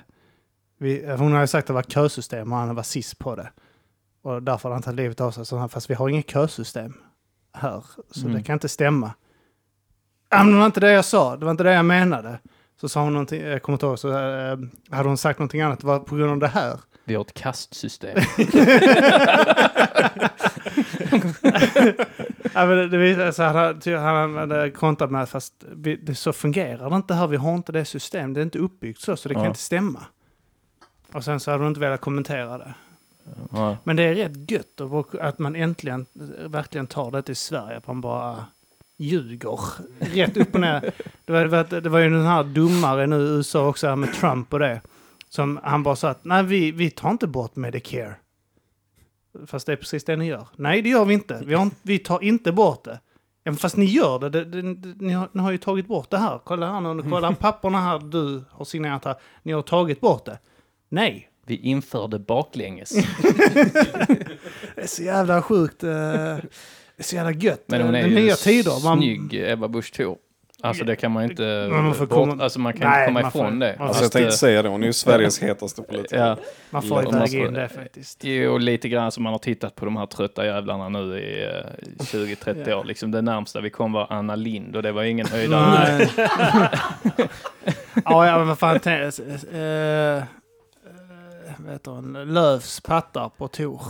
vi, 0.78 1.16
hon 1.18 1.34
hade 1.34 1.48
sagt 1.48 1.64
att 1.64 1.68
det 1.68 1.74
var 1.74 1.84
kösystem 1.84 2.52
och 2.52 2.58
han 2.58 2.76
var 2.76 2.84
sist 2.84 3.20
på 3.20 3.36
det. 3.36 3.50
Och 4.24 4.44
därför 4.44 4.70
hade 4.70 4.76
han 4.76 4.82
tagit 4.84 4.98
livet 4.98 5.22
av 5.22 5.32
sig. 5.32 5.46
Så 5.46 5.58
han, 5.58 5.70
fast 5.70 5.90
vi 5.90 5.94
har 5.94 6.10
inget 6.10 6.30
kösystem 6.30 6.94
här, 7.54 7.84
så 8.12 8.22
Mm. 8.26 8.34
det 8.38 8.44
kan 8.44 8.54
inte 8.54 8.70
stämma. 8.70 9.12
Men 10.32 10.52
det 10.52 10.58
var 10.58 10.66
inte 10.66 10.80
det 10.80 10.92
jag 10.92 11.06
sa, 11.06 11.36
det 11.36 11.46
var 11.46 11.52
inte 11.52 11.64
det 11.64 11.74
jag 11.74 11.86
menade. 11.86 12.40
Så 12.82 12.90
sa 12.90 13.04
hon 13.04 13.14
någonting, 13.14 13.42
jag 13.42 13.62
kommer 13.64 13.76
inte 13.76 13.86
ihåg, 13.86 14.00
så 14.00 14.10
eh, 14.10 14.58
hade 14.92 15.10
hon 15.10 15.18
sagt 15.18 15.40
någonting 15.40 15.62
annat, 15.62 15.80
det 15.80 15.88
var 15.88 16.00
på 16.00 16.16
grund 16.16 16.32
av 16.32 16.40
det 16.40 16.48
här. 16.48 16.80
Vi 17.04 17.16
har 17.16 17.22
ett 17.22 17.34
kastsystem. 17.34 18.18
Ja, 22.54 22.66
men 22.66 22.78
det, 22.78 22.88
det 22.90 22.98
visade 22.98 23.34
sig 23.34 23.46
att 23.46 23.86
han, 23.86 24.36
hade 24.36 24.72
kontat 24.72 25.12
med 25.12 25.30
fast 25.30 25.54
vi, 25.76 25.96
det, 25.96 26.16
så 26.16 26.34
fungerar 26.34 26.90
det 26.90 26.96
inte 26.96 27.14
här. 27.14 27.28
Vi 27.28 27.38
har 27.38 27.56
inte 27.56 27.72
det 27.72 27.86
system. 27.86 28.34
Det 28.34 28.40
är 28.40 28.44
inte 28.44 28.60
uppbyggt 28.60 29.02
så, 29.02 29.18
så 29.18 29.30
det 29.30 29.34
kan 29.36 29.44
Ja. 29.44 29.50
inte 29.50 29.60
stämma. 29.60 30.00
Och 31.14 31.24
sen 31.24 31.40
så 31.40 31.52
hade 31.52 31.64
hon 31.64 31.68
inte 31.72 31.80
velat 31.80 32.02
kommentera 32.02 32.58
det. 32.58 32.74
Ja. 33.52 33.78
Men 33.84 33.96
det 33.96 34.04
är 34.04 34.16
rätt 34.16 34.52
gött 34.52 34.82
att- 35.22 35.40
man 35.40 35.56
äntligen 35.56 36.06
verkligen 36.46 36.88
tar 36.88 37.12
det 37.12 37.22
till 37.22 37.36
Sverige. 37.36 37.78
Att 37.78 37.88
man 37.88 38.02
bara 38.02 38.46
ljuger 39.02 39.60
rätt 40.00 40.38
upp 40.38 40.56
och 40.56 40.62
ner. 40.62 40.94
Det 41.26 41.34
var, 41.34 41.42
det 41.42 41.48
var, 41.48 41.82
det 41.82 41.90
var 41.90 42.00
ju 42.00 42.10
den 42.10 42.26
här 42.26 42.44
domare 42.44 43.08
nu 43.08 43.16
i 43.16 43.30
USA 43.30 43.68
också 43.68 43.96
med 43.96 44.14
Trump 44.14 44.54
och 44.54 44.60
det. 44.60 44.82
Som 45.30 45.60
han 45.64 45.84
bara 45.84 45.96
sa 45.96 46.10
att 46.10 46.26
nej, 46.26 46.44
vi, 46.44 46.72
vi 46.72 46.90
tar 46.90 47.12
inte 47.12 47.28
bort 47.28 47.56
Medicare. 47.56 48.16
Fast 49.46 49.66
det 49.66 49.72
är 49.72 49.76
precis 49.76 50.04
det 50.04 50.16
ni 50.16 50.26
gör. 50.26 50.48
Nej, 50.56 50.82
det 50.82 50.90
gör 50.90 51.06
vi 51.06 51.14
inte. 51.14 51.42
Vi, 51.46 51.54
har, 51.54 51.70
vi 51.82 52.00
tar 52.00 52.24
inte 52.24 52.52
bort 52.52 52.84
det. 52.84 53.00
Ja, 53.44 53.52
men 53.52 53.58
fast 53.58 53.78
ni 53.78 53.86
gör 53.86 54.20
det. 54.20 54.30
det, 54.30 54.46
det, 54.46 54.74
det 54.74 54.96
ni, 55.06 55.14
har, 55.14 55.30
ni 55.32 55.42
har 55.42 55.52
ju 55.52 55.58
tagit 55.58 55.88
bort 55.88 56.10
det 56.10 56.18
här. 56.18 56.40
Kolla 56.44 56.72
här 56.72 56.94
nu. 56.94 57.04
Kolla 57.10 57.36
papperna 57.40 57.82
här 57.82 58.00
du 58.00 58.44
har 58.50 58.66
signerat 58.66 59.06
här. 59.06 59.16
Ni 59.44 59.52
har 59.52 59.62
tagit 59.62 60.02
bort 60.02 60.26
det. 60.26 60.40
Nej. 60.90 61.28
Vi 61.46 61.56
införde 61.56 62.20
baklänges. 62.20 62.90
Det 64.76 64.82
är 64.82 64.88
så 64.88 65.04
jävla 65.04 65.42
sjukt. 65.42 65.84
Det 67.02 67.06
är 67.06 67.08
så 67.08 67.16
jävla 67.16 67.32
gött. 67.32 67.64
Men 67.66 67.82
hon 67.82 67.96
är 67.96 68.08
ju 68.08 68.16
nya 68.16 68.36
tider. 68.36 68.84
Man, 68.84 68.98
snygg, 68.98 69.34
Ebba 69.52 69.68
Busch 69.68 69.94
Thor. 69.94 70.18
Alltså 70.64 70.84
det 70.86 70.96
kan 70.96 71.12
man 71.12 71.24
inte... 71.24 71.68
Man 71.72 71.94
får 71.96 72.06
bort, 72.06 72.18
komma- 72.30 72.44
alltså 72.44 72.60
man 72.60 72.74
kan 72.74 72.90
Nej, 72.90 73.00
inte 73.00 73.08
komma 73.08 73.22
man 73.22 73.32
får- 73.32 73.42
ifrån 73.42 73.60
det. 73.60 73.76
Alltså 73.80 74.04
jag 74.04 74.12
tänkte 74.12 74.28
eh, 74.28 74.32
säga 74.36 74.62
det, 74.62 74.70
hon 74.70 74.84
är 74.84 74.88
ju 74.88 74.94
Sveriges 74.94 75.40
hetaste 75.40 75.82
politiker. 75.82 76.18
Ja, 76.18 76.38
man 76.70 76.82
får 76.82 77.04
man 77.04 77.20
väga 77.20 77.40
in 77.48 77.54
det 77.54 77.70
faktiskt. 77.70 78.24
Jo, 78.24 78.58
lite 78.58 78.90
grann 78.90 79.12
som 79.12 79.24
man 79.24 79.34
har 79.34 79.40
tittat 79.40 79.76
på 79.76 79.86
de 79.86 79.98
här 79.98 80.06
trötta 80.06 80.46
jävlarna 80.46 80.90
nu 80.90 81.20
i 81.20 81.44
eh, 81.44 81.50
20-30 82.04 82.74
år. 82.74 82.84
Liksom 82.84 83.12
det 83.12 83.22
närmsta 83.22 83.62
vi 83.62 83.70
kom 83.70 83.92
var 83.92 84.08
Anna 84.10 84.36
Lind 84.36 84.76
och 84.76 84.84
det 84.84 84.92
var 84.92 85.04
ingen 85.04 85.28
höjdare. 85.28 86.10
Ja, 88.06 88.28
ja, 88.28 88.38
men 88.38 88.48
vad 88.48 88.60
fan. 88.60 88.80
vad 91.58 91.72
heter 91.74 91.92
hon? 91.92 92.34
Lövs 92.34 92.80
pattar 92.80 93.30
på 93.30 93.48
Tor. 93.48 93.82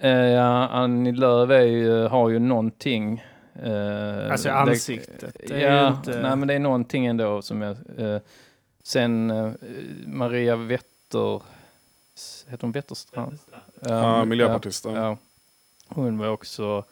Eh, 0.00 0.10
ja, 0.10 0.68
Annie 0.68 1.12
Lööf 1.12 1.50
är 1.50 1.60
ju, 1.62 2.06
har 2.06 2.28
ju 2.30 2.38
någonting. 2.38 3.24
eh, 3.62 4.30
Alltså 4.32 4.50
ansiktet. 4.50 5.36
Det 5.48 5.60
ja, 5.60 5.88
inte... 5.88 6.20
nej 6.20 6.36
men 6.36 6.48
det 6.48 6.54
är 6.54 6.58
någonting 6.58 7.06
ändå 7.06 7.42
som 7.42 7.62
jag... 7.62 7.76
Eh, 7.98 8.20
sen 8.82 9.30
eh, 9.30 9.50
Maria 10.06 10.56
Wetter... 10.56 11.42
Heter 12.48 12.62
hon 12.62 12.72
Wetterstrand? 12.72 13.38
Ja, 13.80 14.24
miljöpartisten. 14.24 14.94
Ja, 14.94 15.16
hon 15.88 16.18
var 16.18 16.28
också... 16.28 16.84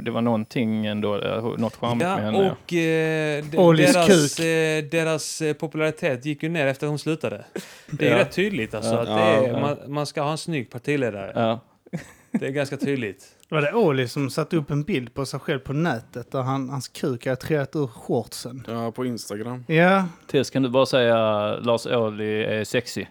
Det 0.00 0.10
var 0.10 0.20
någonting 0.20 0.86
ändå, 0.86 1.20
eh, 1.20 1.44
något 1.58 1.76
charmigt 1.76 1.98
med 2.06 2.12
Ja, 2.12 2.16
henne. 2.16 2.50
och 2.50 2.72
eh, 2.74 3.60
Ålis 3.66 3.92
deras, 3.92 4.40
eh, 4.40 4.84
deras 4.84 5.40
eh, 5.42 5.52
popularitet 5.54 6.24
gick 6.24 6.42
ju 6.42 6.48
ner 6.48 6.66
efter 6.66 6.86
hon 6.86 6.98
slutade. 6.98 7.44
Det 7.90 8.06
är 8.06 8.10
Ja. 8.10 8.18
rätt 8.18 8.32
tydligt 8.32 8.74
alltså. 8.74 8.92
Ja. 8.94 9.00
Att 9.00 9.06
det 9.06 9.12
är, 9.12 9.48
Ja. 9.48 9.60
man, 9.60 9.76
man 9.86 10.06
ska 10.06 10.22
ha 10.22 10.30
en 10.30 10.38
snygg 10.38 10.70
partiledare. 10.70 11.32
Det 12.40 12.46
är 12.46 12.50
ganska 12.50 12.76
tydligt. 12.76 13.24
Var 13.48 13.60
det 13.62 13.72
Oli 13.74 14.08
som 14.08 14.30
satte 14.30 14.56
upp 14.56 14.70
en 14.70 14.82
bild 14.82 15.14
på 15.14 15.26
sig 15.26 15.40
själv 15.40 15.58
på 15.58 15.72
nätet 15.72 16.30
där 16.32 16.42
han, 16.42 16.68
hans 16.68 16.88
kuk 16.88 17.26
hade 17.26 17.36
trillat 17.36 17.76
ur 17.76 17.86
shortsen? 17.86 18.64
Ja, 18.68 18.92
på 18.92 19.04
Instagram. 19.04 19.64
Ja, 19.68 20.04
Tess, 20.30 20.50
kan 20.50 20.62
du 20.62 20.68
bara 20.68 20.86
säga 20.86 21.16
Lars 21.56 21.86
Ohly 21.86 22.42
är 22.42 22.64
sexy? 22.64 23.06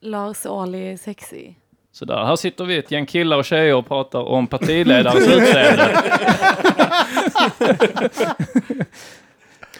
Lars 0.00 0.46
Ohly 0.46 0.78
är 0.92 0.96
sexy. 0.96 1.54
Så 1.92 2.04
där, 2.04 2.24
här 2.24 2.36
sitter 2.36 2.64
vi 2.64 2.76
ett 2.78 2.90
gäng 2.90 3.06
killar 3.06 3.38
och 3.38 3.44
tjejer 3.44 3.74
och 3.74 3.86
pratar 3.88 4.20
om 4.20 4.46
partiledarens 4.46 5.26
utseende. 5.36 6.02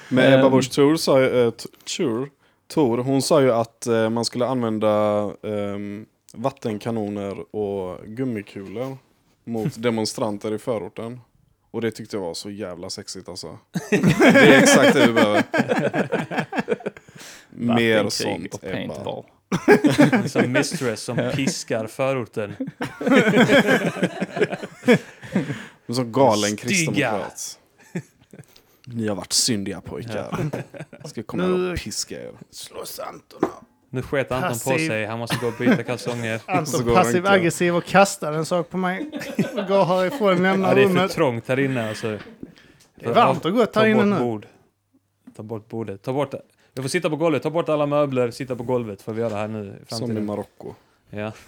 Men 0.09 0.25
Ehm. 0.33 0.41
Ebba 0.41 0.51
Busch 0.51 0.71
Thor 0.73 0.97
sa 0.97 1.21
ju, 1.21 1.47
äh, 1.47 1.51
Thor, 1.97 2.29
Thor, 2.69 2.99
hon 2.99 3.23
sa 3.23 3.43
ju 3.43 3.53
att 3.53 3.87
eh, 3.87 4.11
man 4.11 4.25
skulle 4.25 4.47
använda 4.47 5.23
ehm, 5.43 6.07
vattenkanoner 6.33 7.57
och 7.57 7.99
gummikulor 8.07 8.99
mot 9.45 9.75
demonstranter 9.83 10.55
i 10.55 10.59
förorten. 10.59 11.21
Och 11.71 11.81
det 11.81 11.91
tyckte 11.91 12.17
jag 12.17 12.21
var 12.23 12.35
så 12.35 12.51
jävla 12.51 12.91
sexigt 12.91 13.29
alltså. 13.29 13.59
Det 13.91 13.97
är 14.25 14.63
exakt 14.63 14.95
det 14.95 15.07
vi 15.07 15.13
behöver. 15.13 15.45
Mer 17.51 18.09
sånt 18.09 18.55
och 18.55 18.65
Ebba. 18.65 18.73
paintball. 18.75 19.25
Som 20.29 20.53
mistress 20.53 21.01
som 21.03 21.31
piskar 21.35 21.87
förorten. 21.87 22.57
En 25.87 25.95
så 25.95 26.05
galen 26.05 26.57
kristdemokrat. 26.57 27.59
Ni 28.87 29.09
har 29.09 29.17
varit 29.17 29.33
syndiga 29.33 29.81
pojkar. 29.81 30.51
Jag 30.91 31.11
ska 31.11 31.23
komma 31.23 31.47
Nu- 31.47 31.73
och 31.73 31.79
piska 31.79 32.23
er. 32.23 32.33
Slåss 32.51 32.99
Anton 32.99 33.41
här. 33.43 33.61
Nu 33.91 34.03
sket 34.03 34.33
Anton 34.33 34.49
på 34.49 34.55
Passiv. 34.71 34.89
sig, 34.89 35.07
han 35.07 35.19
måste 35.19 35.37
gå 35.41 35.47
och 35.47 35.55
byta 35.59 35.83
kalsonger. 35.83 36.39
Så 36.47 36.51
Anton 36.51 36.95
passiv 36.95 37.27
aggressiv 37.27 37.77
och 37.77 37.85
kastar 37.85 38.33
en 38.33 38.47
sak 38.47 38.71
på 38.71 38.77
mig. 38.77 39.11
Och 39.57 39.67
går 39.69 39.85
härifrån, 39.85 40.43
lämnar 40.43 40.69
Ja, 40.69 40.75
det 40.75 40.81
är 40.83 40.87
för 40.89 40.95
rummet. 40.95 41.11
trångt 41.13 41.49
här 41.49 41.59
inne 41.59 41.89
alltså. 41.89 42.19
Det 42.95 43.07
är 43.07 43.13
varmt 43.15 43.45
och 43.45 43.53
gott 43.53 43.73
Ta 43.73 43.81
här 43.81 43.87
inne 43.87 43.97
bort 43.99 44.07
nu. 44.07 44.19
bord. 44.19 44.47
Ta 45.37 45.43
bort 45.43 45.69
bordet. 45.69 46.03
Ta 46.03 46.13
bort... 46.13 46.35
Jag 46.75 46.85
får 46.85 46.89
sitta 46.89 47.11
på 47.11 47.17
golvet, 47.17 47.43
ta 47.43 47.51
bort 47.51 47.69
alla 47.69 47.87
möbler, 47.87 48.31
sitta 48.31 48.57
på 48.57 48.63
golvet 48.63 49.03
får 49.03 49.13
vi 49.13 49.21
göra 49.21 49.35
här 49.35 49.49
nu 49.49 49.83
i 49.91 49.95
Som 49.95 50.17
i. 50.17 50.21
Marocko. 50.21 50.75
Ja. 51.11 51.33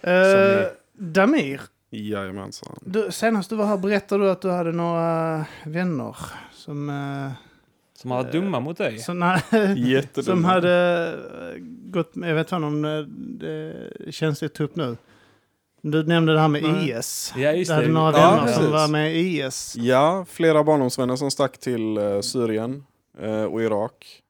Eh, 0.00 0.66
Damir, 0.92 1.60
Jajamensan. 1.90 2.78
du, 2.80 3.12
senast 3.12 3.50
du 3.50 3.56
var 3.56 3.66
här 3.66 3.76
berättade 3.76 4.24
du 4.24 4.30
att 4.30 4.40
du 4.42 4.50
hade 4.50 4.72
några 4.72 5.44
vänner 5.64 6.16
som... 6.52 6.90
eh, 6.90 7.47
Som 8.00 8.10
har 8.10 8.22
varit 8.22 8.32
dumma 8.32 8.60
mot 8.60 8.78
dig. 8.78 8.98
som, 8.98 9.18
nej, 9.18 9.42
som 10.22 10.44
hade 10.44 11.06
eh, 11.54 11.62
gått 11.90 12.14
med, 12.14 12.30
jag 12.30 12.34
vet 12.34 12.52
inte 12.52 12.66
om 12.66 12.82
det, 12.82 13.04
det 14.04 14.12
känns 14.12 14.42
lite 14.42 14.64
upp 14.64 14.76
nu. 14.76 14.96
Du 15.82 16.04
nämnde 16.04 16.32
det 16.32 16.40
här 16.40 16.48
med 16.48 16.62
Nej. 16.62 16.90
IS. 16.98 17.32
Ja, 17.36 17.52
just 17.52 17.68
Du 17.70 17.74
hade 17.74 17.86
det. 17.86 17.92
några 17.92 18.18
Ja, 18.18 18.30
vänner 18.30 18.52
som 18.52 18.56
precis. 18.62 18.70
var 18.72 18.88
med 18.88 19.16
i 19.16 19.40
IS. 19.46 19.74
Ja, 19.76 20.24
flera 20.28 20.64
barndomsvänner 20.64 21.16
som 21.16 21.30
stack 21.30 21.58
till 21.58 21.96
eh, 21.96 22.20
Syrien 22.20 22.84
eh, 23.20 23.42
och 23.44 23.62
Irak. 23.62 24.22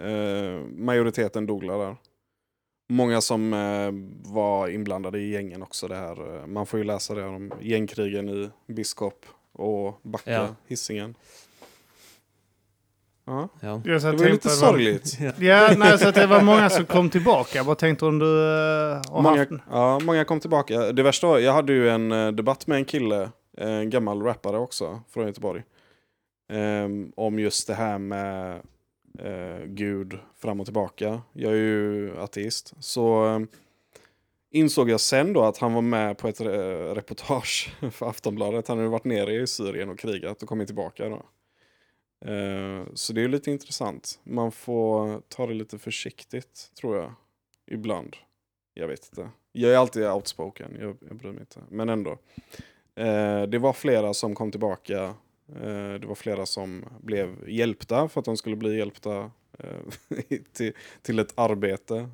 Eh, 0.00 0.60
majoriteten 0.76 1.46
dog 1.46 1.66
där. 1.68 1.96
Många 2.88 3.20
som 3.20 3.52
eh, 3.54 3.90
var 4.32 4.68
inblandade 4.68 5.18
i 5.18 5.30
gängen 5.30 5.62
också. 5.62 5.88
Det 5.88 5.96
här. 5.96 6.36
eh, 6.40 6.46
Man 6.46 6.66
får 6.66 6.78
ju 6.78 6.84
läsa 6.84 7.14
det 7.14 7.24
om 7.24 7.52
gängkrigen 7.60 8.28
i 8.28 8.50
Biskop 8.66 9.26
och 9.52 10.00
Backa, 10.02 10.32
Ja. 10.32 10.46
Hisingen. 10.66 11.14
Ja, 13.24 13.48
Ja. 13.60 13.80
Det 13.84 13.98
var 14.04 14.30
lite 14.30 14.48
var- 14.48 14.54
sorgligt. 14.54 15.18
Ja, 15.38 15.74
nej, 15.76 15.98
så 15.98 16.08
att 16.08 16.14
det 16.14 16.26
var 16.26 16.40
många 16.42 16.70
som 16.70 16.84
kom 16.84 17.10
tillbaka. 17.10 17.58
Jag 17.58 17.66
bara 17.66 17.76
tänkte 17.76 18.04
om 18.06 18.18
du 18.18 18.26
uh, 18.26 19.02
har 19.10 19.22
Många, 19.22 19.38
haft... 19.38 19.50
ja, 19.70 19.98
många 20.02 20.24
kom 20.24 20.40
tillbaka. 20.40 20.92
Det 20.92 21.02
värsta 21.02 21.26
var, 21.26 21.38
jag 21.38 21.52
hade 21.52 21.72
ju 21.72 21.88
en 21.88 22.12
eh, 22.12 22.28
debatt 22.32 22.66
med 22.66 22.76
en 22.78 22.84
kille, 22.84 23.22
eh, 23.58 23.70
en 23.70 23.90
gammal 23.90 24.22
rappare 24.22 24.58
också, 24.58 25.00
från 25.10 25.26
Göteborg. 25.26 25.62
Ehm, 26.52 27.12
om 27.16 27.38
just 27.38 27.66
det 27.66 27.74
här 27.74 27.98
med 27.98 28.54
eh, 29.18 29.64
Gud 29.66 30.18
fram 30.42 30.60
och 30.60 30.66
tillbaka. 30.66 31.20
Jag 31.32 31.52
är 31.52 31.56
ju 31.56 32.12
ateist. 32.20 32.72
Så 32.80 33.26
eh, 33.26 33.40
insåg 34.52 34.90
jag 34.90 35.00
sen 35.00 35.32
då 35.32 35.42
att 35.42 35.58
han 35.58 35.74
var 35.74 35.82
med 35.82 36.18
på 36.18 36.28
ett 36.28 36.40
eh, 36.40 36.46
reportage 36.94 37.74
för 37.92 38.06
Aftonbladet. 38.08 38.68
Han 38.68 38.76
hade 38.78 38.90
varit 38.90 39.04
nere 39.04 39.32
i 39.34 39.46
Syrien 39.46 39.88
och 39.90 39.98
krigat 39.98 40.42
och 40.42 40.48
kommit 40.48 40.66
tillbaka 40.68 41.08
då. 41.08 41.22
Eh, 42.24 42.84
så 42.94 43.12
det 43.12 43.20
är 43.20 43.22
ju 43.22 43.28
lite 43.28 43.50
intressant. 43.50 44.20
Man 44.24 44.52
får 44.52 45.20
ta 45.28 45.46
det 45.46 45.54
lite 45.54 45.78
försiktigt, 45.78 46.70
tror 46.80 46.96
jag. 46.96 47.14
Ibland. 47.66 48.16
Jag 48.74 48.88
vet 48.88 49.08
inte. 49.08 49.30
Jag 49.52 49.72
är 49.72 49.76
alltid 49.76 50.06
outspoken, 50.06 50.76
jag, 50.80 50.96
jag 51.08 51.16
bryr 51.16 51.32
mig 51.32 51.40
inte. 51.40 51.60
Men 51.68 51.88
ändå. 51.88 52.18
Eh, 52.94 53.42
det 53.42 53.58
var 53.58 53.72
flera 53.72 54.14
som 54.14 54.34
kom 54.34 54.50
tillbaka. 54.50 55.14
Eh, 55.48 55.94
det 55.94 56.06
var 56.06 56.14
flera 56.14 56.46
som 56.46 56.84
blev 57.00 57.48
hjälpta 57.48 58.08
för 58.08 58.20
att 58.20 58.24
de 58.24 58.36
skulle 58.36 58.56
bli 58.56 58.78
hjälpta 58.78 59.30
till, 60.52 60.72
till 61.02 61.18
ett 61.18 61.32
arbete. 61.34 62.08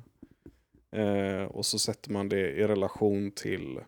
Och 1.49 1.65
så 1.65 1.79
sätter 1.79 2.11
man 2.11 2.29
det 2.29 2.51
i 2.51 2.67
relation 2.67 3.31
till 3.31 3.79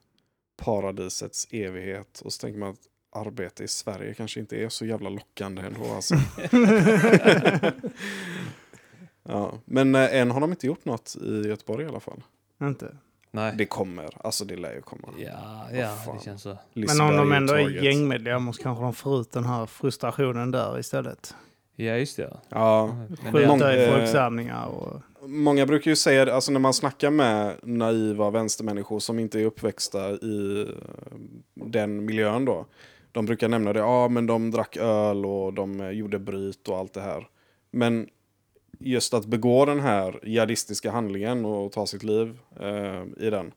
paradisets 0.57 1.47
evighet. 1.51 2.21
Och 2.21 2.33
så 2.33 2.41
tänker 2.41 2.59
man 2.59 2.69
att 2.69 2.90
arbete 3.11 3.63
i 3.63 3.67
Sverige 3.67 4.13
kanske 4.13 4.39
inte 4.39 4.57
är 4.57 4.69
så 4.69 4.85
jävla 4.85 5.09
lockande 5.09 5.61
ändå. 5.61 5.93
Alltså. 5.95 6.15
ja. 9.23 9.53
Men 9.65 9.95
eh, 9.95 10.15
än 10.15 10.31
har 10.31 10.41
de 10.41 10.51
inte 10.51 10.67
gjort 10.67 10.85
något 10.85 11.15
i 11.15 11.47
Göteborg 11.47 11.85
i 11.85 11.87
alla 11.87 11.99
fall. 11.99 12.23
Inte. 12.61 12.95
Nej. 13.31 13.53
Det 13.57 13.65
kommer, 13.65 14.09
alltså 14.25 14.45
det 14.45 14.55
lär 14.55 14.73
ju 14.73 14.81
komma. 14.81 15.07
Ja, 15.17 15.67
ja 15.73 16.13
det 16.13 16.25
känns 16.25 16.41
så. 16.41 16.57
Men 16.73 17.01
om 17.01 17.15
de 17.15 17.31
ändå 17.31 17.53
är 17.53 17.83
gängmedlemmar 17.83 18.51
så 18.51 18.63
kanske 18.63 18.83
de 18.83 18.93
får 18.93 19.21
ut 19.21 19.31
den 19.31 19.45
här 19.45 19.65
frustrationen 19.65 20.51
där 20.51 20.79
istället. 20.79 21.35
Ja, 21.75 21.97
just 21.97 22.17
det. 22.17 22.37
Ja, 22.49 22.95
Skjuta 23.31 23.75
i 23.75 23.87
folksamlingar 23.87 24.65
och... 24.65 25.01
många 25.29 25.65
brukar 25.65 25.91
ju 25.91 25.95
säga 25.95 26.33
alltså 26.33 26.51
när 26.51 26.59
man 26.59 26.73
snackar 26.73 27.09
med 27.09 27.55
naiva 27.63 28.29
vänstermänniskor 28.29 28.99
som 28.99 29.19
inte 29.19 29.39
är 29.39 29.45
uppväxta 29.45 30.09
i 30.11 30.61
eh, 30.61 31.17
den 31.53 32.05
miljön 32.05 32.45
då. 32.45 32.65
De 33.11 33.25
brukar 33.25 33.47
nämna 33.47 33.73
det, 33.73 33.79
ja 33.79 34.07
men 34.07 34.25
de 34.27 34.51
drack 34.51 34.77
öl 34.77 35.25
och 35.25 35.53
de 35.53 35.81
eh, 35.81 35.89
gjorde 35.89 36.19
bryt 36.19 36.67
och 36.67 36.77
allt 36.77 36.93
det 36.93 37.01
här. 37.01 37.27
Men 37.71 38.09
just 38.79 39.13
att 39.13 39.25
begå 39.25 39.65
den 39.65 39.79
här 39.79 40.19
jihadistiska 40.23 40.91
handlingen 40.91 41.45
och 41.45 41.71
ta 41.71 41.85
sitt 41.87 42.03
liv 42.03 42.37
eh, 42.59 43.03
i 43.17 43.29
den. 43.29 43.51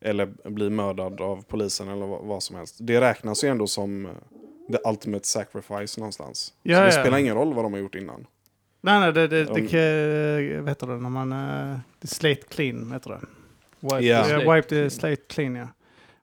Eller 0.00 0.26
bli 0.50 0.70
mördad 0.70 1.20
av 1.20 1.44
polisen 1.48 1.88
eller 1.88 2.06
vad, 2.06 2.42
som 2.42 2.56
helst. 2.56 2.76
Det 2.80 3.00
räknas 3.00 3.44
ju 3.44 3.48
ändå 3.48 3.66
som 3.66 4.06
eh, 4.06 4.12
the 4.72 4.88
ultimate 4.88 5.26
sacrifice 5.26 6.00
någonstans. 6.00 6.52
Ja, 6.62 6.76
Så 6.76 6.80
det 6.80 6.86
ja. 6.86 7.02
spelar 7.02 7.18
ingen 7.18 7.34
roll 7.34 7.54
vad 7.54 7.64
de 7.64 7.72
har 7.72 7.80
gjort 7.80 7.94
innan. 7.94 8.26
Nej, 8.80 9.00
nej, 9.00 9.12
det, 9.12 9.28
det, 9.28 9.46
Om- 9.46 9.66
det 9.66 10.60
vet 10.60 10.78
du 10.78 10.86
när 10.86 10.96
man... 11.10 11.32
Uh, 11.32 11.78
slate 12.02 12.42
clean, 12.48 12.92
heter 12.92 13.10
det. 13.10 13.20
Wipe 13.80 14.04
Ja. 14.06 14.24
the 14.24 14.52
wipe 14.54 14.68
the 14.68 14.90
slate 14.90 15.22
clean, 15.28 15.54
ja. 15.56 15.68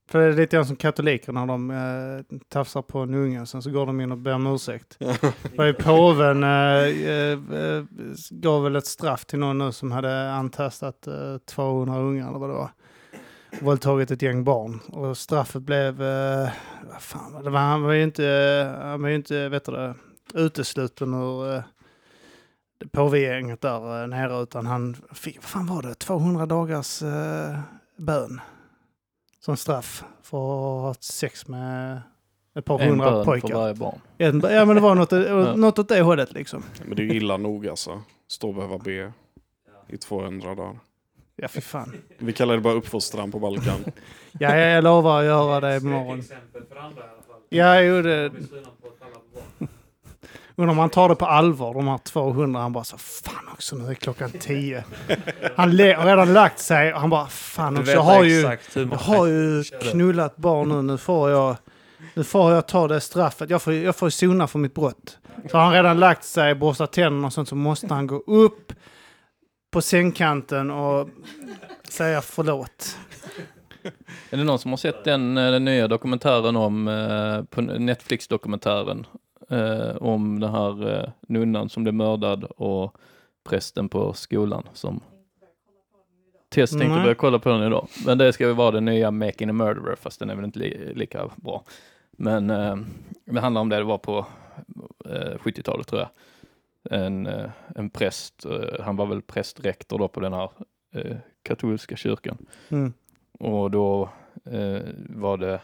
För 0.07 0.19
det 0.19 0.25
är 0.25 0.33
lite 0.33 0.55
grann 0.55 0.65
som 0.65 0.75
katoliker 0.75 1.31
när 1.31 1.45
de 1.45 1.71
uh, 1.71 2.39
tafsar 2.49 2.81
på 2.81 2.99
en 2.99 3.13
unge 3.13 3.41
och 3.41 3.49
sen 3.49 3.61
så 3.61 3.71
går 3.71 3.85
de 3.85 4.01
in 4.01 4.11
och 4.11 4.17
ber 4.17 4.33
om 4.33 4.47
ursäkt. 4.47 4.97
Ju 5.59 5.73
påven 5.73 6.43
uh, 6.43 7.39
uh, 7.53 7.85
gav 8.29 8.63
väl 8.63 8.75
ett 8.75 8.85
straff 8.85 9.25
till 9.25 9.39
någon 9.39 9.57
nu 9.57 9.71
som 9.71 9.91
hade 9.91 10.31
antastat 10.31 11.07
uh, 11.07 11.37
200 11.37 11.99
ungar 11.99 12.29
eller 12.29 12.39
vad 12.39 12.49
det 12.49 12.53
var. 12.53 12.69
Våldtagit 13.61 14.11
ett 14.11 14.21
gäng 14.21 14.43
barn. 14.43 14.79
Och 14.87 15.17
straffet 15.17 15.61
blev, 15.61 15.97
vad 16.91 17.01
fan 17.01 17.33
var 17.33 17.43
det 17.43 17.49
var, 17.49 17.59
han 17.59 17.83
var 17.83 17.93
ju 17.93 18.03
inte, 18.03 18.75
han 18.81 19.01
var 19.01 19.09
ju 19.09 19.15
inte, 19.15 19.49
vet 19.49 19.65
du 19.65 19.93
utesluten 20.33 21.13
ur 21.13 21.55
uh, 21.55 21.61
påvegänget 22.91 23.61
där 23.61 24.07
nere 24.07 24.43
utan 24.43 24.65
han 24.65 24.95
fick, 25.13 25.35
vad 25.35 25.43
fan 25.43 25.67
var 25.67 25.81
det, 25.81 25.95
200 25.95 26.45
dagars 26.45 27.01
uh, 27.01 27.59
bön. 27.97 28.41
Som 29.45 29.57
straff 29.57 30.03
för 30.21 30.37
att 30.37 30.43
ha 30.81 30.87
haft 30.87 31.03
sex 31.03 31.47
med 31.47 32.01
ett 32.55 32.65
par 32.65 32.79
En 32.79 32.89
hundra 32.89 33.11
bön 33.25 33.41
för 33.41 33.53
varje 33.53 33.73
barn. 33.73 33.99
En- 34.17 34.41
Ja 34.43 34.65
men 34.65 34.75
det 34.75 34.81
var 34.81 34.95
något, 34.95 35.11
något 35.57 35.79
åt 35.79 35.89
det 35.89 36.01
hållet 36.01 36.33
liksom. 36.33 36.63
Men 36.85 36.95
det 36.95 37.01
är 37.03 37.05
ju 37.05 37.13
illa 37.15 37.37
nog 37.37 37.67
alltså. 37.67 38.01
Stå 38.27 38.47
och 38.47 38.55
behöva 38.55 38.77
be 38.77 39.13
i 39.87 39.97
200 39.97 40.55
dagar. 40.55 40.79
Ja 41.35 41.47
fy 41.47 41.61
fan. 41.61 41.93
Vi 42.17 42.33
kallar 42.33 42.53
det 42.55 42.61
bara 42.61 42.73
uppfostran 42.73 43.31
på 43.31 43.39
Balkan. 43.39 43.79
Ja, 44.39 44.57
jag 44.57 44.83
lovar 44.83 45.19
att 45.19 45.25
göra 45.25 45.59
det 45.59 45.77
imorgon. 45.77 46.19
exempel 46.19 46.63
för 46.69 46.75
andra 46.75 47.01
i 47.01 47.03
alla 47.03 47.21
fall. 47.27 47.41
Ja, 47.49 47.81
jo, 47.81 48.01
det... 48.01 48.31
Undrar 50.57 50.71
om 50.71 50.79
han 50.79 50.89
tar 50.89 51.09
det 51.09 51.15
på 51.15 51.25
allvar, 51.25 51.73
de 51.73 51.87
här 51.87 51.97
200. 51.97 52.59
Han 52.59 52.73
bara 52.73 52.83
så, 52.83 52.97
fan 52.97 53.49
också, 53.53 53.75
nu 53.75 53.89
är 53.89 53.93
klockan 53.93 54.31
10. 54.39 54.83
Han 55.55 55.69
har 55.69 56.05
redan 56.05 56.33
lagt 56.33 56.59
sig 56.59 56.93
och 56.93 57.01
han 57.01 57.09
bara, 57.09 57.27
fan 57.27 57.77
också, 57.77 57.91
jag 57.91 58.01
har 58.01 58.23
ju, 58.23 58.57
jag 58.73 58.97
har 58.97 59.27
ju 59.27 59.63
knullat 59.63 60.37
barn 60.37 60.69
nu, 60.69 60.81
nu 60.81 60.97
får 60.97 61.29
jag, 61.31 61.55
nu 62.13 62.23
får 62.23 62.51
jag 62.51 62.67
ta 62.67 62.87
det 62.87 63.01
straffet. 63.01 63.49
Jag 63.49 63.61
får, 63.61 63.73
jag 63.73 63.95
får 63.95 64.09
sona 64.09 64.47
för 64.47 64.59
mitt 64.59 64.73
brott. 64.73 65.17
Så 65.51 65.57
har 65.57 65.63
han 65.65 65.73
redan 65.73 65.99
lagt 65.99 66.23
sig, 66.23 66.55
borstat 66.55 66.91
tänderna 66.93 67.27
och 67.27 67.33
sånt, 67.33 67.49
så 67.49 67.55
måste 67.55 67.93
han 67.93 68.07
gå 68.07 68.15
upp 68.27 68.73
på 69.71 69.81
sängkanten 69.81 70.71
och 70.71 71.09
säga 71.89 72.21
förlåt. 72.21 72.97
Är 74.29 74.37
det 74.37 74.43
någon 74.43 74.59
som 74.59 74.71
har 74.71 74.77
sett 74.77 75.03
den, 75.03 75.37
eh, 75.37 75.51
den 75.51 75.65
nya 75.65 75.87
dokumentären 75.87 76.55
om, 76.55 76.87
eh, 76.87 77.43
på 77.43 77.61
Netflix-dokumentären 77.61 79.05
eh, 79.49 79.95
om 79.95 80.39
den 80.39 80.51
här 80.51 80.89
eh, 80.93 81.09
nunnan 81.27 81.69
som 81.69 81.83
blev 81.83 81.93
mördad 81.93 82.43
och 82.43 82.97
prästen 83.43 83.89
på 83.89 84.13
skolan 84.13 84.63
som 84.73 85.01
Tess 86.49 86.69
tänkte 86.69 86.87
Nej. 86.87 87.03
börja 87.03 87.15
kolla 87.15 87.39
på 87.39 87.49
den 87.49 87.63
idag. 87.63 87.87
Men 88.05 88.17
det 88.17 88.33
ska 88.33 88.47
ju 88.47 88.53
vara 88.53 88.71
den 88.71 88.85
nya 88.85 89.11
Making 89.11 89.49
a 89.49 89.53
Murderer 89.53 89.95
fast 89.95 90.19
den 90.19 90.29
är 90.29 90.35
väl 90.35 90.45
inte 90.45 90.59
li 90.59 90.93
lika 90.95 91.29
bra. 91.35 91.63
Men 92.11 92.49
eh, 92.49 92.75
det 93.25 93.39
handlar 93.39 93.61
om 93.61 93.69
det 93.69 93.77
det 93.77 93.83
var 93.83 93.97
på 93.97 94.25
eh, 95.05 95.37
70-talet 95.37 95.87
tror 95.87 96.01
jag. 96.01 96.09
En, 96.99 97.27
eh, 97.27 97.49
en 97.75 97.89
präst, 97.89 98.45
eh, 98.45 98.83
han 98.83 98.95
var 98.95 99.05
väl 99.05 99.21
prästrektor 99.21 99.99
då 99.99 100.07
på 100.07 100.19
den 100.19 100.33
här 100.33 100.49
eh, 100.93 101.17
katolska 101.43 101.95
kyrkan. 101.95 102.37
Mm. 102.69 102.93
Och 103.39 103.71
då 103.71 104.09
eh, 104.45 104.81
var 105.09 105.37
det 105.37 105.61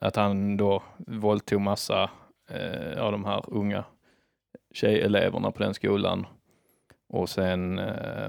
att 0.00 0.16
han 0.16 0.56
då 0.56 0.82
våldtog 0.96 1.60
massa 1.60 2.10
eh, 2.50 3.02
av 3.02 3.12
de 3.12 3.24
här 3.24 3.44
unga 3.46 3.84
tjejeleverna 4.74 5.50
på 5.50 5.62
den 5.62 5.74
skolan. 5.74 6.26
Och 7.08 7.28
sen, 7.28 7.78
eh, 7.78 8.26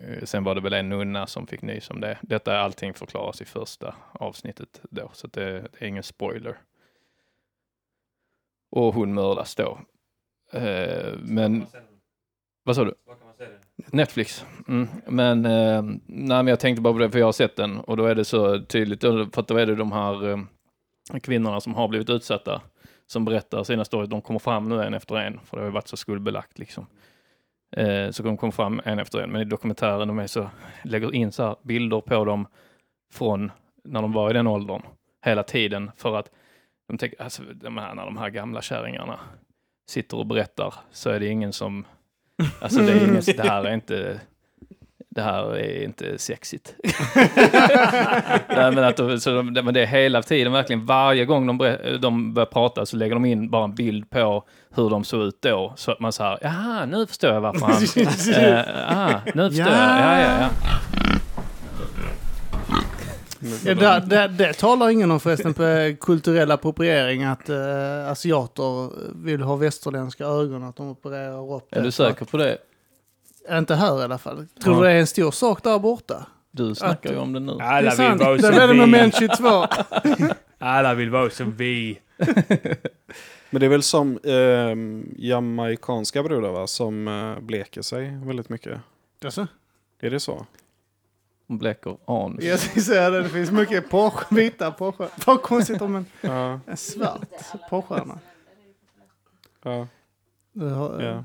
eh, 0.00 0.24
sen 0.24 0.44
var 0.44 0.54
det 0.54 0.60
väl 0.60 0.72
en 0.72 0.88
nunna 0.88 1.26
som 1.26 1.46
fick 1.46 1.62
nys 1.62 1.90
om 1.90 2.00
det. 2.00 2.18
Detta 2.22 2.52
är 2.54 2.58
allting 2.58 2.94
förklaras 2.94 3.40
i 3.40 3.44
första 3.44 3.94
avsnittet 4.12 4.80
då, 4.90 5.10
så 5.12 5.26
det, 5.26 5.60
det 5.60 5.84
är 5.84 5.88
ingen 5.88 6.02
spoiler. 6.02 6.58
Och 8.70 8.94
hon 8.94 9.14
mördas 9.14 9.54
då 9.54 9.78
Eh, 10.54 11.14
men, 11.18 11.66
vad 12.64 12.76
sa 12.76 12.84
du? 12.84 12.94
Netflix. 13.92 14.44
Mm. 14.68 14.88
Men, 15.06 15.44
eh, 15.44 15.82
nej, 16.06 16.42
men 16.42 16.46
jag 16.46 16.60
tänkte 16.60 16.82
bara 16.82 16.92
på 16.92 16.98
det, 16.98 17.10
för 17.10 17.18
jag 17.18 17.26
har 17.26 17.32
sett 17.32 17.56
den 17.56 17.80
och 17.80 17.96
då 17.96 18.04
är 18.04 18.14
det 18.14 18.24
så 18.24 18.60
tydligt, 18.60 19.00
för 19.00 19.40
att 19.40 19.48
då 19.48 19.56
är 19.56 19.66
det 19.66 19.74
de 19.74 19.92
här 19.92 20.28
eh, 20.28 20.38
kvinnorna 21.22 21.60
som 21.60 21.74
har 21.74 21.88
blivit 21.88 22.10
utsatta 22.10 22.62
som 23.14 23.24
berättar 23.24 23.64
sina 23.64 23.84
stories. 23.84 24.10
De 24.10 24.22
kommer 24.22 24.38
fram 24.38 24.68
nu 24.68 24.82
en 24.82 24.94
efter 24.94 25.16
en, 25.16 25.40
för 25.44 25.56
det 25.56 25.62
har 25.62 25.68
ju 25.68 25.72
varit 25.72 25.88
så 25.88 25.96
skuldbelagt 25.96 26.58
liksom. 26.58 26.86
Eh, 27.76 28.10
så 28.10 28.22
de 28.22 28.36
kommer 28.36 28.50
fram 28.50 28.80
en 28.84 28.98
efter 28.98 29.18
en, 29.20 29.30
men 29.30 29.40
i 29.40 29.44
dokumentären 29.44 30.08
de 30.08 30.18
är 30.18 30.26
så, 30.26 30.50
lägger 30.82 31.14
in 31.14 31.32
så 31.32 31.42
här 31.42 31.56
bilder 31.62 32.00
på 32.00 32.24
dem 32.24 32.46
från 33.12 33.52
när 33.84 34.02
de 34.02 34.12
var 34.12 34.30
i 34.30 34.32
den 34.32 34.46
åldern, 34.46 34.82
hela 35.24 35.42
tiden, 35.42 35.90
för 35.96 36.16
att 36.16 36.30
de 36.88 36.98
tänker, 36.98 37.22
alltså 37.22 37.42
de 37.54 37.78
här, 37.78 37.94
när 37.94 38.04
de 38.04 38.16
här 38.16 38.30
gamla 38.30 38.62
kärringarna 38.62 39.20
sitter 39.88 40.18
och 40.18 40.26
berättar 40.26 40.74
så 40.90 41.10
är 41.10 41.20
det 41.20 41.26
ingen 41.26 41.52
som, 41.52 41.84
alltså 42.60 42.80
det, 42.80 42.92
är 42.92 43.08
ingen, 43.08 43.22
det 43.36 43.48
här 43.48 43.64
är 43.64 43.74
inte, 43.74 44.20
det 45.14 45.22
här 45.22 45.56
är 45.56 45.84
inte 45.84 46.18
sexigt. 46.18 46.74
Nej, 48.48 48.72
men, 48.72 48.78
att, 48.78 48.96
de- 48.96 49.20
så 49.20 49.30
de, 49.30 49.52
men 49.52 49.74
det 49.74 49.82
är 49.82 49.86
hela 49.86 50.22
tiden, 50.22 50.52
verkligen 50.52 50.86
varje 50.86 51.24
gång 51.24 51.46
de, 51.46 51.76
de 52.00 52.34
börjar 52.34 52.46
prata 52.46 52.86
så 52.86 52.96
lägger 52.96 53.14
de 53.14 53.24
in 53.24 53.50
bara 53.50 53.64
en 53.64 53.74
bild 53.74 54.10
på 54.10 54.44
hur 54.74 54.90
de 54.90 55.04
såg 55.04 55.22
ut 55.22 55.42
då. 55.42 55.72
Så 55.76 55.92
att 55.92 56.00
man 56.00 56.12
säger, 56.12 56.38
jaha, 56.42 56.86
nu 56.86 57.06
förstår 57.06 57.30
jag 57.30 57.40
varför 57.40 57.66
han... 57.66 57.74
eh, 58.44 58.98
ah, 58.98 59.20
nu 59.34 59.50
förstår 59.50 59.66
jag, 59.66 59.76
ja, 59.76 60.20
ja, 60.20 60.38
ja. 60.40 60.48
Ja, 63.64 63.74
det, 63.74 64.00
det, 64.06 64.28
det 64.28 64.52
talar 64.52 64.90
ingen 64.90 65.10
om 65.10 65.20
förresten 65.20 65.54
på 65.54 65.64
eh, 65.64 65.96
kulturell 65.96 66.50
appropriering 66.50 67.24
att 67.24 67.50
uh, 67.50 68.10
asiater 68.10 68.90
vill 69.24 69.42
ha 69.42 69.56
västerländska 69.56 70.24
ögon, 70.24 70.64
att 70.64 70.76
de 70.76 70.90
opererar 70.90 71.56
upp 71.56 71.66
Är 71.70 71.76
det. 71.76 71.82
du 71.82 71.90
säker 71.90 72.24
på 72.24 72.36
det? 72.36 72.58
Inte 73.50 73.74
här 73.74 74.00
i 74.00 74.04
alla 74.04 74.18
fall. 74.18 74.46
Tror 74.62 74.74
Ja. 74.74 74.80
du 74.80 74.86
det 74.86 74.92
är 74.92 75.00
en 75.00 75.06
stor 75.06 75.30
sak 75.30 75.62
där 75.62 75.78
borta? 75.78 76.26
Du 76.50 76.74
snackar 76.74 77.10
ju 77.10 77.18
om 77.18 77.32
det 77.32 77.40
nu. 77.40 77.52
Det 77.54 77.62
är 77.64 77.68
Alla 77.68 77.80
vill 77.90 77.96
sant. 77.96 78.20
vara 78.20 78.34
Det 78.36 78.42
som 78.42 78.52
är 78.54 78.60
det 78.66 78.72
vi. 78.72 78.78
moment 78.80 79.14
22. 79.18 79.66
Alla 80.58 80.94
vill 80.94 81.10
vara 81.10 81.30
som 81.30 81.52
vi. 81.56 81.98
Men 83.50 83.60
det 83.60 83.66
är 83.66 83.70
väl 83.70 83.82
som 83.82 84.18
eh, 84.24 85.24
jamaikanska 85.24 86.22
brudar 86.22 86.50
va? 86.52 86.66
Som 86.66 87.08
eh, 87.08 87.40
bleker 87.40 87.82
sig 87.82 88.16
väldigt 88.24 88.48
mycket. 88.48 88.80
Alltså, 89.24 89.46
Är 90.00 90.10
det 90.10 90.20
så? 90.20 90.46
Hon 91.48 91.58
bleker 91.58 91.96
anus. 92.06 92.44
jag 92.44 92.58
ska 92.60 92.80
säga 92.80 93.10
det, 93.10 93.22
det 93.22 93.28
finns 93.28 93.50
mycket 93.50 93.90
porr, 93.90 94.12
vita 94.34 94.70
porrstjärnor. 94.70 95.10
Vad 95.26 95.42
konstigt 95.42 95.82
om 95.82 95.96
en, 95.96 96.06
Ja. 96.20 96.60
en 96.66 96.76
svart 96.76 97.20
porrstjärna. 97.70 98.18
ja, 99.62 99.86
Du 100.52 100.68
har, 100.68 101.00
eh, 101.00 101.06
ja. 101.06 101.24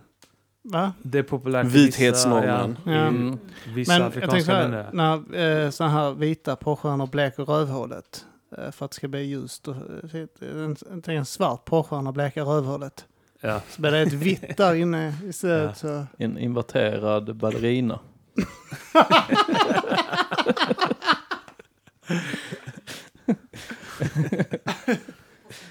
Va? 0.72 0.94
Det 1.02 1.20
är 1.20 1.24
populärt 1.24 1.66
i 1.66 1.70
Vithetsnormen. 1.70 2.70
Vissa, 2.70 2.92
ja, 2.92 2.96
Ja. 2.96 3.08
Mm. 3.08 3.40
vissa 3.76 3.92
Men 3.94 4.02
jag 4.02 4.14
tänker 4.14 4.28
så 4.28 4.34
afrikanska 4.36 4.54
här, 4.56 4.90
när 4.94 5.64
eh, 5.66 5.70
sådana 5.70 5.94
här 5.94 6.12
vita 6.14 6.56
porrstjärnor 6.56 7.08
bleker 7.08 7.44
rövhålet 7.46 8.26
eh, 8.58 8.72
för 8.72 8.86
att 8.86 8.92
det 8.92 8.96
ska 8.96 9.08
bli 9.08 9.24
ljust. 9.24 9.68
Och, 9.68 9.76
eh, 9.76 10.22
en, 10.42 10.76
en, 10.92 11.04
en 11.06 11.26
svart 11.26 11.66
porrstjärna 11.66 12.12
bleker 12.12 12.44
rövhålet. 12.44 13.06
Ja. 13.42 13.62
Så 13.70 13.82
blir 13.82 13.92
det 13.92 14.00
ett 14.00 14.14
vitt 14.14 14.58
där 14.58 14.74
inne 14.76 15.14
istället. 15.30 15.78
Så. 15.78 16.06
En 16.18 16.38
inverterad 16.38 17.36
ballerina. 17.36 18.00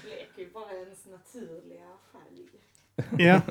bleker 0.03 0.41
ju 0.41 0.49
bara 0.53 0.71
ens 0.71 1.05
naturliga 1.05 1.85
färg. 2.11 3.25
Ja. 3.25 3.41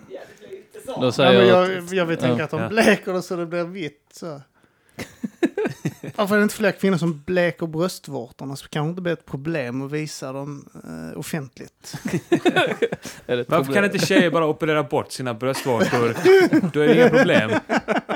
Ja, 0.88 0.94
blir. 0.94 1.00
Då 1.00 1.06
Ja, 1.06 1.12
säger 1.12 1.38
men 1.38 1.48
jag, 1.48 1.94
jag, 1.94 2.06
vill 2.06 2.16
tänka 2.18 2.38
Ja. 2.38 2.44
att 2.44 2.50
de 2.50 2.60
Ja. 2.60 2.68
bleker 2.68 3.12
det 3.12 3.22
så 3.22 3.36
det 3.36 3.46
blir 3.46 3.64
vitt. 3.64 4.08
Så. 4.12 4.40
Varför 6.16 6.34
är 6.34 6.38
det 6.38 6.42
inte 6.42 6.54
fler 6.54 6.72
kvinnor 6.72 6.96
som 6.96 7.22
bleker 7.26 7.66
bröstvårtorna 7.66 8.56
så 8.56 8.68
kan 8.68 8.84
det 8.84 8.90
inte 8.90 9.02
bli 9.02 9.12
ett 9.12 9.26
problem 9.26 9.82
att 9.82 9.90
visa 9.92 10.32
dem 10.32 10.68
eh, 11.12 11.18
offentligt. 11.18 11.94
Varför 13.26 13.72
kan 13.72 13.84
inte 13.84 13.98
tjejer 13.98 14.30
bara 14.30 14.46
operera 14.46 14.82
bort 14.82 15.12
sina 15.12 15.34
bröstvårtor? 15.34 16.16
Då 16.72 16.80
är 16.80 16.86
det 16.88 16.94
inga 16.94 17.08
problem. 17.18 17.50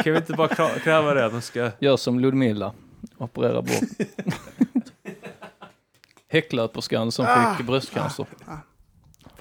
Kan 0.04 0.12
vi 0.12 0.16
inte 0.16 0.32
bara 0.32 0.48
kräva 0.78 1.14
det 1.14 1.26
att 1.26 1.32
de 1.32 1.40
ska... 1.42 1.70
Gör 1.78 1.96
som 1.96 2.20
Ludmilla. 2.20 2.72
Operera 3.18 3.62
bort. 3.62 3.82
Häcklöperskan 6.28 7.12
som 7.12 7.26
Ah. 7.28 7.54
fick 7.56 7.66
bröstcancer. 7.66 8.26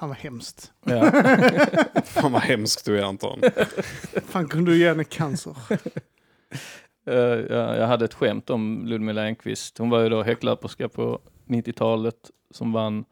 Fan 0.01 0.09
vad 0.09 0.17
hemskt. 0.17 0.71
Ja. 0.85 1.11
Fan 2.03 2.31
vad 2.31 2.41
hemskt 2.41 2.85
du 2.85 2.99
är 2.99 3.03
Anton. 3.03 3.41
Fan 4.25 4.47
kunde 4.47 4.71
du 4.71 4.77
ge 4.77 4.87
henne 4.87 5.03
cancer? 5.03 5.55
Eh, 7.05 7.15
ja, 7.15 7.75
jag 7.75 7.87
hade 7.87 8.05
ett 8.05 8.13
skämt 8.13 8.49
om 8.49 8.85
Ludmilla 8.85 9.27
Enqvist. 9.27 9.77
Hon 9.77 9.89
var 9.89 9.99
ju 9.99 10.09
då 10.09 10.23
häcklöperska 10.23 10.89
på 10.89 11.19
90-talet 11.47 12.15
som 12.51 12.73
vann, 12.73 13.05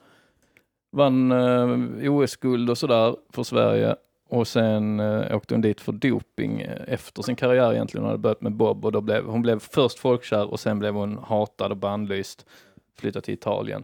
vann 0.91 1.31
eh, 1.31 2.13
OS-guld 2.13 2.69
och 2.69 2.77
sådär 2.77 3.15
för 3.29 3.43
Sverige. 3.43 3.95
Och 4.29 4.47
sen 4.47 4.99
eh, 4.99 5.35
åkte 5.35 5.53
hon 5.53 5.61
dit 5.61 5.81
för 5.81 5.91
doping 5.91 6.61
efter 6.87 7.21
sin 7.21 7.35
karriär 7.35 7.73
egentligen. 7.73 8.03
Hon 8.03 8.09
hade 8.09 8.21
börjat 8.21 8.41
med 8.41 8.53
bob 8.53 8.85
och 8.85 8.91
då 8.91 9.01
blev 9.01 9.25
hon 9.25 9.41
blev 9.41 9.59
först 9.59 9.99
folkkär 9.99 10.51
och 10.51 10.59
sen 10.59 10.79
blev 10.79 10.93
hon 10.93 11.17
hatad 11.17 11.71
och 11.71 11.77
bannlyst. 11.77 12.45
Flyttade 12.99 13.25
till 13.25 13.33
Italien. 13.33 13.83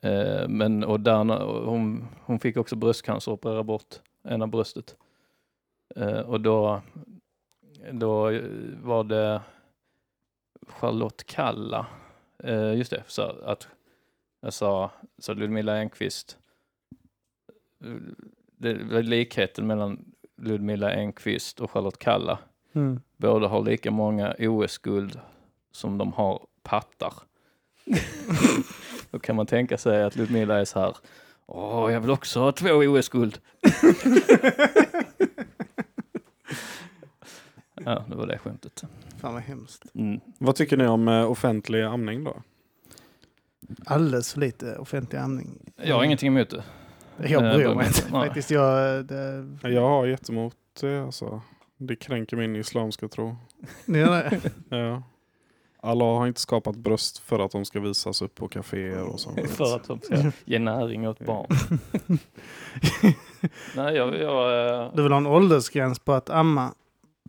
Eh, 0.00 0.48
men 0.48 0.84
och 0.84 1.00
där, 1.00 1.24
hon, 1.64 2.06
hon 2.24 2.38
fick 2.38 2.56
också 2.56 2.76
bröstcancer 2.76 3.32
och 3.32 3.38
opererade 3.38 3.64
bort 3.64 3.94
ena 4.28 4.46
bröstet. 4.46 4.96
Eh, 5.96 6.20
och 6.20 6.40
då 6.40 6.82
då 7.92 8.22
var 8.82 9.04
det 9.04 9.42
Charlotte 10.66 11.24
Kalla, 11.26 11.86
eh, 12.38 12.74
just 12.74 12.90
det, 12.90 13.02
så 13.06 13.22
att 13.22 13.68
jag 14.40 14.52
sa, 14.52 14.90
så 15.18 15.34
Ludmilla 15.34 15.76
Enqvist, 15.76 16.38
det 18.56 19.02
likheten 19.02 19.66
mellan 19.66 20.04
Ludmilla 20.36 20.92
Enqvist 20.92 21.60
och 21.60 21.70
Charlotte 21.70 21.98
Kalla. 21.98 22.38
Mm. 22.72 23.00
Båda 23.16 23.48
har 23.48 23.62
lika 23.62 23.90
många 23.90 24.34
OS-guld 24.38 25.20
som 25.72 25.98
de 25.98 26.12
har 26.12 26.46
pattar. 26.62 27.14
Då 29.14 29.20
kan 29.20 29.36
man 29.36 29.46
tänka 29.46 29.78
sig 29.78 30.02
att 30.04 30.16
Ludmilla 30.16 30.60
är 30.60 30.64
så 30.64 30.80
här, 30.80 30.96
åh, 31.46 31.92
jag 31.92 32.00
vill 32.00 32.10
också 32.10 32.40
ha 32.40 32.52
två 32.52 32.68
OS-guld. 32.74 33.38
ja, 37.84 38.04
det 38.08 38.14
var 38.16 38.26
det 38.26 38.38
skämtet. 38.38 38.84
Fan 39.20 39.34
vad 39.34 39.42
hemskt. 39.42 39.84
Mm. 39.94 40.20
Vad 40.38 40.56
tycker 40.56 40.76
ni 40.76 40.86
om 40.86 41.08
eh, 41.08 41.30
offentlig 41.30 41.82
amning 41.82 42.24
då? 42.24 42.36
Alldeles 43.86 44.32
för 44.32 44.40
lite 44.40 44.76
offentlig 44.76 45.18
amning. 45.18 45.72
Jag 45.76 45.96
har 45.96 46.04
ingenting 46.04 46.28
emot 46.28 46.50
det. 46.50 46.62
Jag 47.28 47.44
Eh, 47.46 47.54
bryr 47.56 47.68
det- 47.68 47.74
mig 47.74 47.86
inte 47.86 48.02
nej. 48.12 48.26
faktiskt. 48.26 48.50
Jag, 48.50 49.04
det, 49.04 49.46
Jag 49.62 49.88
har 49.88 50.06
jättemot 50.06 50.56
det 50.80 51.02
alltså. 51.04 51.40
Det 51.76 51.96
kränker 51.96 52.36
min 52.36 52.56
islamska 52.56 53.08
tro. 53.08 53.36
ni 53.84 53.98
gör 53.98 54.30
det. 54.68 54.76
Ja. 54.76 55.02
Allah 55.84 56.18
har 56.18 56.26
inte 56.26 56.40
skapat 56.40 56.76
bröst 56.76 57.18
för 57.18 57.38
att 57.38 57.50
de 57.50 57.64
ska 57.64 57.80
visas 57.80 58.22
upp 58.22 58.34
på 58.34 58.48
kaféer 58.48 59.02
och 59.02 59.20
sånt. 59.20 59.50
För 59.56 59.76
att 59.76 59.88
de 59.88 60.00
ska 60.00 60.16
ge 60.44 60.58
näring 60.58 61.08
åt 61.08 61.18
barn. 61.18 61.46
Nej, 63.76 63.94
jag... 63.94 64.20
jag 64.20 64.70
eh, 64.82 64.90
Du 64.94 65.02
vill 65.02 65.12
ha 65.12 65.18
en 65.18 65.26
åldersgräns 65.26 65.98
på 65.98 66.12
att 66.12 66.30
amma 66.30 66.74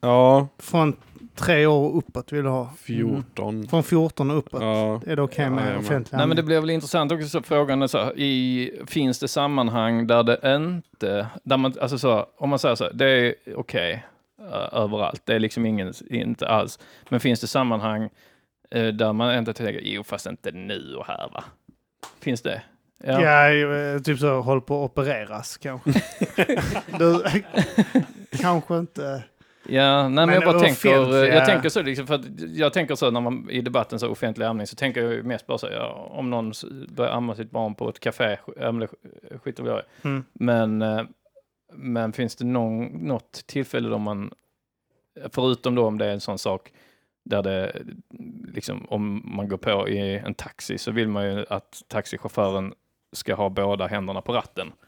Ja, 0.01 0.47
från 0.58 0.95
tre 1.36 1.66
år 1.66 1.89
och 1.89 1.97
uppåt 1.97 2.32
vill 2.34 2.43
du 2.43 2.49
ha. 2.49 2.70
14. 2.78 3.68
Från 3.68 3.84
14 3.84 4.32
och 4.32 4.38
uppåt 4.38 4.62
Ja. 4.62 5.01
är 5.06 5.16
det 5.16 5.22
okej 5.22 5.49
med 5.49 5.64
Jajamän. 5.64 5.86
offentlig 5.86 6.18
Nej 6.18 6.28
men 6.28 6.38
det 6.38 6.43
blir 6.43 6.60
väl 6.60 6.70
intressant 6.70 7.12
också 7.12 7.28
så 7.28 7.41
frågan 7.41 7.82
är 7.82 7.88
så 7.88 7.97
här, 7.97 8.20
i, 8.20 8.72
finns 8.88 9.20
det 9.20 9.28
sammanhang 9.28 10.08
där 10.08 10.24
det 10.24 10.56
inte, 10.56 11.28
där 11.43 11.58
man, 11.58 11.74
alltså 11.82 11.97
så, 11.97 12.26
om 12.38 12.49
man 12.49 12.60
säger 12.60 12.76
så, 12.76 12.84
här, 12.84 12.93
det 12.93 13.06
är 13.10 13.36
okej 13.56 14.06
eh, 14.39 14.80
överallt, 14.82 15.22
det 15.26 15.34
är 15.36 15.39
liksom 15.39 15.66
ingen, 15.66 15.93
inte 16.10 16.47
alls, 16.47 16.80
men 17.10 17.20
finns 17.20 17.41
det 17.41 17.47
sammanhang 17.47 18.10
där 18.84 19.13
man 19.13 19.38
inte 19.38 19.53
tänker, 19.53 19.82
jo 19.84 20.03
fast 20.03 20.26
inte 20.26 20.51
nu 20.51 20.95
och 20.95 21.05
här 21.05 21.30
va? 21.34 21.43
Finns 22.19 22.41
det? 22.41 22.61
Ja. 23.03 23.21
Ja, 23.21 23.49
eh, 23.76 24.01
typ 24.01 24.19
så 24.19 24.41
håll 24.41 24.61
på 24.61 24.86
att 24.86 24.91
opereras 24.91 25.57
kanske. 25.57 25.91
du, 26.99 27.23
kanske 28.41 28.78
inte. 28.78 29.23
Ja, 29.67 30.01
nej 30.01 30.09
men, 30.09 30.26
Men 30.26 30.36
jag 30.36 30.43
bara 30.43 30.59
tänker, 30.59 31.15
jag 31.26 31.45
tänker 31.45 31.69
så 31.69 31.82
liksom, 31.82 32.07
för 32.07 32.21
jag 32.53 32.73
tänker 32.73 32.95
så 32.95 33.11
när 33.11 33.21
man 33.21 33.49
i 33.49 33.61
debatten 33.61 33.99
så 33.99 34.09
offentlig 34.09 34.45
amning 34.45 34.67
så 34.67 34.76
tänker 34.76 35.01
jag 35.01 35.26
mest 35.26 35.47
bara 35.47 35.57
så, 35.57 35.67
ja, 35.71 36.09
om 36.11 36.30
någon 36.30 36.53
börjar 36.89 37.11
amma 37.11 37.36
sitt 37.36 37.51
barn 37.51 37.76
på 37.76 37.89
ett 37.89 37.99
café, 37.99 38.38
skiter 39.43 39.65
jag 39.65 39.80
i. 39.80 39.84
Mm. 40.01 40.23
Men, 40.34 40.82
eh, 40.82 41.03
men 41.73 42.13
finns 42.13 42.36
det 42.36 42.45
någon, 42.45 42.86
något 42.86 43.43
tillfälle 43.45 43.89
då 43.89 43.97
man, 43.97 44.34
förutom 45.32 45.76
då 45.76 45.88
om 45.88 45.97
det 45.97 46.05
är 46.05 46.11
en 46.11 46.21
sån 46.21 46.38
sak 46.38 46.71
där 47.26 47.43
det, 47.43 47.82
liksom 48.53 48.86
om 48.89 49.21
man 49.36 49.47
går 49.47 49.57
på 49.57 49.89
i 49.89 50.17
en 50.17 50.34
taxi 50.34 50.78
så 50.78 50.91
vill 50.91 51.07
man 51.07 51.26
ju 51.26 51.45
att 51.49 51.84
taxichauffören 51.88 52.73
ska 53.11 53.36
ha 53.36 53.49
båda 53.49 53.88
händerna 53.88 54.21
på 54.21 54.34
ratten. 54.34 54.71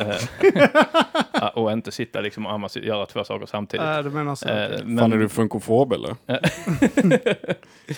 Eh, 0.00 1.48
och 1.54 1.72
inte 1.72 1.92
sitta 1.92 2.20
liksom 2.20 2.46
och 2.46 2.52
amma, 2.52 2.68
göra 2.74 3.06
två 3.06 3.24
saker 3.24 3.46
samtidigt. 3.46 3.86
Äh, 3.86 4.02
du 4.02 4.10
menar 4.10 4.34
så. 4.34 4.48
Eh, 4.48 4.66
okej. 4.66 4.78
Fan 4.78 4.94
men, 4.94 5.12
är 5.12 5.16
du 5.16 5.28
funkofob 5.28 5.92
eller? 5.92 6.16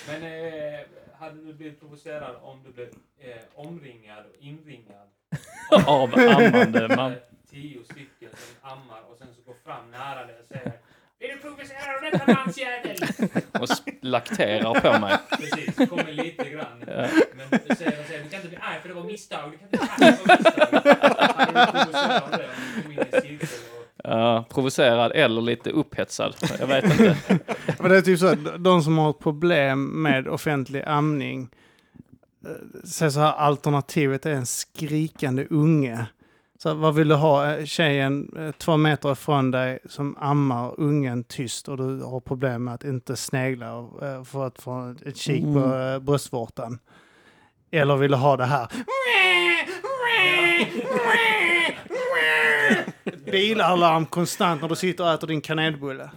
Men 0.08 0.22
eh, 0.22 0.80
hade 1.18 1.44
du 1.46 1.52
blivit 1.52 1.80
provocerad 1.80 2.36
om 2.42 2.62
du 2.64 2.72
blev 2.72 2.88
eh, 3.18 3.42
omringad 3.54 4.24
och 4.30 4.42
inringad 4.42 5.08
av 5.86 6.14
ammande 6.14 6.96
man. 6.96 7.12
tio 7.50 7.84
stycken 7.84 8.28
som 8.32 8.70
ammar 8.70 9.00
och 9.10 9.16
sen 9.18 9.28
så 9.36 9.42
går 9.42 9.54
fram 9.64 9.90
nära 9.90 10.26
dig 10.26 10.36
och 10.40 10.46
säger 10.46 10.72
Är 11.24 11.32
du 11.32 11.38
provocerad 11.38 11.96
av 11.96 12.10
detta 12.12 12.32
mansjävel? 12.32 12.96
och 13.60 13.68
lakterar 14.00 14.80
på 14.80 15.00
mig. 15.00 15.18
Precis, 15.30 15.88
kommer 15.88 16.12
lite 16.12 16.50
grann. 16.50 16.84
Ja. 16.86 17.08
Men 17.36 17.60
du 17.68 17.74
säger, 17.76 17.90
du 17.90 18.08
säger 18.08 18.24
du 18.24 18.30
kan 18.30 18.36
inte 18.36 18.48
bli 18.48 18.58
arg 18.60 18.80
för 18.82 18.88
det 18.88 18.94
var 18.94 19.04
misstag. 19.04 19.52
Du 19.52 19.58
kan 19.58 19.78
inte 19.82 19.88
bli 19.98 20.06
arg 20.06 20.16
för 20.16 20.26
det 20.82 21.62
var 21.72 21.86
misstag. 21.86 22.40
Du 22.76 22.88
blivit 22.88 24.48
provocerad 24.48 25.10
och 25.10 25.16
Ja, 25.16 25.24
eller 25.24 25.40
lite 25.40 25.70
upphetsad. 25.70 26.34
Jag 26.58 26.66
vet 26.66 26.84
inte. 26.84 27.16
Men 27.78 27.90
det 27.90 27.96
är 27.96 28.02
typ 28.02 28.18
så 28.18 28.26
att 28.26 28.64
de 28.64 28.82
som 28.82 28.98
har 28.98 29.10
ett 29.10 29.18
problem 29.18 30.02
med 30.02 30.28
offentlig 30.28 30.82
amning 30.86 31.48
eh, 32.46 32.86
säger 32.88 33.10
så 33.10 33.20
här, 33.20 33.32
alternativet 33.32 34.26
är 34.26 34.30
en 34.30 34.46
skrikande 34.46 35.46
unge. 35.50 36.06
Så 36.64 36.74
vad 36.74 36.94
vill 36.94 37.08
du 37.08 37.14
ha? 37.14 37.50
Eh, 37.50 37.64
Tjejen 37.64 38.36
eh, 38.36 38.50
två 38.50 38.76
meter 38.76 39.12
ifrån 39.12 39.50
dig 39.50 39.78
som 39.88 40.16
ammar 40.16 40.80
ungen 40.80 41.24
tyst 41.24 41.68
och 41.68 41.76
du 41.76 42.02
har 42.02 42.20
problem 42.20 42.64
med 42.64 42.74
att 42.74 42.84
inte 42.84 43.16
snegla 43.16 43.78
eh, 44.02 44.24
för 44.24 44.46
att 44.46 44.62
få 44.62 44.94
ett 45.06 45.16
kik 45.16 45.44
på 45.44 45.74
eh, 45.74 45.98
bröstvårtan. 45.98 46.78
Eller 47.70 47.96
vill 47.96 48.10
du 48.10 48.16
ha 48.16 48.36
det 48.36 48.44
här? 48.44 48.68
Bilalarm 53.24 54.06
konstant 54.06 54.62
när 54.62 54.68
du 54.68 54.76
sitter 54.76 55.04
och 55.04 55.10
äter 55.10 55.26
din 55.26 55.40
kanelbulle. 55.40 56.10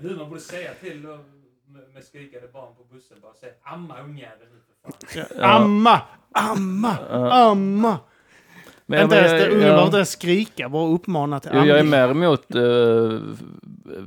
Du, 0.00 0.16
man 0.16 0.28
borde 0.28 0.40
säga 0.40 0.70
till 0.80 1.00
med, 1.02 2.04
skrikande 2.04 2.48
barn 2.52 2.74
på 2.76 2.94
bussen, 2.94 3.16
bara 3.22 3.34
säga 3.34 3.52
amma 3.62 4.00
ungjäveln 4.00 4.50
nu 4.52 4.60
för 4.66 5.24
fan. 5.24 5.26
Ja. 5.40 5.46
Amma! 5.46 6.00
Amma! 6.32 6.98
Amma! 7.30 7.98
Men 8.96 9.02
inte 9.04 9.16
jag- 9.16 9.26
ens 9.26 9.42
det, 9.42 9.48
ungen 9.48 9.60
jag- 9.60 9.68
behöver 9.68 9.84
inte 9.84 9.96
ens 9.96 10.10
skrika, 10.12 10.68
bara 10.68 10.88
uppmana 10.94 11.40
till 11.40 11.50
Jo, 11.54 11.58
amning. 11.58 11.70
jag 11.70 11.78
är 11.78 11.84
mer 11.84 12.08
emot 12.10 12.54
eh, 12.54 13.20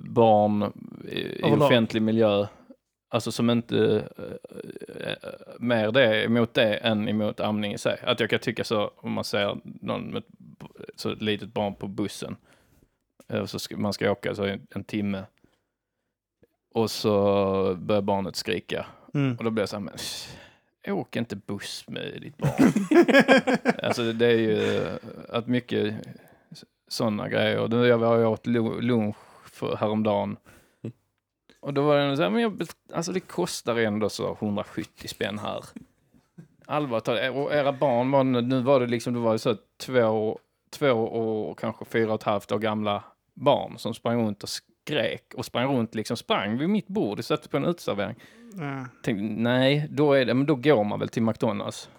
barn 0.03 0.73
i, 1.11 1.19
i 1.19 1.43
offentlig 1.43 2.01
miljö. 2.01 2.45
Alltså 3.09 3.31
som 3.31 3.49
inte, 3.49 4.03
eh, 4.17 5.07
eh, 5.07 5.29
mer 5.59 5.91
det 5.91 6.23
emot 6.25 6.53
det 6.53 6.73
än 6.75 7.09
emot 7.09 7.39
amning 7.39 7.73
i 7.73 7.77
sig. 7.77 7.99
Att 8.03 8.19
jag 8.19 8.29
kan 8.29 8.39
tycka 8.39 8.63
så 8.63 8.91
om 8.97 9.11
man 9.11 9.23
ser 9.23 9.57
någon 9.63 10.01
med 10.01 10.23
så 10.95 11.09
ett 11.11 11.21
litet 11.21 11.53
barn 11.53 11.75
på 11.75 11.87
bussen. 11.87 12.35
eh, 13.29 13.45
Så 13.45 13.59
ska, 13.59 13.77
man 13.77 13.93
ska 13.93 14.11
åka 14.11 14.35
så 14.35 14.43
en, 14.43 14.67
en 14.75 14.83
timme. 14.83 15.23
Och 16.73 16.91
så 16.91 17.11
börjar 17.79 18.01
barnet 18.01 18.35
skrika. 18.35 18.85
Mm. 19.13 19.35
Och 19.37 19.43
då 19.43 19.49
blir 19.49 19.61
jag 19.61 19.69
så 19.69 19.75
här, 19.75 19.83
men 19.83 19.93
åk 20.87 21.15
inte 21.15 21.35
buss 21.35 21.85
med 21.87 22.21
ditt 22.21 22.37
barn. 22.37 22.73
alltså 23.83 24.13
det 24.13 24.25
är 24.25 24.37
ju 24.37 24.83
att 25.29 25.47
mycket 25.47 25.95
sådana 26.87 27.29
grejer. 27.29 27.85
Jag 27.85 27.97
var 27.97 28.25
åt 28.25 28.47
lu- 28.47 28.81
lunch 28.81 29.15
för 29.45 29.75
häromdagen. 29.75 30.37
Och 31.59 31.73
då 31.73 31.81
var 31.81 31.97
det 31.97 32.17
så 32.17 32.23
här, 32.23 32.29
men 32.29 32.41
jag, 32.41 32.61
alltså 32.93 33.11
det 33.11 33.19
kostar 33.19 33.75
ändå 33.75 34.09
så 34.09 34.33
170 34.33 35.07
spänn 35.07 35.39
här. 35.39 35.63
Allvarligt 36.65 37.35
och 37.35 37.53
era 37.53 37.73
barn 37.73 38.11
var, 38.11 38.23
nu 38.23 38.61
var 38.61 38.79
det 38.79 38.87
liksom, 38.87 39.13
det 39.13 39.19
var 39.19 39.37
så 39.37 39.55
två, 39.77 40.39
två 40.69 40.91
och 40.91 41.59
kanske 41.59 41.85
fyra 41.85 42.09
och 42.13 42.19
ett 42.19 42.23
halvt 42.23 42.51
år 42.51 42.59
gamla 42.59 43.03
barn 43.33 43.77
som 43.77 43.93
sprang 43.93 44.21
runt 44.21 44.43
och 44.43 44.49
skrek 44.49 45.33
och 45.35 45.45
sprang 45.45 45.77
runt 45.77 45.95
liksom, 45.95 46.17
sprang 46.17 46.57
vid 46.57 46.69
mitt 46.69 46.87
bord 46.87 47.19
och 47.19 47.25
satt 47.25 47.49
på 47.49 47.57
en 47.57 47.65
uteservering. 47.65 48.15
Ja. 48.57 48.85
Tänkte, 49.03 49.23
nej, 49.41 49.87
då, 49.91 50.13
är 50.13 50.25
det, 50.25 50.33
men 50.33 50.45
då 50.45 50.55
går 50.55 50.83
man 50.83 50.99
väl 50.99 51.09
till 51.09 51.23
McDonalds. 51.23 51.89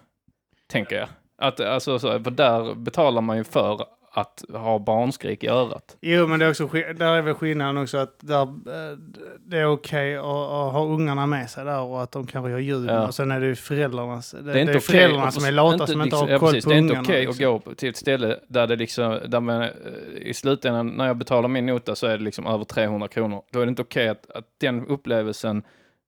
Tänker 0.67 0.95
jag. 0.95 1.07
Att, 1.37 1.59
alltså, 1.59 1.99
så, 1.99 2.19
för 2.23 2.31
där 2.31 2.75
betalar 2.75 3.21
man 3.21 3.37
ju 3.37 3.43
för 3.43 3.85
att 4.11 4.43
ha 4.53 4.79
barnskrik 4.79 5.43
i 5.43 5.47
örat. 5.47 5.97
Jo, 6.01 6.27
men 6.27 6.39
det 6.39 6.45
är 6.45 6.49
också, 6.49 6.67
där 6.67 7.01
är 7.13 7.21
väl 7.21 7.33
skillnaden 7.33 7.77
också 7.77 7.97
att 7.97 8.15
där, 8.19 8.41
eh, 8.41 8.97
det 9.45 9.57
är 9.57 9.65
okej 9.65 10.17
att, 10.17 10.23
att 10.25 10.73
ha 10.73 10.85
ungarna 10.85 11.25
med 11.25 11.49
sig 11.49 11.65
där 11.65 11.81
och 11.81 12.03
att 12.03 12.11
de 12.11 12.27
kanske 12.27 12.51
gör 12.51 12.57
ljud. 12.59 12.89
Ja. 12.89 13.07
Och 13.07 13.15
sen 13.15 13.31
är 13.31 13.39
det 13.39 13.45
ju 13.45 13.55
föräldrarnas. 13.55 14.31
Det, 14.31 14.41
Det 14.41 14.49
är 14.51 14.53
det 14.53 14.61
inte 14.61 14.71
är 14.73 14.77
okej 14.77 14.81
föräldrarna 14.81 15.23
att- 15.27 15.33
som 15.33 15.45
är 15.45 15.51
lata 15.51 15.73
inte 15.73 15.87
som 15.87 16.01
inte 16.01 16.05
liksom- 16.05 16.27
har 16.27 16.33
ja, 16.33 16.39
koll 16.39 16.49
precis, 16.49 16.63
på 16.65 16.69
Det 16.69 16.75
är 16.75 16.79
ungarna. 16.79 16.99
inte 16.99 17.11
okej 17.11 17.25
liksom. 17.25 17.55
att 17.55 17.65
gå 17.65 17.73
till 17.73 17.89
ett 17.89 17.97
ställe 17.97 18.39
där 18.47 18.67
det 18.67 18.75
liksom, 18.75 19.19
där 19.27 19.39
man, 19.39 19.61
eh, 19.61 19.69
i 20.15 20.33
slutändan 20.33 20.87
när 20.87 21.07
jag 21.07 21.17
betalar 21.17 21.47
min 21.49 21.65
nota 21.65 21.95
så 21.95 22.07
är 22.07 22.17
det 22.17 22.23
liksom 22.23 22.47
över 22.47 22.63
300 22.63 23.07
kronor. 23.07 23.41
Då 23.51 23.59
är 23.61 23.65
det 23.65 23.69
inte 23.69 23.81
okej 23.81 24.07
att, 24.07 24.31
att 24.31 24.45
den 24.57 24.87
upplevelsen 24.87 25.63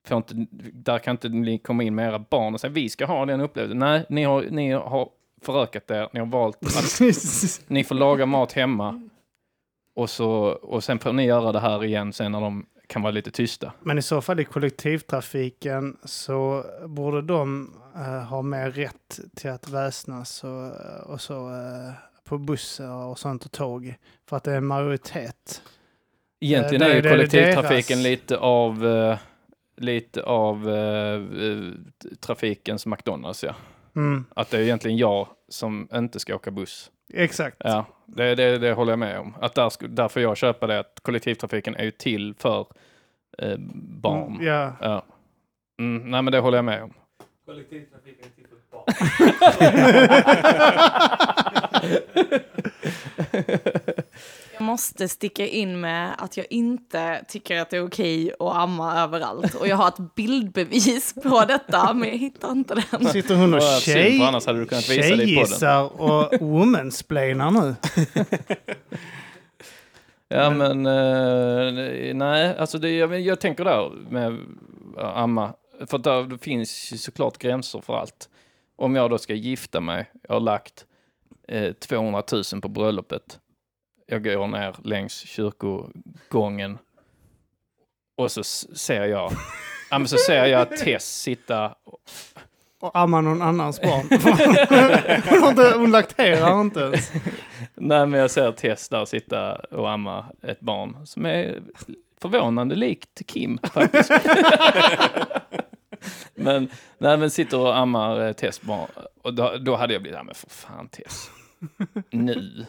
får 0.09 0.17
inte, 0.17 0.33
där 0.73 0.99
kan 0.99 1.11
inte 1.11 1.29
ni 1.29 1.57
komma 1.57 1.83
in 1.83 1.95
med 1.95 2.07
era 2.07 2.19
barn 2.19 2.53
och 2.53 2.59
säga 2.59 2.71
vi 2.71 2.89
ska 2.89 3.05
ha 3.05 3.25
den 3.25 3.41
upplevelsen. 3.41 3.79
Nej, 3.79 4.05
ni 4.09 4.23
har, 4.23 4.41
ni 4.49 4.71
har 4.71 5.09
förökat 5.41 5.91
er, 5.91 6.09
ni 6.13 6.19
har 6.19 6.27
valt 6.27 6.57
att 6.65 7.01
ni 7.67 7.83
får 7.83 7.95
laga 7.95 8.25
mat 8.25 8.51
hemma 8.51 9.09
och, 9.95 10.09
så, 10.09 10.31
och 10.61 10.83
sen 10.83 10.99
får 10.99 11.13
ni 11.13 11.25
göra 11.25 11.51
det 11.51 11.59
här 11.59 11.83
igen 11.83 12.13
sen 12.13 12.31
när 12.31 12.41
de 12.41 12.65
kan 12.87 13.01
vara 13.01 13.11
lite 13.11 13.31
tysta. 13.31 13.73
Men 13.79 13.97
i 13.97 14.01
så 14.01 14.21
fall 14.21 14.39
i 14.39 14.45
kollektivtrafiken 14.45 15.97
så 16.03 16.65
borde 16.85 17.21
de 17.21 17.73
eh, 17.95 18.23
ha 18.23 18.41
mer 18.41 18.71
rätt 18.71 19.19
till 19.35 19.49
att 19.49 19.69
väsnas 19.69 20.43
och, 20.43 20.71
och 21.13 21.21
så 21.21 21.49
eh, 21.49 21.93
på 22.23 22.37
bussar 22.37 23.05
och 23.05 23.19
sånt 23.19 23.45
och 23.45 23.51
tåg. 23.51 23.95
För 24.29 24.37
att 24.37 24.43
det 24.43 24.51
är 24.51 24.57
en 24.57 24.65
majoritet. 24.65 25.61
Egentligen 26.41 26.81
Eh, 26.81 26.89
är 26.89 26.95
ju 26.95 27.09
kollektivtrafiken 27.09 27.97
deras. 27.97 28.03
lite 28.03 28.37
av, 28.37 28.87
eh, 28.87 29.17
lite 29.79 30.23
av 30.23 30.69
eh, 30.69 31.13
eh, 31.43 31.63
trafikens 32.19 32.85
McDonalds, 32.85 33.43
ja. 33.43 33.55
Mm, 33.95 34.25
Att 34.35 34.49
det 34.49 34.57
är 34.57 34.61
egentligen 34.61 34.97
jag 34.97 35.27
som 35.49 35.87
inte 35.93 36.19
ska 36.19 36.35
åka 36.35 36.51
buss. 36.51 36.91
exakt. 37.13 37.57
Ja, 37.59 37.85
det, 38.05 38.35
det, 38.35 38.57
det 38.57 38.73
håller 38.73 38.91
jag 38.91 38.99
med 38.99 39.19
om. 39.19 39.33
Att 39.41 39.55
där, 39.55 39.87
där 39.87 40.07
får 40.07 40.21
jag 40.21 40.37
köpa 40.37 40.67
det 40.67 40.79
att 40.79 40.99
kollektivtrafiken 41.01 41.75
är 41.75 41.83
ju 41.83 41.91
till 41.91 42.33
för 42.37 42.67
eh, 43.37 43.55
barn. 44.01 44.33
Mm, 44.33 44.45
Ja. 44.47 44.75
Ja. 44.81 45.03
Mm, 45.79 46.11
nej, 46.11 46.21
men 46.21 46.31
det 46.31 46.39
håller 46.39 46.57
jag 46.57 46.65
med 46.65 46.83
om. 46.83 46.93
Kollektivtrafiken 47.45 48.25
är 48.25 48.29
till 48.35 48.47
för 48.47 48.57
barn. 48.71 48.85
Jag 54.59 54.65
måste 54.65 55.07
sticka 55.07 55.47
in 55.47 55.81
med 55.81 56.15
att 56.17 56.37
jag 56.37 56.45
inte 56.49 57.25
tycker 57.27 57.61
att 57.61 57.69
det 57.69 57.77
är 57.77 57.85
okej 57.85 58.31
att 58.39 58.55
amma 58.55 59.03
överallt. 59.03 59.55
Och 59.55 59.67
jag 59.67 59.75
har 59.75 59.87
ett 59.87 60.15
bildbevis 60.15 61.13
på 61.13 61.45
detta, 61.47 61.93
men 61.93 62.09
jag 62.09 62.17
hittar 62.17 62.51
inte 62.51 62.75
den. 62.91 63.05
Sitter 63.05 63.35
hon 63.35 63.53
och 63.53 63.61
tjej, 63.61 64.19
tjejgissar 64.81 66.01
och 66.01 66.41
womansplainar 66.41 67.51
nu? 67.51 67.75
Ja, 70.31 70.49
men, 70.49 70.85
eh, 70.85 72.13
nej, 72.15 72.57
alltså 72.57 72.77
det, 72.77 72.89
jag, 72.89 73.19
jag 73.19 73.39
tänker 73.39 73.63
där 73.65 73.91
med 74.09 74.39
amma. 74.97 75.53
För 75.87 75.97
att 75.97 76.03
där, 76.03 76.23
det 76.23 76.37
finns 76.37 76.93
ju 76.93 76.97
såklart 76.97 77.37
gränser 77.37 77.81
för 77.81 77.97
allt. 77.97 78.29
Om 78.75 78.95
jag 78.95 79.09
då 79.09 79.17
ska 79.17 79.33
gifta 79.33 79.79
mig, 79.81 80.11
jag 80.27 80.35
har 80.35 80.39
lagt 80.39 80.85
eh, 81.47 81.73
200 81.73 82.23
000 82.53 82.61
på 82.61 82.67
bröllopet. 82.67 83.39
Jag 84.11 84.23
går 84.23 84.47
ner 84.47 84.75
längs 84.83 85.13
kyrkogången 85.13 86.77
och 88.17 88.31
så 88.31 88.43
ser 88.43 89.05
jag, 89.05 89.31
ja, 89.89 89.99
men 89.99 90.07
så 90.07 90.17
ser 90.17 90.45
jag 90.45 90.77
Tess 90.77 91.21
sitta 91.21 91.75
Och 92.79 92.97
amma 92.97 93.21
någon 93.21 93.41
annans 93.41 93.81
barn. 93.81 94.07
hon, 95.29 95.41
har 95.41 95.49
inte, 95.49 95.73
hon 95.77 95.91
lakterar 95.91 96.61
inte 96.61 96.79
ens. 96.79 97.11
Nej, 97.75 98.05
men 98.05 98.19
jag 98.19 98.31
ser 98.31 98.51
Tess 98.51 98.89
där 98.89 99.05
sitta 99.05 99.55
och 99.55 99.91
amma 99.91 100.25
ett 100.41 100.59
barn 100.59 101.05
som 101.05 101.25
är 101.25 101.61
förvånande 102.21 102.75
likt 102.75 103.21
Kim 103.27 103.59
faktiskt. 103.73 104.11
men, 106.35 106.69
nej, 106.97 107.17
men 107.17 107.29
sitter 107.29 107.59
och 107.59 107.77
ammar 107.77 108.27
eh, 108.27 108.33
Tess 108.33 108.61
barn. 108.61 108.89
Och 109.21 109.33
då, 109.33 109.57
då 109.57 109.75
hade 109.75 109.93
jag 109.93 110.01
blivit, 110.01 110.17
ja 110.17 110.23
men 110.23 110.35
för 110.35 110.49
fan 110.49 110.89
Tess. 110.89 111.29
Nu. 112.09 112.65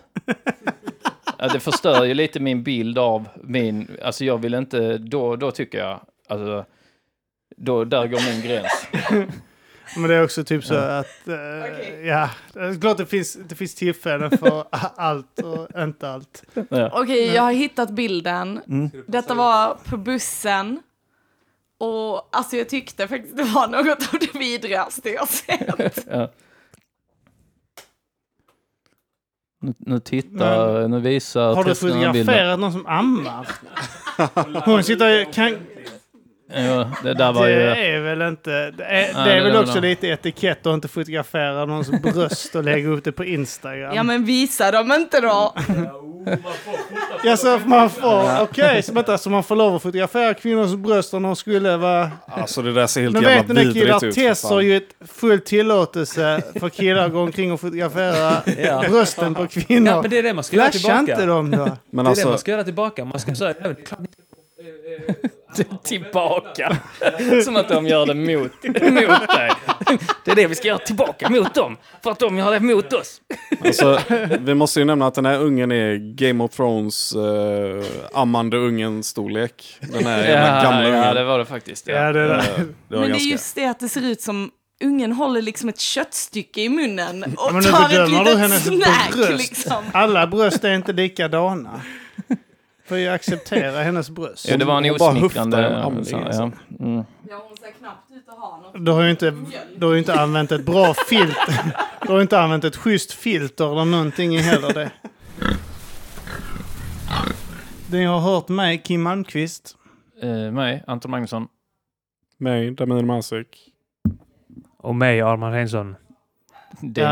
Ja, 1.43 1.49
det 1.49 1.61
förstör 1.61 2.05
ju 2.05 2.15
lite 2.15 2.41
min 2.41 2.63
bild 2.63 2.99
av 2.99 3.29
min, 3.43 3.97
alltså 4.03 4.25
jag 4.25 4.39
vill 4.39 4.55
inte, 4.55 4.99
då, 4.99 5.37
då 5.37 5.51
tycker 5.51 5.79
jag, 5.79 6.01
alltså, 6.29 6.65
då, 7.57 7.85
där 7.85 8.07
går 8.07 8.33
min 8.33 8.43
gräns. 8.43 8.87
Men 9.97 10.11
det 10.11 10.15
är 10.15 10.25
också 10.25 10.45
typ 10.45 10.65
så 10.65 10.75
att, 10.75 11.29
eh, 11.29 12.07
ja, 12.07 12.31
det 12.53 12.61
är 12.61 12.81
klart 12.81 12.97
det 12.97 13.07
finns, 13.07 13.35
det 13.49 13.55
finns 13.55 13.75
tillfällen 13.75 14.39
för 14.39 14.65
allt 14.97 15.39
och 15.39 15.81
inte 15.83 16.11
allt. 16.11 16.45
Ja. 16.69 16.91
Okej, 16.93 17.27
jag 17.27 17.43
har 17.43 17.53
hittat 17.53 17.91
bilden. 17.91 18.61
Detta 19.07 19.35
var 19.35 19.77
på 19.85 19.97
bussen. 19.97 20.83
Och 21.79 22.37
alltså 22.37 22.57
jag 22.57 22.69
tyckte 22.69 23.09
faktiskt 23.09 23.37
det 23.37 23.45
var 23.45 23.69
något 23.69 24.15
av 24.15 24.19
det 24.21 24.39
vidrigaste 24.39 25.11
jag 25.11 25.29
sett. 25.29 26.07
Ja. 26.11 26.31
Nu, 29.63 29.75
nu 29.79 29.99
tittar, 30.01 30.89
nu 30.89 31.01
visar 31.01 31.55
Har 31.55 31.65
du 31.65 31.75
fotograferat 31.75 32.61
någon 32.61 32.73
som 32.73 32.87
ammar? 32.87 33.49
Hon 34.65 34.85
sitter... 34.85 35.33
Kan, 35.33 35.57
Ja, 36.55 36.91
det 37.03 37.15
där 37.15 37.33
var 37.33 37.47
det 37.47 37.53
ju... 37.53 37.95
är 37.95 38.01
väl 38.01 38.23
inte... 38.23 38.71
Det 38.71 38.85
är, 38.85 39.15
Nej, 39.15 39.25
det 39.25 39.33
är 39.33 39.37
det 39.37 39.43
väl 39.43 39.57
också 39.57 39.81
lite 39.81 40.09
etikett 40.09 40.67
att 40.67 40.75
inte 40.75 40.89
fotografera 40.89 41.65
någons 41.65 41.91
bröst 41.91 42.55
och 42.55 42.65
lägga 42.65 42.89
upp 42.89 43.05
det 43.05 43.13
på 43.13 43.25
Instagram. 43.25 43.95
Ja 43.95 44.03
men 44.03 44.25
visa 44.25 44.71
dem 44.71 44.93
inte 44.93 45.21
då. 45.21 45.55
Ja, 47.25 47.37
så 47.37 47.59
man 47.67 47.91
får... 47.91 48.43
Okej, 48.43 48.83
så, 48.83 48.93
vänta, 48.93 49.19
så 49.19 49.31
man 49.31 49.45
får 49.45 49.57
lov 49.57 49.75
att 49.77 49.83
fotografera 49.83 50.35
kvinnors 50.35 50.75
bröst 50.75 51.15
om 51.15 51.23
de 51.23 51.37
skulle 51.37 51.77
vara... 51.77 52.11
Alltså 52.27 52.63
det 52.63 52.73
där 52.73 52.87
ser 52.87 53.01
helt 53.03 53.13
Men 53.13 53.23
vet 53.25 53.33
jävla 53.33 53.55
ni 53.55 53.65
när 53.65 53.73
killar 53.73 53.85
vidrigt 54.01 54.03
ut. 54.03 54.15
för 54.15 54.21
Tess 54.29 54.45
har 54.45 54.61
ju 54.61 54.77
ett 54.77 54.89
full 55.09 55.41
tillåtelse 55.41 56.43
för 56.61 56.69
killar 56.69 57.07
att 57.07 57.13
gå 57.13 57.21
omkring 57.21 57.53
och 57.53 57.61
fotografera 57.61 58.33
Ja. 58.65 58.85
brösten 58.89 59.35
på 59.35 59.43
Ja, 59.43 59.47
kvinnor. 59.47 60.01
men 60.03 60.11
det 60.11 60.19
är 60.19 60.23
det 60.23 60.35
man 60.35 60.45
ska 60.45 60.57
göra 60.57 60.71
Flasha 60.71 60.79
tillbaka. 60.99 61.13
inte 61.13 61.27
dem 61.27 61.51
då. 61.51 61.57
Men 61.59 61.67
det 61.67 62.01
är 62.01 62.03
det 62.05 62.09
alltså, 62.11 62.29
man 62.29 62.39
ska 62.39 62.51
göra 62.51 62.65
tillbaka. 62.65 63.05
Man 63.05 63.21
ska 63.21 63.35
säga, 63.35 63.55
"Nej, 65.57 65.67
det 65.83 65.89
Tillbaka. 65.89 66.77
Som 67.45 67.57
att 67.57 67.69
de 67.69 67.87
gör 67.87 68.07
det 68.07 68.15
mot, 68.15 68.53
mot 68.65 69.29
dig. 69.29 69.51
Det 70.25 70.31
är 70.31 70.37
det 70.37 70.47
vi 70.47 70.55
ska 70.55 70.69
göra 70.69 70.79
tillbaka 70.79 71.29
mot 71.29 71.55
dem. 71.55 71.77
För 72.03 72.11
att 72.11 72.19
de 72.19 72.39
gör 72.39 72.51
det 72.51 72.61
mot 72.61 72.93
oss. 72.93 73.21
alltså, 73.65 74.01
vi 74.41 74.55
måste 74.55 74.79
ju 74.79 74.85
nämna 74.85 75.07
att 75.07 75.15
den 75.15 75.27
här 75.27 75.39
ungen 75.39 75.73
är 75.73 76.15
Game 76.15 76.45
of 76.45 76.51
Thrones 76.51 77.17
uh, 77.17 77.85
ammande 78.15 78.57
ungen 78.57 79.03
storlek. 79.03 79.79
Den 79.81 80.07
här 80.07 80.25
jävla 80.25 80.63
gamla 80.63 80.89
ungen. 80.89 81.03
ja, 81.03 81.15
det 81.15 81.25
var 81.25 81.39
det 81.39 81.45
faktiskt. 81.45 81.87
Ja. 81.87 81.95
Ja, 81.95 82.13
det. 82.13 82.35
Eh, 82.35 82.45
det 82.89 82.97
var 82.97 83.01
Men 83.01 83.11
det 83.11 83.17
är 83.17 83.31
just 83.31 83.55
det 83.55 83.67
att 83.67 83.81
det 83.81 83.89
ser 83.89 84.07
ut 84.07 84.21
som 84.21 84.51
ungen 84.85 85.13
håller 85.13 85.43
liksom 85.43 85.69
ett 85.69 85.81
köttstycke 85.81 86.61
i 86.61 86.69
munnen 86.69 87.25
och 87.37 87.53
men 87.53 87.63
nu 87.63 87.71
tar 87.71 88.05
ett 88.05 88.11
litet 88.11 88.63
snack 88.63 89.13
bröst. 89.13 89.49
liksom. 89.49 89.85
Alla 89.93 90.27
bröst 90.27 90.65
är 90.65 90.75
inte 90.75 90.93
likadana. 90.93 91.81
Får 92.91 92.99
ju 92.99 93.09
acceptera 93.09 93.83
hennes 93.83 94.11
bröst. 94.11 94.49
Ja, 94.49 94.57
det 94.57 94.65
var 94.65 94.83
en 94.83 94.91
osmickrande... 94.91 95.83
så, 96.05 96.17
alltså. 96.17 96.43
ja. 96.43 96.53
Mm. 96.81 97.05
Ja, 97.29 97.45
hon 97.49 97.57
ser 97.57 97.71
knappt 97.71 98.11
ut 98.11 98.29
att 98.29 98.39
ha 98.39 98.61
något. 98.63 98.85
Du 98.87 98.93
har 98.93 99.03
ju 99.03 99.11
inte, 99.11 99.37
du 99.77 99.87
har 99.87 99.93
ju 99.93 99.99
inte 99.99 100.21
använt 100.21 100.53
ett 100.53 100.67
bra 100.67 100.95
filter. 100.95 101.75
Du 102.03 102.09
har 102.09 102.17
ju 102.17 102.23
inte 102.23 102.41
använt 102.41 102.65
ett 102.65 102.77
schysst 102.77 103.13
filter 103.13 103.73
eller 103.73 103.85
någonting 103.85 104.35
i 104.35 104.39
heller 104.39 104.75
det. 104.75 104.91
Ni 107.91 108.05
har 108.05 108.19
hört 108.21 108.49
mig, 108.49 108.79
Kim 108.79 109.03
Malmqvist. 109.03 109.77
Eh, 110.23 110.53
mig, 110.53 110.85
Anton 110.87 111.11
Magnusson. 111.11 111.49
Mig, 112.39 112.71
Damir 112.71 113.03
Masik. 113.03 113.73
Och 114.79 114.95
mig, 114.95 115.21
Arman 115.21 115.53
Hensson. 115.53 115.97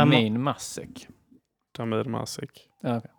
Min 0.06 0.42
Masek. 0.42 1.08
Damir 1.76 2.04
Masik. 2.04 2.68
Ja, 2.80 2.96
okej. 2.96 3.10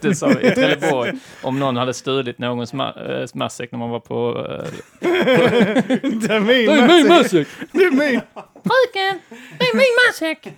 Det 0.00 0.14
sa 0.14 0.26
vi 0.26 0.46
i 0.48 0.50
Trelleborg. 0.54 1.12
Om 1.42 1.58
någon 1.58 1.76
hade 1.76 1.94
stulit 1.94 2.38
någons 2.38 2.72
ma- 2.74 3.20
äh, 3.22 3.26
Masek 3.34 3.72
när 3.72 3.78
man 3.78 3.90
var 3.90 4.00
på... 4.00 4.46
eh, 4.50 4.70
Det 5.00 6.34
är 6.34 6.40
min. 6.40 7.08
Masek! 7.08 7.48
Det 7.72 7.84
är 7.84 7.90
min. 7.90 8.20
Fröken! 8.64 9.20
Det 9.58 9.64
är 9.64 9.76
min 9.76 9.84
Masek! 10.08 10.48